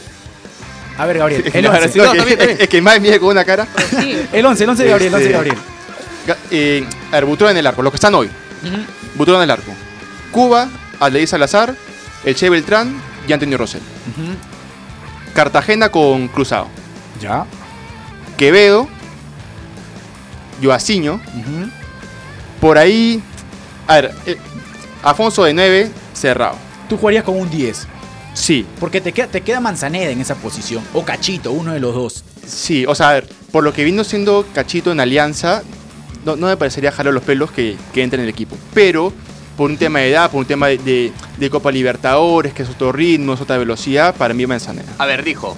A 0.98 1.06
ver, 1.06 1.18
Gabriel, 1.18 1.44
el 1.54 1.64
No, 1.64 1.72
11. 1.72 1.92
que- 1.92 1.98
No, 2.00 2.06
también, 2.06 2.38
también. 2.38 2.58
Es 2.62 2.68
que 2.70 2.82
más 2.82 3.00
mide 3.02 3.20
con 3.20 3.30
una 3.30 3.44
cara. 3.46 3.68
Sí. 3.90 4.26
El 4.34 4.46
11, 4.46 4.64
el 4.64 4.70
11 4.70 4.84
de 4.84 4.90
Gabriel, 4.90 5.08
el 5.10 5.16
11 5.16 5.28
de 5.30 5.34
Este, 5.36 5.50
Gabriel. 5.50 5.58
Ga- 6.28 6.38
eh, 6.52 6.86
a 7.12 7.16
ver, 7.16 7.26
Butrón 7.26 7.52
en 7.52 7.58
el 7.58 7.68
arco. 7.68 7.82
Los 7.82 7.92
que 7.92 7.98
están 7.98 8.14
hoy. 8.16 8.30
Butrón 9.16 9.38
en 9.38 9.44
el 9.44 9.52
arco. 9.52 9.72
Cuba, 10.32 10.70
Aldeir 11.00 11.28
Salazar, 11.28 11.76
el 12.26 12.36
Che 12.36 12.50
Beltrán 12.50 12.94
y 13.28 13.34
Antonio 13.34 13.58
Rosell. 13.58 13.82
Cartagena 15.34 15.90
con 15.90 16.28
Cruzado. 16.28 16.68
Ya. 17.20 17.46
Quevedo, 18.38 18.88
Joaciño. 20.62 21.16
Ujú. 21.16 21.70
Por 22.62 22.78
ahí. 22.78 23.22
A 23.88 23.96
ver, 23.96 24.12
eh, 24.26 24.38
Afonso 25.04 25.44
de 25.44 25.54
9, 25.54 25.92
cerrado. 26.14 26.56
Tú 26.90 26.98
jugarías 26.98 27.24
con 27.24 27.38
un 27.40 27.50
10. 27.50 27.88
Sí, 28.34 28.66
Porque 28.80 29.00
te 29.00 29.12
queda, 29.12 29.28
te 29.28 29.42
queda 29.42 29.60
Manzaneda 29.60 30.10
en 30.10 30.20
esa 30.20 30.34
posición. 30.36 30.84
O 30.94 31.04
Cachito, 31.06 31.52
uno 31.52 31.72
de 31.74 31.80
los 31.80 31.94
dos. 31.94 32.24
sí. 32.46 32.86
O 32.88 32.96
sea, 32.96 33.10
a 33.10 33.14
ver, 33.14 33.30
por 33.52 33.64
lo 33.64 33.74
que 33.74 33.84
vino 33.84 34.04
siendo 34.04 34.46
Cachito 34.54 34.92
en 34.92 35.00
Alianza, 35.00 35.62
no, 36.26 36.36
no 36.36 36.48
me 36.48 36.58
parecería 36.58 36.92
jalar 36.92 37.14
los 37.14 37.22
pelos 37.24 37.52
que, 37.52 37.78
que 37.94 38.02
entre 38.02 38.18
en 38.18 38.24
el 38.24 38.30
equipo. 38.30 38.58
Pero, 38.74 39.14
por 39.56 39.70
un 39.70 39.78
tema 39.78 40.00
de 40.00 40.10
edad, 40.10 40.32
por 40.32 40.40
un 40.40 40.46
tema 40.46 40.68
de, 40.68 40.78
de- 40.80 41.14
de 41.38 41.50
Copa 41.52 41.72
Libertadores, 41.72 42.54
que 42.54 42.64
es 42.64 42.70
otro 42.70 42.92
ritmo, 42.92 43.34
es 43.34 43.42
otra 43.42 43.58
velocidad, 43.58 44.16
para 44.16 44.34
mí 44.34 44.48
Manzaneda. 44.48 44.92
A 44.98 45.06
ver, 45.06 45.24
dijo. 45.24 45.56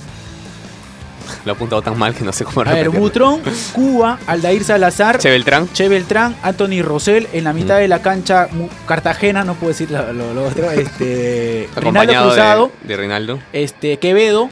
Lo 1.46 1.52
he 1.52 1.56
apuntado 1.56 1.82
tan 1.82 1.98
mal 1.98 2.14
que 2.14 2.24
no 2.24 2.32
sé 2.34 2.44
cómo 2.46 2.62
A 2.62 2.74
ver. 2.74 2.90
Butrón, 2.90 3.42
Cuba, 3.74 4.20
Aldair 4.28 4.64
Salazar, 4.64 5.18
Che 5.20 5.30
Beltrán. 5.30 5.68
Che 5.74 5.88
Beltrán, 5.88 6.36
Anthony 6.44 6.82
Rosell, 6.82 7.28
en 7.34 7.44
la 7.44 7.54
mitad 7.54 7.76
Mm. 7.78 7.80
de 7.82 7.88
la 7.88 8.02
cancha 8.02 8.48
Mu- 8.52 8.70
Cartagena, 8.88 9.44
no 9.44 9.56
puedo 9.56 9.70
decir 9.74 9.92
lo, 9.92 10.12
lo- 10.14 10.34
lo 10.34 10.46
otro, 10.46 10.70
este, 10.72 11.70
Rinaldo 11.76 11.80
Acompañado 12.02 12.28
Cruzado, 12.30 12.72
de, 12.84 12.88
de 12.88 12.98
Rinaldo. 12.98 13.40
este, 13.54 13.98
Quevedo, 13.98 14.50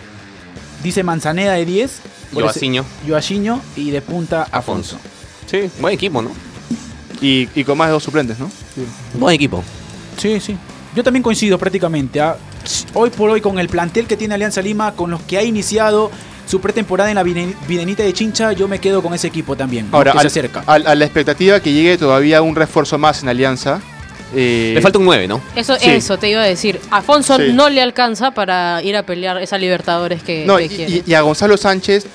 dice 0.84 1.04
Manzaneda 1.04 1.54
de 1.54 1.66
10, 1.66 1.92
por 2.34 2.44
ese- 2.44 2.52
Joaciño. 2.54 2.86
Joaciño 3.08 3.62
y 3.76 3.92
de 3.92 4.02
punta 4.02 4.48
Afonso. 4.52 4.98
Sí, 5.46 5.70
buen 5.80 5.94
equipo, 5.94 6.22
¿no? 6.22 6.32
Y, 7.22 7.48
y 7.56 7.64
con 7.64 7.78
más 7.78 7.88
de 7.88 7.94
dos 7.94 8.04
suplentes, 8.04 8.38
¿no? 8.40 8.50
Buen 9.14 9.36
equipo. 9.36 9.64
Sí, 10.18 10.40
sí. 10.40 10.58
Yo 10.96 11.04
también 11.04 11.24
coincido 11.24 11.58
prácticamente. 11.58 12.20
¿ah? 12.22 12.36
Hoy 12.94 13.10
por 13.12 13.30
hoy, 13.30 13.40
con 13.42 13.58
el 13.60 13.68
plantel 13.70 14.06
que 14.08 14.18
tiene 14.18 14.34
Alianza 14.36 14.62
Lima, 14.62 14.92
con 14.94 15.10
los 15.10 15.22
que 15.22 15.38
ha 15.38 15.44
iniciado 15.44 16.12
su 16.54 16.62
pretemporada 16.62 17.10
en 17.10 17.16
la 17.16 17.24
Viden- 17.24 17.56
Videnita 17.68 18.04
de 18.04 18.14
Chincha, 18.14 18.52
yo 18.54 18.68
me 18.68 18.78
quedo 18.78 19.02
con 19.02 19.12
ese 19.16 19.26
equipo 19.26 19.56
también. 19.56 19.90
¿no? 19.90 19.98
Ahora, 19.98 20.14
se 20.22 20.28
acerca. 20.28 20.64
al- 20.68 20.86
a 20.86 20.94
la 20.94 21.04
expectativa 21.04 21.60
que 21.60 21.74
llegue 21.74 21.98
todavía 21.98 22.44
un 22.44 22.56
refuerzo 22.56 23.00
más 23.00 23.24
en 23.24 23.30
Alianza. 23.30 23.82
eh, 24.36 24.74
Le 24.76 24.82
falta 24.82 25.00
un 25.00 25.06
9, 25.06 25.28
¿no? 25.28 25.42
Eso, 25.56 25.76
Sí. 25.80 25.90
eso 25.90 26.18
te 26.20 26.30
iba 26.30 26.42
a 26.42 26.46
decir. 26.46 26.80
Afonso 26.92 27.38
Sí. 27.38 27.54
no 27.54 27.70
le 27.70 27.82
alcanza 27.82 28.32
para 28.32 28.82
ir 28.84 28.96
a 28.96 29.02
pelear 29.04 29.42
esa 29.42 29.58
Libertadores 29.58 30.22
que, 30.22 30.46
No, 30.46 30.58
que 30.58 30.66
y, 30.66 30.70
quiere. 30.70 30.92
y- 30.92 31.04
y 31.08 31.14
a 31.16 31.22
Gonzalo 31.22 31.58
Sánchez, 31.58 32.06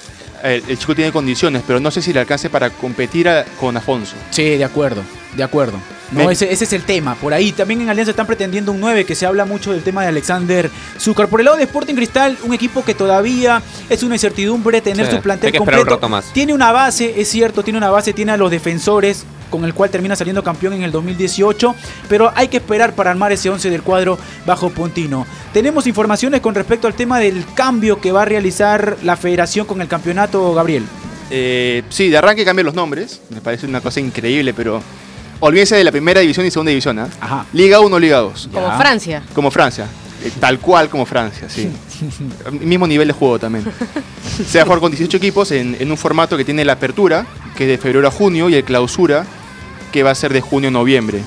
el 0.44 0.78
chico 0.78 0.94
tiene 0.94 1.10
condiciones, 1.10 1.62
pero 1.66 1.80
no 1.80 1.90
sé 1.90 2.00
si 2.00 2.12
le 2.12 2.20
alcance 2.20 2.48
para 2.48 2.70
competir 2.70 3.28
a- 3.28 3.44
con 3.60 3.76
Afonso. 3.76 4.14
Sí, 4.30 4.42
de 4.56 4.64
acuerdo, 4.64 5.02
de 5.36 5.42
acuerdo. 5.42 5.78
No, 6.10 6.24
Me- 6.24 6.32
ese, 6.32 6.50
ese 6.52 6.64
es 6.64 6.72
el 6.72 6.82
tema. 6.84 7.14
Por 7.16 7.34
ahí 7.34 7.52
también 7.52 7.82
en 7.82 7.90
Alianza 7.90 8.10
están 8.12 8.26
pretendiendo 8.26 8.72
un 8.72 8.80
9 8.80 9.04
que 9.04 9.14
se 9.14 9.26
habla 9.26 9.44
mucho 9.44 9.72
del 9.72 9.82
tema 9.82 10.02
de 10.02 10.08
Alexander 10.08 10.70
Zúcar. 10.98 11.28
Por 11.28 11.40
el 11.40 11.44
lado 11.44 11.56
de 11.58 11.64
Sporting 11.64 11.94
Cristal, 11.94 12.38
un 12.44 12.54
equipo 12.54 12.84
que 12.84 12.94
todavía 12.94 13.62
es 13.90 14.02
una 14.02 14.14
incertidumbre 14.14 14.80
tener 14.80 15.06
Sí, 15.06 15.16
su 15.16 15.20
plantel 15.22 15.48
hay 15.48 15.52
que 15.52 15.58
esperar 15.58 15.80
un 15.80 15.84
completo. 15.86 15.96
rato 16.06 16.08
más. 16.08 16.32
Tiene 16.32 16.54
una 16.54 16.72
base, 16.72 17.20
es 17.20 17.28
cierto, 17.28 17.62
tiene 17.62 17.78
una 17.78 17.90
base, 17.90 18.12
tiene 18.12 18.32
a 18.32 18.36
los 18.36 18.50
defensores 18.50 19.24
con 19.50 19.64
el 19.64 19.72
cual 19.72 19.88
termina 19.90 20.14
saliendo 20.14 20.42
campeón 20.44 20.74
en 20.74 20.82
el 20.82 20.92
2018, 20.92 21.74
pero 22.08 22.30
hay 22.34 22.48
que 22.48 22.58
esperar 22.58 22.94
para 22.94 23.10
armar 23.10 23.32
ese 23.32 23.48
11 23.48 23.70
del 23.70 23.82
cuadro 23.82 24.18
bajo 24.46 24.68
Pontino. 24.70 25.26
Tenemos 25.54 25.86
informaciones 25.86 26.40
con 26.42 26.54
respecto 26.54 26.86
al 26.86 26.92
tema 26.94 27.18
del 27.18 27.44
cambio 27.54 27.98
que 27.98 28.12
va 28.12 28.22
a 28.22 28.24
realizar 28.26 28.98
la 29.02 29.16
federación 29.16 29.66
con 29.66 29.80
el 29.80 29.88
campeonato, 29.88 30.52
Gabriel. 30.54 30.84
Eh, 31.30 31.82
sí, 31.88 32.08
de 32.10 32.18
arranque 32.18 32.44
cambian 32.44 32.66
los 32.66 32.74
nombres. 32.74 33.20
Me 33.30 33.40
parece 33.40 33.66
una 33.66 33.80
cosa 33.80 34.00
increíble, 34.00 34.52
pero 34.52 34.82
olvídense 35.40 35.76
de 35.76 35.84
la 35.84 35.90
primera 35.92 36.20
división 36.20 36.44
y 36.46 36.50
segunda 36.50 36.70
división. 36.70 36.98
¿ah? 36.98 37.08
Ajá. 37.20 37.46
Liga 37.52 37.80
1, 37.80 37.98
Liga 37.98 38.18
2. 38.18 38.50
Como 38.52 38.76
Francia. 38.78 39.22
Como 39.34 39.50
Francia. 39.50 39.86
Eh, 40.24 40.32
tal 40.40 40.58
cual 40.58 40.88
como 40.88 41.06
Francia, 41.06 41.48
sí. 41.48 41.70
Mismo 42.60 42.86
nivel 42.86 43.06
de 43.08 43.14
juego 43.14 43.38
también. 43.38 43.64
Se 44.46 44.58
va 44.58 44.62
a 44.62 44.64
jugar 44.66 44.80
con 44.80 44.90
18 44.90 45.16
equipos 45.16 45.50
en, 45.52 45.76
en 45.78 45.90
un 45.90 45.96
formato 45.96 46.36
que 46.36 46.44
tiene 46.44 46.64
la 46.64 46.72
apertura, 46.74 47.24
que 47.56 47.64
es 47.64 47.70
de 47.70 47.78
febrero 47.78 48.08
a 48.08 48.10
junio, 48.10 48.48
y 48.48 48.54
el 48.56 48.64
clausura, 48.64 49.24
que 49.92 50.02
va 50.02 50.10
a 50.10 50.14
ser 50.14 50.32
de 50.32 50.40
junio 50.40 50.68
a 50.68 50.72
noviembre. 50.72 51.20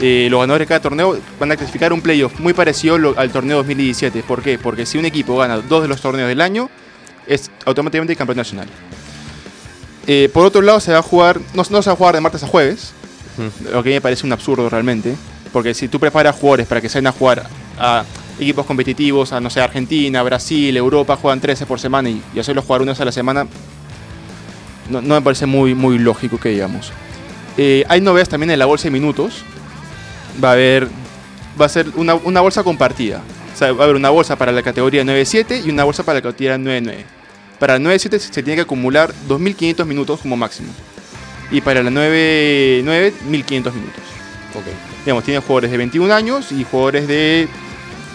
Eh, 0.00 0.26
los 0.30 0.40
ganadores 0.40 0.66
de 0.66 0.68
cada 0.68 0.80
torneo 0.80 1.16
van 1.38 1.52
a 1.52 1.56
clasificar 1.56 1.92
un 1.92 2.00
playoff 2.00 2.40
muy 2.40 2.52
parecido 2.52 2.98
lo- 2.98 3.16
al 3.18 3.30
torneo 3.30 3.58
2017. 3.58 4.22
¿Por 4.24 4.42
qué? 4.42 4.58
Porque 4.58 4.86
si 4.86 4.98
un 4.98 5.04
equipo 5.04 5.36
gana 5.36 5.58
dos 5.58 5.82
de 5.82 5.88
los 5.88 6.00
torneos 6.00 6.28
del 6.28 6.40
año, 6.40 6.68
es 7.28 7.50
automáticamente 7.64 8.16
campeón 8.16 8.38
nacional. 8.38 8.66
Eh, 10.08 10.28
por 10.32 10.44
otro 10.44 10.62
lado, 10.62 10.80
se 10.80 10.90
va 10.92 10.98
a 10.98 11.02
jugar, 11.02 11.38
no, 11.54 11.62
no 11.70 11.82
se 11.82 11.88
va 11.90 11.94
a 11.94 11.96
jugar 11.96 12.14
de 12.16 12.20
martes 12.20 12.42
a 12.42 12.48
jueves, 12.48 12.92
lo 13.70 13.82
que 13.82 13.90
me 13.90 14.00
parece 14.00 14.26
un 14.26 14.32
absurdo 14.32 14.68
realmente, 14.68 15.16
porque 15.52 15.74
si 15.74 15.88
tú 15.88 15.98
preparas 15.98 16.36
jugadores 16.36 16.66
para 16.66 16.80
que 16.80 16.88
se 16.88 16.98
vayan 16.98 17.08
a 17.08 17.12
jugar 17.12 17.46
a 17.78 18.04
equipos 18.38 18.66
competitivos, 18.66 19.32
a 19.32 19.40
no 19.40 19.50
sé, 19.50 19.60
Argentina, 19.60 20.22
Brasil, 20.22 20.76
Europa, 20.76 21.16
juegan 21.16 21.40
13 21.40 21.66
por 21.66 21.80
semana 21.80 22.10
y, 22.10 22.22
y 22.34 22.40
hacerlos 22.40 22.64
jugar 22.64 22.82
una 22.82 22.92
vez 22.92 23.00
a 23.00 23.04
la 23.04 23.12
semana, 23.12 23.46
no, 24.88 25.00
no 25.00 25.14
me 25.14 25.22
parece 25.22 25.46
muy, 25.46 25.74
muy 25.74 25.98
lógico 25.98 26.38
que 26.38 26.50
digamos. 26.50 26.92
Eh, 27.56 27.84
hay 27.88 28.00
novedades 28.00 28.28
también 28.28 28.50
en 28.50 28.58
la 28.58 28.66
bolsa 28.66 28.84
de 28.84 28.90
minutos, 28.90 29.44
va 30.42 30.50
a 30.50 30.52
haber, 30.52 30.88
va 31.60 31.66
a 31.66 31.68
ser 31.68 31.88
una, 31.96 32.14
una 32.14 32.40
bolsa 32.40 32.62
compartida, 32.62 33.22
o 33.54 33.58
sea, 33.58 33.72
va 33.72 33.80
a 33.80 33.84
haber 33.84 33.96
una 33.96 34.10
bolsa 34.10 34.36
para 34.36 34.52
la 34.52 34.62
categoría 34.62 35.02
9-7 35.02 35.66
y 35.66 35.70
una 35.70 35.84
bolsa 35.84 36.02
para 36.02 36.16
la 36.18 36.22
categoría 36.22 36.56
9-9. 36.56 37.04
Para 37.58 37.78
la 37.78 37.90
9-7 37.90 38.18
se 38.18 38.42
tiene 38.42 38.56
que 38.56 38.62
acumular 38.62 39.12
2.500 39.28 39.84
minutos 39.84 40.20
como 40.20 40.36
máximo. 40.36 40.72
Y 41.52 41.60
para 41.60 41.82
la 41.82 41.90
9-9, 41.90 43.12
1.500 43.28 43.72
minutos. 43.72 44.02
Digamos, 45.04 45.24
tiene 45.24 45.40
jugadores 45.40 45.70
de 45.70 45.76
21 45.76 46.12
años 46.12 46.50
y 46.52 46.64
jugadores 46.64 47.06
de 47.06 47.48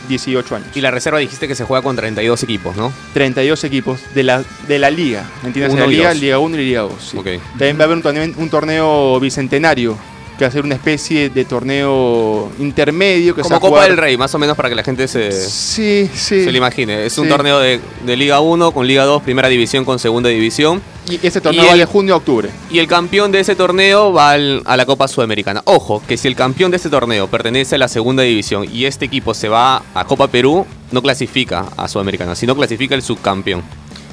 18 0.10 0.56
años. 0.56 0.67
Y 0.76 0.82
la 0.82 0.91
reserva 0.91 1.19
dijiste 1.19 1.47
que 1.47 1.56
se 1.56 1.63
juega 1.63 1.82
con 1.82 1.95
32 1.95 2.43
equipos, 2.43 2.76
¿no? 2.76 2.91
32 3.13 3.63
equipos 3.63 4.02
de 4.13 4.23
la, 4.23 4.43
de 4.67 4.80
la 4.80 4.89
liga. 4.89 5.26
¿Me 5.41 5.47
entiendes? 5.47 5.73
Uno 5.73 5.86
la 5.86 5.88
liga. 5.91 6.13
Liga 6.13 6.39
1 6.39 6.56
y 6.56 6.65
Liga 6.65 6.82
2. 6.82 6.93
sí. 7.00 7.17
Ok. 7.17 7.28
También 7.52 7.78
va 7.78 7.82
a 7.82 7.86
haber 7.86 7.97
un 7.97 8.04
torneo, 8.04 8.34
un 8.38 8.50
torneo 8.50 9.19
bicentenario, 9.19 9.97
que 10.38 10.45
va 10.45 10.50
a 10.50 10.52
ser 10.52 10.63
una 10.63 10.76
especie 10.76 11.30
de 11.30 11.45
torneo 11.45 12.52
intermedio. 12.60 13.34
Que 13.36 13.43
se 13.43 13.50
va 13.50 13.60
Como 13.60 13.71
Copa 13.71 13.82
jugar- 13.82 13.89
del 13.89 13.97
Rey, 13.97 14.17
más 14.17 14.34
o 14.36 14.39
menos 14.39 14.56
para 14.56 14.69
que 14.69 14.76
la 14.76 14.84
gente 14.84 15.08
se, 15.08 15.32
Sí, 15.32 16.10
sí. 16.13 16.43
se 16.43 16.52
lo 16.52 16.58
imagine. 16.58 17.06
Es 17.06 17.17
un 17.17 17.28
torneo 17.28 17.60
de, 17.60 17.80
de 18.06 18.15
Liga 18.17 18.39
1 18.39 18.71
con 18.71 18.86
Liga 18.88 19.04
2, 19.06 19.23
Primera 19.23 19.47
División 19.47 19.84
con 19.86 20.00
Segunda 20.00 20.30
División. 20.30 20.82
Y 21.10 21.26
ese 21.26 21.39
torneo 21.41 21.63
Y 21.63 21.67
va 21.67 21.73
el- 21.73 21.80
de 21.80 21.86
junio 21.86 22.13
a 22.13 22.17
octubre. 22.17 22.50
Y 22.69 22.80
el 22.80 22.88
campeón 22.88 23.32
de 23.32 23.39
ese 23.39 23.56
torneo 23.56 24.12
va 24.13 24.32
al- 24.32 24.62
a 24.65 24.78
la 24.78 24.86
Copa 24.86 25.08
Sudamericana. 25.08 25.62
Ojo, 25.65 26.04
que 26.08 26.17
si 26.17 26.28
el 26.28 26.36
campeón 26.36 26.69
de 26.71 26.78
este 26.78 26.89
torneo 26.89 27.28
pertenece 27.28 27.76
a 27.76 27.78
la 27.78 27.88
segunda 27.88 28.23
división 28.23 28.65
y 28.71 28.86
este 28.86 29.06
equipo 29.06 29.34
se 29.34 29.50
va 29.50 29.82
a 29.93 30.06
Copa 30.06 30.28
Perú, 30.28 30.65
no 30.91 31.02
clasifica 31.02 31.65
a 31.78 31.88
Sudamericana, 31.88 32.36
sino 32.36 32.56
clasifica 32.56 32.93
el 32.95 33.02
subcampeón. 33.02 33.63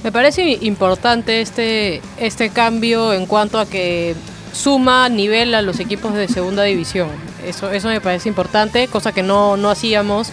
Me 0.03 0.13
parece 0.13 0.59
importante 0.61 1.41
este, 1.41 2.01
este 2.19 2.51
cambio 2.51 3.13
en 3.15 3.25
cuanto 3.27 3.59
a 3.59 3.65
que 3.67 4.15
suma 4.55 5.09
nivel 5.09 5.55
a 5.55 5.63
los 5.63 5.81
equipos 5.81 6.15
de 6.15 6.29
segunda 6.29 6.63
división. 6.63 7.09
Eso, 7.47 7.71
eso 7.73 7.89
me 7.89 8.01
parece 8.01 8.29
importante, 8.29 8.89
cosa 8.89 9.13
que 9.13 9.23
no, 9.23 9.57
no 9.57 9.69
hacíamos 9.71 10.31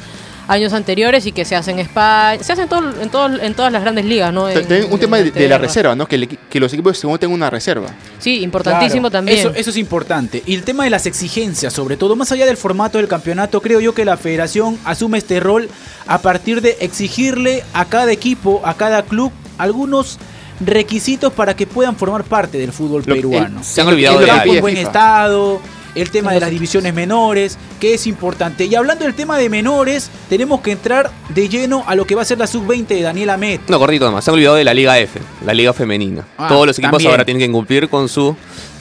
años 0.48 0.74
anteriores 0.74 1.26
y 1.28 1.32
que 1.32 1.46
se 1.46 1.56
hace 1.56 1.72
en 1.72 1.80
España, 1.80 2.44
se 2.44 2.52
hace 2.52 2.64
en, 2.64 2.68
todo- 2.68 3.02
en, 3.02 3.10
todo- 3.10 3.42
en 3.42 3.54
todas 3.54 3.72
las 3.72 3.82
grandes 3.84 4.04
ligas, 4.06 4.34
¿no? 4.34 4.50
En- 4.50 4.66
un 4.86 4.94
en- 4.94 5.00
tema 5.00 5.18
de, 5.18 5.32
de 5.32 5.48
la 5.48 5.58
reserva, 5.58 5.96
¿no? 5.96 6.06
Que, 6.08 6.16
el 6.16 6.28
equi- 6.28 6.38
que 6.50 6.60
los 6.60 6.74
equipos 6.74 6.94
de 6.94 7.00
segundo 7.00 7.20
tengan 7.20 7.36
una 7.36 7.50
reserva. 7.50 7.88
Sí, 8.20 8.42
importantísimo 8.42 9.04
Claro, 9.10 9.12
también. 9.12 9.40
Eso, 9.40 9.54
eso 9.56 9.70
es 9.70 9.78
importante. 9.78 10.44
Y 10.46 10.56
el 10.56 10.64
tema 10.64 10.84
de 10.84 10.90
las 10.90 11.06
exigencias, 11.06 11.72
sobre 11.72 11.96
todo, 11.96 12.16
más 12.18 12.32
allá 12.34 12.46
del 12.46 12.58
formato 12.58 12.98
del 12.98 13.08
campeonato, 13.08 13.62
creo 13.62 13.80
yo 13.80 13.94
que 13.94 14.04
la 14.04 14.18
federación 14.18 14.78
asume 14.84 15.20
este 15.20 15.40
rol 15.40 15.70
a 16.08 16.18
partir 16.22 16.62
de 16.62 16.76
exigirle 16.82 17.64
a 17.74 17.86
cada 17.86 18.12
equipo, 18.12 18.62
a 18.66 18.74
cada 18.76 19.04
club, 19.04 19.32
algunos 19.58 20.18
requisitos 20.66 21.34
para 21.34 21.56
que 21.56 21.68
puedan 21.68 21.96
formar 21.96 22.24
parte 22.24 22.58
del 22.58 22.72
fútbol 22.72 23.04
Lo- 23.06 23.16
peruano. 23.16 23.60
el- 23.60 23.66
Se 23.66 23.82
han 23.82 23.88
olvidado 23.88 24.20
el 24.20 24.26
de 24.26 24.32
campo 24.32 24.54
en 24.54 24.62
buen 24.62 24.76
FIFA. 24.76 24.88
estado, 24.88 25.62
el 25.94 26.10
tema 26.10 26.32
de 26.32 26.40
las 26.40 26.50
divisiones 26.50 26.94
menores, 26.94 27.58
que 27.80 27.94
es 27.96 28.08
importante. 28.08 28.64
Y 28.66 28.76
hablando 28.76 29.04
del 29.04 29.14
tema 29.14 29.38
de 29.38 29.50
menores, 29.50 30.10
tenemos 30.30 30.62
que 30.62 30.72
entrar 30.72 31.12
de 31.30 31.50
lleno 31.50 31.84
a 31.86 31.96
lo 31.96 32.06
que 32.06 32.16
va 32.16 32.22
a 32.22 32.26
ser 32.26 32.38
la 32.38 32.48
sub-20 32.48 32.96
de 32.96 33.02
Daniel 33.02 33.30
Amet. 33.32 33.62
No, 33.68 33.78
cortito 33.78 34.06
nomás. 34.06 34.24
Se 34.24 34.32
han 34.32 34.36
olvidado 34.36 34.56
de 34.56 34.64
la 34.64 34.74
Liga 34.74 34.98
F, 35.00 35.20
la 35.46 35.54
Liga 35.54 35.74
Femenina. 35.74 36.26
Ah, 36.38 36.48
Todos 36.48 36.66
los 36.68 36.78
equipos 36.80 36.92
también. 36.94 37.12
ahora 37.12 37.26
tienen 37.26 37.46
que 37.46 37.52
cumplir 37.52 37.90
con 37.90 38.08
su 38.08 38.36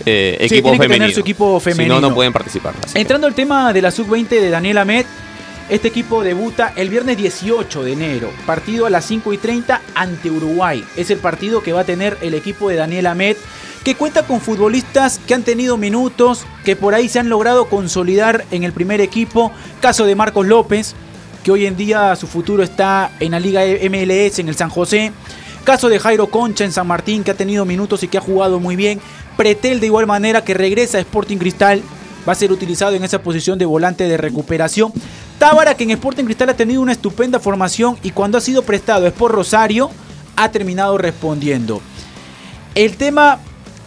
eh, 0.07 0.37
Sí, 0.39 0.45
equipo 0.47 0.63
tienen 0.71 0.81
que 0.81 0.85
tener 0.87 0.97
femenino. 0.99 1.15
su 1.15 1.21
equipo 1.21 1.61
Si 1.61 1.71
femenino. 1.73 2.01
no, 2.01 2.09
no 2.11 2.15
pueden 2.15 2.33
participar. 2.33 2.75
Así 2.83 2.95
que- 2.95 3.01
Entrando 3.01 3.27
al 3.27 3.35
tema 3.35 3.73
de 3.73 3.83
la 3.83 3.91
sub-20 3.91 4.41
de 4.41 4.49
Daniel 4.49 4.79
Amet, 4.79 5.07
este 5.71 5.87
equipo 5.87 6.25
debuta 6.25 6.73
el 6.75 6.91
viernes 6.91 7.17
18 7.17 7.85
de 7.85 7.93
enero, 7.93 8.31
partido 8.45 8.87
a 8.87 8.91
las 8.91 9.05
5 9.05 9.33
y 9.33 9.39
30 9.39 9.81
ante 9.95 10.29
Uruguay. 10.29 10.85
Es 10.97 11.11
el 11.11 11.19
partido 11.19 11.63
que 11.63 11.73
va 11.73 11.83
a 11.83 11.85
tener 11.85 12.19
el 12.23 12.35
equipo 12.35 12.69
de 12.69 12.75
Daniel 12.75 13.07
Amet, 13.07 13.39
que 13.85 13.95
cuenta 13.95 14.27
con 14.27 14.41
futbolistas 14.41 15.21
que 15.27 15.33
han 15.33 15.45
tenido 15.45 15.77
minutos, 15.77 16.45
que 16.65 16.75
por 16.75 16.95
ahí 16.95 17.09
se 17.09 17.21
han 17.21 17.29
logrado 17.29 17.69
consolidar 17.69 18.45
en 18.51 18.65
el 18.65 18.73
primer 18.73 19.01
equipo. 19.01 19.53
Caso 19.81 20.05
de 20.07 20.17
Marcos 20.17 20.45
López, 20.45 20.97
que 21.45 21.53
hoy 21.53 21.67
en 21.67 21.77
día 21.77 22.17
su 22.17 22.27
futuro 22.27 22.65
está 22.65 23.13
en 23.21 23.31
la 23.31 23.39
Liga 23.39 23.63
MLS 23.63 24.41
en 24.41 24.49
el 24.49 24.57
San 24.57 24.71
José. 24.71 25.13
Caso 25.63 25.89
de 25.89 26.01
Jairo 26.01 26.27
Concha 26.27 26.65
en 26.65 26.73
San 26.73 26.89
Martín, 26.89 27.23
que 27.23 27.31
ha 27.31 27.35
tenido 27.35 27.65
minutos 27.65 28.03
y 28.03 28.09
que 28.09 28.19
ha 28.19 28.23
jugado 28.23 28.59
muy 28.59 28.75
bien. 28.75 29.01
Pretel 29.37 29.79
de 29.79 29.87
igual 29.87 30.09
manera 30.09 30.43
que 30.45 30.53
regresa 30.53 30.99
a 30.99 31.01
Sporting 31.01 31.39
Cristal. 31.39 31.81
Va 32.29 32.33
a 32.33 32.37
ser 32.37 32.53
utilizado 32.53 32.95
en 32.97 33.05
esa 33.05 33.23
posición 33.23 33.59
de 33.59 33.67
volante 33.67 34.09
de 34.09 34.17
recuperación. 34.17 34.93
Tábara, 35.41 35.75
que 35.75 35.85
en 35.85 35.91
Sporting 35.93 36.25
Cristal 36.25 36.51
ha 36.51 36.55
tenido 36.55 36.83
una 36.83 36.93
estupenda 36.93 37.41
formación 37.41 37.97
y 38.03 38.11
cuando 38.11 38.37
ha 38.37 38.43
sido 38.43 38.61
prestado 38.61 39.07
es 39.07 39.15
por 39.15 39.33
Rosario, 39.33 39.91
ha 40.37 40.51
terminado 40.51 40.99
respondiendo. 40.99 41.81
El 42.75 42.99
tema 42.99 43.39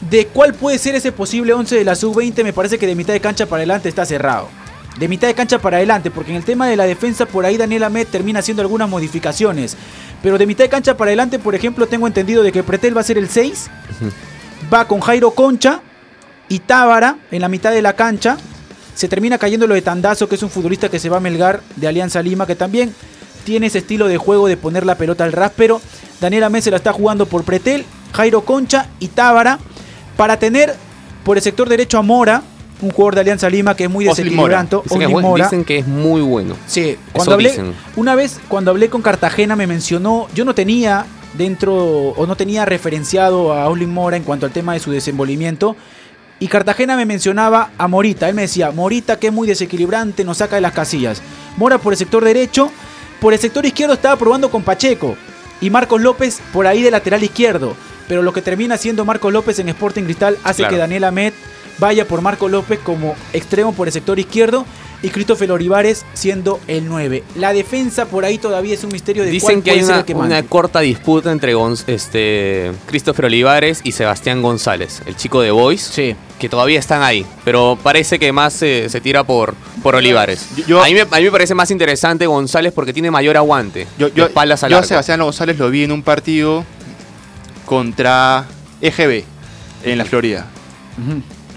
de 0.09 0.25
cuál 0.25 0.55
puede 0.55 0.79
ser 0.79 0.95
ese 0.95 1.11
posible 1.11 1.53
11 1.53 1.75
de 1.75 1.85
la 1.85 1.93
sub-20 1.93 2.43
me 2.43 2.53
parece 2.53 2.79
que 2.79 2.87
de 2.87 2.95
mitad 2.95 3.13
de 3.13 3.19
cancha 3.19 3.45
para 3.45 3.59
adelante 3.59 3.87
está 3.87 4.03
cerrado. 4.03 4.49
De 4.97 5.07
mitad 5.07 5.27
de 5.27 5.35
cancha 5.35 5.59
para 5.59 5.77
adelante, 5.77 6.09
porque 6.09 6.31
en 6.31 6.37
el 6.37 6.43
tema 6.43 6.67
de 6.67 6.75
la 6.75 6.85
defensa 6.85 7.27
por 7.27 7.45
ahí 7.45 7.55
Daniel 7.55 7.83
Amet 7.83 8.09
termina 8.09 8.39
haciendo 8.39 8.63
algunas 8.63 8.89
modificaciones. 8.89 9.77
Pero 10.23 10.39
de 10.39 10.47
mitad 10.47 10.63
de 10.63 10.71
cancha 10.71 10.97
para 10.97 11.09
adelante, 11.09 11.37
por 11.37 11.53
ejemplo, 11.53 11.85
tengo 11.85 12.07
entendido 12.07 12.41
de 12.41 12.51
que 12.51 12.63
Pretel 12.63 12.97
va 12.97 13.01
a 13.01 13.03
ser 13.03 13.19
el 13.19 13.29
6, 13.29 13.69
va 14.73 14.87
con 14.87 15.01
Jairo 15.01 15.29
Concha 15.29 15.81
y 16.49 16.57
Tábara 16.57 17.17
en 17.29 17.41
la 17.41 17.47
mitad 17.47 17.71
de 17.71 17.83
la 17.83 17.93
cancha. 17.93 18.37
Se 18.95 19.07
termina 19.07 19.37
cayendo 19.37 19.67
lo 19.67 19.75
de 19.75 19.81
Tandazo, 19.81 20.29
que 20.29 20.35
es 20.35 20.43
un 20.43 20.49
futbolista 20.49 20.89
que 20.89 20.99
se 20.99 21.09
va 21.09 21.17
a 21.17 21.19
Melgar 21.19 21.61
de 21.75 21.87
Alianza 21.87 22.21
Lima, 22.21 22.45
que 22.45 22.55
también 22.55 22.93
tiene 23.43 23.67
ese 23.67 23.79
estilo 23.79 24.07
de 24.07 24.17
juego 24.17 24.47
de 24.47 24.57
poner 24.57 24.85
la 24.85 24.95
pelota 24.97 25.23
al 25.23 25.31
ras, 25.31 25.51
pero 25.55 25.81
Daniel 26.21 26.43
Amés 26.43 26.63
se 26.63 26.71
la 26.71 26.77
está 26.77 26.93
jugando 26.93 27.25
por 27.25 27.43
Pretel, 27.43 27.85
Jairo 28.13 28.41
Concha 28.45 28.87
y 28.99 29.07
Tábara 29.07 29.59
para 30.15 30.37
tener 30.37 30.75
por 31.23 31.37
el 31.37 31.43
sector 31.43 31.67
derecho 31.69 31.97
a 31.97 32.01
Mora, 32.01 32.43
un 32.81 32.91
jugador 32.91 33.15
de 33.15 33.21
Alianza 33.21 33.49
Lima 33.49 33.75
que 33.75 33.85
es 33.85 33.89
muy 33.89 34.05
desequilibrante. 34.05 34.77
Dicen 34.83 34.99
que, 34.99 35.07
Mora. 35.07 35.45
dicen 35.45 35.65
que 35.65 35.77
es 35.79 35.87
muy 35.87 36.21
bueno. 36.21 36.55
Sí, 36.67 36.97
cuando 37.11 37.33
hablé, 37.33 37.49
dicen. 37.49 37.73
una 37.95 38.15
vez 38.15 38.39
cuando 38.47 38.71
hablé 38.71 38.89
con 38.89 39.01
Cartagena 39.01 39.55
me 39.55 39.67
mencionó, 39.67 40.27
yo 40.33 40.45
no 40.45 40.53
tenía 40.53 41.05
dentro 41.37 41.75
o 41.75 42.27
no 42.27 42.35
tenía 42.35 42.65
referenciado 42.65 43.53
a 43.53 43.67
Oslin 43.69 43.91
Mora 43.91 44.17
en 44.17 44.23
cuanto 44.23 44.45
al 44.45 44.51
tema 44.51 44.73
de 44.73 44.79
su 44.79 44.91
desenvolvimiento. 44.91 45.75
Y 46.43 46.49
Cartagena 46.49 46.97
me 46.97 47.05
mencionaba 47.05 47.69
a 47.77 47.87
Morita. 47.87 48.27
Él 48.27 48.35
me 48.35 48.41
decía, 48.41 48.69
Morita 48.71 49.17
que 49.17 49.27
es 49.27 49.33
muy 49.33 49.47
desequilibrante, 49.47 50.25
nos 50.25 50.39
saca 50.39 50.57
de 50.57 50.61
las 50.61 50.73
casillas. 50.73 51.21
Mora 51.55 51.77
por 51.77 51.93
el 51.93 51.97
sector 51.97 52.21
derecho, 52.21 52.69
por 53.21 53.31
el 53.31 53.39
sector 53.39 53.65
izquierdo 53.65 53.93
estaba 53.93 54.17
probando 54.17 54.51
con 54.51 54.61
Pacheco. 54.61 55.15
Y 55.61 55.69
Marcos 55.69 56.01
López 56.01 56.41
por 56.51 56.67
ahí 56.67 56.81
de 56.81 56.91
lateral 56.91 57.23
izquierdo. 57.23 57.77
Pero 58.09 58.23
lo 58.23 58.33
que 58.33 58.41
termina 58.41 58.75
siendo 58.75 59.05
Marcos 59.05 59.31
López 59.31 59.57
en 59.59 59.69
Sporting 59.69 60.03
Cristal 60.03 60.37
hace 60.43 60.63
Claro. 60.63 60.73
que 60.73 60.79
Daniel 60.79 61.05
Amet 61.05 61.33
vaya 61.79 62.05
por 62.05 62.19
Marco 62.19 62.49
López 62.49 62.77
como 62.83 63.15
extremo 63.31 63.71
por 63.73 63.87
el 63.87 63.93
sector 63.93 64.19
izquierdo 64.19 64.65
y 65.03 65.09
Christopher 65.09 65.51
Olivares 65.51 66.05
siendo 66.13 66.59
el 66.67 66.87
9. 66.87 67.23
La 67.35 67.53
defensa 67.53 68.05
por 68.05 68.25
ahí 68.25 68.39
todavía 68.39 68.73
es 68.73 68.83
un 68.83 68.91
misterio 68.91 69.23
de 69.23 69.29
Dicen 69.29 69.61
cuál 69.61 69.63
que 69.63 69.71
hay 69.71 69.83
una, 69.83 69.99
el 69.99 70.05
que 70.05 70.13
una 70.13 70.21
mande. 70.29 70.45
corta 70.47 70.79
disputa 70.79 71.31
entre 71.31 71.55
Gonz- 71.55 71.83
este, 71.87 72.71
Christopher 72.87 73.25
Olivares 73.25 73.81
y 73.83 73.91
Sebastián 73.91 74.41
González, 74.41 75.01
el 75.05 75.15
chico 75.15 75.41
de 75.41 75.51
Boys, 75.51 75.81
Sí. 75.81 76.15
que 76.39 76.47
todavía 76.49 76.79
están 76.79 77.03
ahí, 77.03 77.25
pero 77.45 77.77
parece 77.83 78.17
que 78.17 78.31
más 78.31 78.53
se- 78.53 78.87
se 78.89 79.01
tira 79.01 79.23
por, 79.25 79.53
por 79.83 79.93
Olivares. 79.95 80.47
Yo- 80.55 80.65
yo- 80.65 80.81
a, 80.83 80.85
mí 80.87 80.93
me, 80.93 81.01
a 81.01 81.05
mí 81.19 81.23
me 81.23 81.31
parece 81.31 81.53
más 81.53 81.69
interesante 81.69 82.25
González 82.25 82.71
porque 82.73 82.93
tiene 82.93 83.11
mayor 83.11 83.35
aguante. 83.37 83.85
Yo, 83.99 84.07
de 84.09 84.15
yo, 84.15 84.25
espaldas 84.27 84.63
al 84.63 84.71
yo 84.71 84.77
a. 84.79 84.83
Sebastián 84.83 85.19
González 85.21 85.59
lo 85.59 85.69
vi 85.69 85.83
en 85.83 85.91
un 85.91 86.01
partido 86.01 86.63
contra 87.65 88.45
EGB 88.81 89.23
en 89.83 89.97
la 89.97 90.05
Florida. 90.05 90.47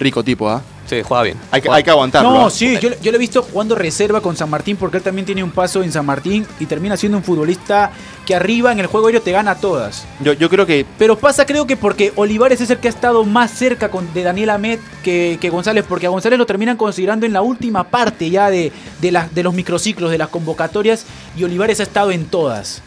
Rico 0.01 0.23
tipo, 0.25 0.49
¿ah? 0.51 0.63
Sí, 0.89 1.03
juega 1.03 1.23
bien. 1.25 1.37
Hay, 1.51 1.61
que- 1.61 1.69
hay 1.71 1.83
que 1.83 1.91
aguantarlo. 1.91 2.31
No, 2.31 2.47
¿ah? 2.47 2.51
sí, 2.51 2.79
yo, 2.81 2.91
yo 3.03 3.11
lo 3.11 3.17
he 3.17 3.21
visto 3.21 3.43
jugando 3.43 3.75
reserva 3.75 4.21
con 4.21 4.37
San 4.37 4.49
Martín 4.49 4.77
porque 4.77 4.99
él 4.99 5.03
también 5.03 5.27
tiene 5.27 5.43
un 5.43 5.51
paso 5.51 5.83
en 5.83 5.91
San 5.93 6.07
Martín 6.07 6.47
y 6.61 6.67
termina 6.67 6.97
siendo 6.97 7.19
un 7.19 7.25
futbolista 7.25 7.91
que 8.25 8.35
arriba 8.35 8.71
en 8.73 8.79
el 8.81 8.87
juego 8.87 9.07
aéreo 9.07 9.21
te 9.23 9.33
gana 9.33 9.57
todas. 9.57 10.05
Yo, 10.21 10.33
yo 10.33 10.49
creo 10.49 10.65
que 10.67 10.87
Pero 10.99 11.17
pasa 11.19 11.45
creo 11.47 11.67
que 11.67 11.77
porque 11.77 12.13
Olivares 12.17 12.61
es 12.61 12.71
el 12.71 12.79
que 12.79 12.89
ha 12.89 12.91
estado 12.91 13.25
más 13.25 13.51
cerca 13.51 13.89
con- 13.91 14.13
de 14.15 14.23
Daniel 14.23 14.51
Ahmed 14.51 14.79
que, 15.03 15.39
que 15.41 15.51
González, 15.51 15.85
porque 15.89 16.07
a 16.07 16.11
González 16.11 16.39
lo 16.39 16.47
terminan 16.47 16.77
considerando 16.77 17.27
en 17.27 17.33
la 17.33 17.43
última 17.43 17.85
parte 17.85 18.31
ya 18.31 18.51
de, 18.51 18.73
de, 19.01 19.13
las- 19.13 19.35
de 19.35 19.43
los 19.43 19.55
microciclos, 19.55 20.11
de 20.11 20.19
las 20.19 20.29
convocatorias, 20.29 21.05
y 21.37 21.45
Olivares 21.45 21.81
ha 21.81 21.83
estado 21.85 22.11
en 22.13 22.27
todas, 22.27 22.83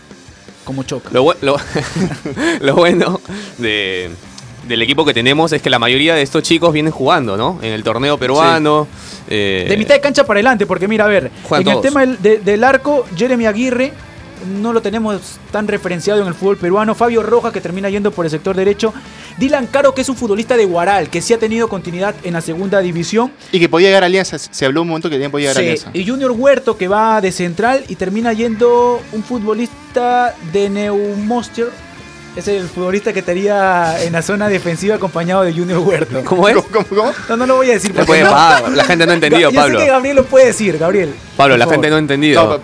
como 0.65 0.83
choca. 0.83 1.09
Lo- 1.11 1.33
lo 2.61 2.75
bueno 2.75 3.19
de, 3.57 4.11
del 4.67 4.81
equipo 4.81 5.05
que 5.05 5.13
tenemos 5.13 5.51
es 5.53 5.61
que 5.61 5.69
la 5.69 5.79
mayoría 5.79 6.15
de 6.15 6.21
estos 6.21 6.43
chicos 6.43 6.71
vienen 6.73 6.91
jugando, 6.91 7.37
¿no? 7.37 7.59
En 7.61 7.73
el 7.73 7.83
torneo 7.83 8.17
peruano. 8.17 8.87
eh, 9.27 9.65
De 9.69 9.77
mitad 9.77 9.95
de 9.95 10.01
cancha 10.01 10.23
para 10.25 10.37
adelante, 10.37 10.65
porque 10.65 10.87
mira, 10.87 11.05
a 11.05 11.07
ver, 11.07 11.31
Juegan 11.43 11.67
en 11.67 11.73
el 11.77 11.81
tema 11.81 12.01
del, 12.01 12.21
de- 12.21 12.37
del 12.39 12.63
arco, 12.63 13.05
Jeremy 13.15 13.45
Aguirre 13.45 13.93
no 14.61 14.71
lo 14.71 14.81
tenemos 14.81 15.37
tan 15.51 15.67
referenciado 15.67 16.21
en 16.21 16.27
el 16.27 16.33
fútbol 16.33 16.55
peruano. 16.55 16.95
Fabio 16.95 17.21
Rojas, 17.21 17.51
que 17.51 17.59
termina 17.59 17.89
yendo 17.89 18.11
por 18.11 18.23
el 18.25 18.31
sector 18.31 18.55
derecho. 18.55 18.93
Dylan 19.37 19.67
Caro, 19.67 19.93
que 19.93 19.99
es 20.01 20.07
un 20.07 20.15
futbolista 20.15 20.55
de 20.55 20.63
Guaral, 20.63 21.09
que 21.09 21.21
sí 21.21 21.33
ha 21.33 21.37
tenido 21.39 21.67
continuidad 21.67 22.15
en 22.23 22.33
la 22.33 22.39
segunda 22.41 22.79
división. 22.79 23.33
Y 23.51 23.59
que 23.59 23.67
podía 23.67 23.89
llegar 23.89 24.03
a 24.03 24.05
Alianza. 24.05 24.37
Se 24.39 24.65
habló 24.65 24.83
un 24.83 24.87
momento 24.87 25.09
que 25.09 25.15
también 25.15 25.31
podía 25.31 25.49
llegar 25.49 25.57
a 25.57 25.59
Alianza. 25.59 25.89
y 25.93 26.07
Junior 26.07 26.31
Huerto, 26.31 26.77
que 26.77 26.87
va 26.87 27.19
de 27.19 27.33
central 27.33 27.83
y 27.89 27.95
termina 27.95 28.31
yendo 28.31 29.01
un 29.11 29.23
futbolista 29.23 30.33
de 30.53 30.69
Neumoster. 30.69 31.67
Es 32.35 32.47
el 32.47 32.67
futbolista 32.69 33.11
que 33.11 33.19
estaría 33.19 34.01
en 34.03 34.13
la 34.13 34.21
zona 34.21 34.47
defensiva 34.47 34.95
acompañado 34.95 35.41
de 35.43 35.51
Junior 35.51 35.79
Huerto. 35.79 36.21
¿Cómo 36.25 36.47
es? 36.47 36.55
¿Cómo, 36.71 36.85
cómo? 36.87 37.11
No, 37.27 37.37
no 37.37 37.45
lo 37.45 37.55
voy 37.57 37.69
a 37.71 37.73
decir. 37.73 37.89
No 37.91 37.95
porque 37.97 38.07
puede, 38.07 38.23
no- 38.23 38.29
Pablo, 38.31 38.75
la 38.75 38.83
gente 38.83 39.05
no 39.05 39.11
ha 39.11 39.15
entendido, 39.15 39.49
Yo 39.51 39.59
Pablo. 39.59 39.79
sé 39.79 39.85
que 39.85 39.91
Gabriel 39.91 40.15
lo 40.15 40.25
puede 40.25 40.45
decir, 40.45 40.77
Gabriel. 40.77 41.13
Pablo, 41.35 41.57
la 41.57 41.67
gente 41.67 41.89
no 41.89 41.95
ha 41.95 41.99
entendido. 41.99 42.61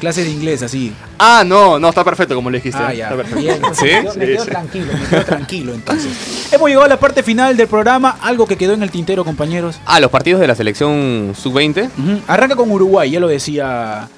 Clase 0.00 0.22
de 0.22 0.30
inglés, 0.30 0.62
así. 0.62 0.92
Ah, 1.18 1.42
no, 1.44 1.80
no, 1.80 1.88
está 1.88 2.04
perfecto 2.04 2.32
como 2.36 2.50
le 2.50 2.58
dijiste. 2.58 2.80
Ah, 2.80 2.94
ya. 2.94 3.06
Está 3.10 3.16
perfecto. 3.16 3.40
Bien, 3.40 3.60
¿Sí? 3.74 3.84
Me 3.84 3.90
quedo, 4.02 4.14
me 4.14 4.26
quedo 4.26 4.44
sí. 4.44 4.50
tranquilo, 4.50 4.92
me 4.92 5.06
quedo 5.08 5.24
tranquilo 5.24 5.74
entonces. 5.74 6.48
Hemos 6.52 6.68
llegado 6.68 6.84
a 6.86 6.88
la 6.88 7.00
parte 7.00 7.24
final 7.24 7.56
del 7.56 7.66
programa, 7.66 8.16
algo 8.22 8.46
que 8.46 8.56
quedó 8.56 8.74
en 8.74 8.84
el 8.84 8.92
tintero, 8.92 9.24
compañeros. 9.24 9.80
Ah, 9.86 9.98
los 9.98 10.10
partidos 10.12 10.40
de 10.40 10.46
la 10.46 10.54
selección 10.54 11.34
sub-20. 11.36 11.86
Ujú. 11.98 12.20
Arranca 12.28 12.54
con 12.54 12.70
Uruguay, 12.70 13.10
ya 13.10 13.18
lo 13.18 13.26
decía. 13.26 14.08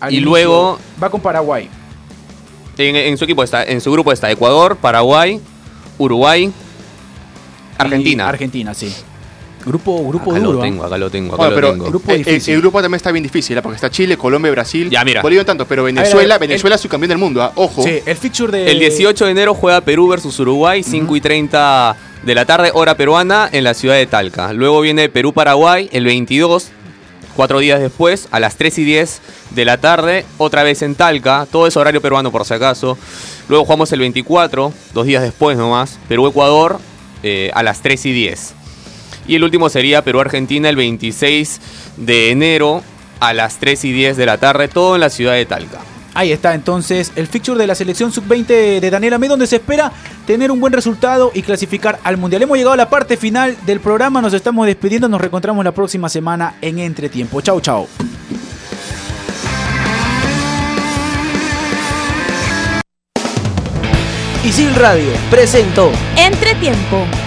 Al 0.00 0.12
Y 0.12 0.16
inicio. 0.16 0.30
luego- 0.30 0.78
Va 1.02 1.10
con 1.10 1.20
Paraguay. 1.20 1.68
En, 2.78 2.94
en 2.96 3.16
su 3.16 3.24
equipo 3.24 3.42
está, 3.42 3.64
en 3.64 3.80
su 3.80 3.90
grupo 3.90 4.12
está 4.12 4.30
Ecuador, 4.30 4.76
Paraguay, 4.76 5.40
Uruguay, 5.98 6.52
Argentina. 7.78 8.24
Y 8.24 8.28
Argentina, 8.28 8.74
sí. 8.74 8.92
Grupo, 9.64 10.06
grupo 10.06 10.30
acá 10.30 10.38
duro. 10.38 10.52
lo 10.52 10.58
¿ah? 10.60 10.62
tengo, 10.62 10.84
acá 10.84 10.96
lo 10.98 11.10
tengo, 11.10 11.34
acá 11.34 11.36
Bueno, 11.38 11.50
lo 11.50 11.56
pero 11.56 11.72
tengo. 11.72 11.84
Grupo 11.86 12.12
el, 12.12 12.18
el- 12.20 12.24
difícil. 12.24 12.54
el 12.54 12.60
grupo 12.60 12.80
también 12.80 12.96
está 12.96 13.10
bien 13.10 13.24
difícil, 13.24 13.58
¿ah? 13.58 13.62
porque 13.62 13.74
está 13.74 13.90
Chile, 13.90 14.16
Colombia, 14.16 14.52
Brasil. 14.52 14.88
Ya, 14.90 15.04
mira. 15.04 15.22
Bolivia 15.22 15.42
no 15.42 15.46
tanto, 15.46 15.66
pero 15.66 15.82
a 15.82 15.86
Venezuela, 15.86 16.38
ver, 16.38 16.48
Venezuela 16.48 16.76
es 16.76 16.82
su 16.82 16.88
campeón 16.88 17.08
del 17.08 17.18
mundo, 17.18 17.42
¿ah? 17.42 17.50
ojo. 17.56 17.82
Sí, 17.82 17.98
el 18.06 18.16
fixture 18.16 18.52
de. 18.56 18.70
El 18.70 18.78
18 18.78 19.24
de 19.24 19.30
enero 19.32 19.54
juega 19.54 19.80
Perú 19.80 20.06
versus 20.08 20.38
Uruguay, 20.38 20.84
5 20.84 21.16
y 21.16 21.20
30 21.20 21.96
de 22.22 22.34
la 22.36 22.44
tarde, 22.44 22.70
hora 22.74 22.96
peruana, 22.96 23.48
en 23.50 23.64
la 23.64 23.74
ciudad 23.74 23.96
de 23.96 24.06
Talca. 24.06 24.52
Luego 24.52 24.80
viene 24.82 25.08
Perú-Paraguay 25.08 25.88
el 25.92 26.04
22, 26.04 26.68
cuatro 27.36 27.60
días 27.60 27.80
después, 27.80 28.28
a 28.32 28.40
las 28.40 28.56
3 28.56 28.78
y 28.78 28.84
10 28.84 29.20
de 29.50 29.64
la 29.64 29.78
tarde, 29.78 30.24
otra 30.38 30.62
vez 30.62 30.82
en 30.82 30.94
Talca. 30.94 31.46
Todo 31.50 31.66
es 31.66 31.76
horario 31.76 32.00
peruano 32.00 32.32
por 32.32 32.44
si 32.44 32.54
acaso. 32.54 32.98
Luego 33.48 33.64
jugamos 33.64 33.92
el 33.92 34.00
24, 34.00 34.72
dos 34.94 35.06
días 35.06 35.22
después 35.22 35.56
nomás, 35.56 35.98
Perú-Ecuador 36.08 36.80
eh, 37.22 37.50
a 37.54 37.62
las 37.62 37.82
3 37.82 38.06
y 38.06 38.12
10. 38.12 38.54
Y 39.28 39.36
el 39.36 39.44
último 39.44 39.68
sería 39.68 40.02
Perú-Argentina 40.02 40.68
el 40.68 40.76
26 40.76 41.60
de 41.96 42.30
enero 42.30 42.82
a 43.20 43.32
las 43.34 43.58
3 43.58 43.84
y 43.84 43.92
10 43.92 44.16
de 44.16 44.26
la 44.26 44.38
tarde, 44.38 44.68
todo 44.68 44.94
en 44.94 45.00
la 45.00 45.10
ciudad 45.10 45.34
de 45.34 45.46
Talca. 45.46 45.95
Ahí 46.16 46.32
está 46.32 46.54
entonces 46.54 47.12
el 47.14 47.26
fixture 47.26 47.58
de 47.58 47.66
la 47.66 47.74
selección 47.74 48.10
sub-20 48.10 48.80
de 48.80 48.90
Daniel 48.90 49.12
Amé, 49.12 49.28
donde 49.28 49.46
se 49.46 49.56
espera 49.56 49.92
tener 50.26 50.50
un 50.50 50.58
buen 50.58 50.72
resultado 50.72 51.30
y 51.34 51.42
clasificar 51.42 51.98
al 52.02 52.16
Mundial. 52.16 52.40
Hemos 52.40 52.56
llegado 52.56 52.72
a 52.72 52.76
la 52.78 52.88
parte 52.88 53.18
final 53.18 53.54
del 53.66 53.80
programa, 53.80 54.22
nos 54.22 54.32
estamos 54.32 54.66
despidiendo, 54.66 55.10
nos 55.10 55.20
reencontramos 55.20 55.62
la 55.62 55.72
próxima 55.72 56.08
semana 56.08 56.54
en 56.62 56.78
Entretiempo. 56.78 57.42
Chau, 57.42 57.60
chau. 57.60 57.86
Isil 64.42 64.74
Radio 64.74 65.12
presentó 65.28 65.90
Entretiempo. 66.16 67.25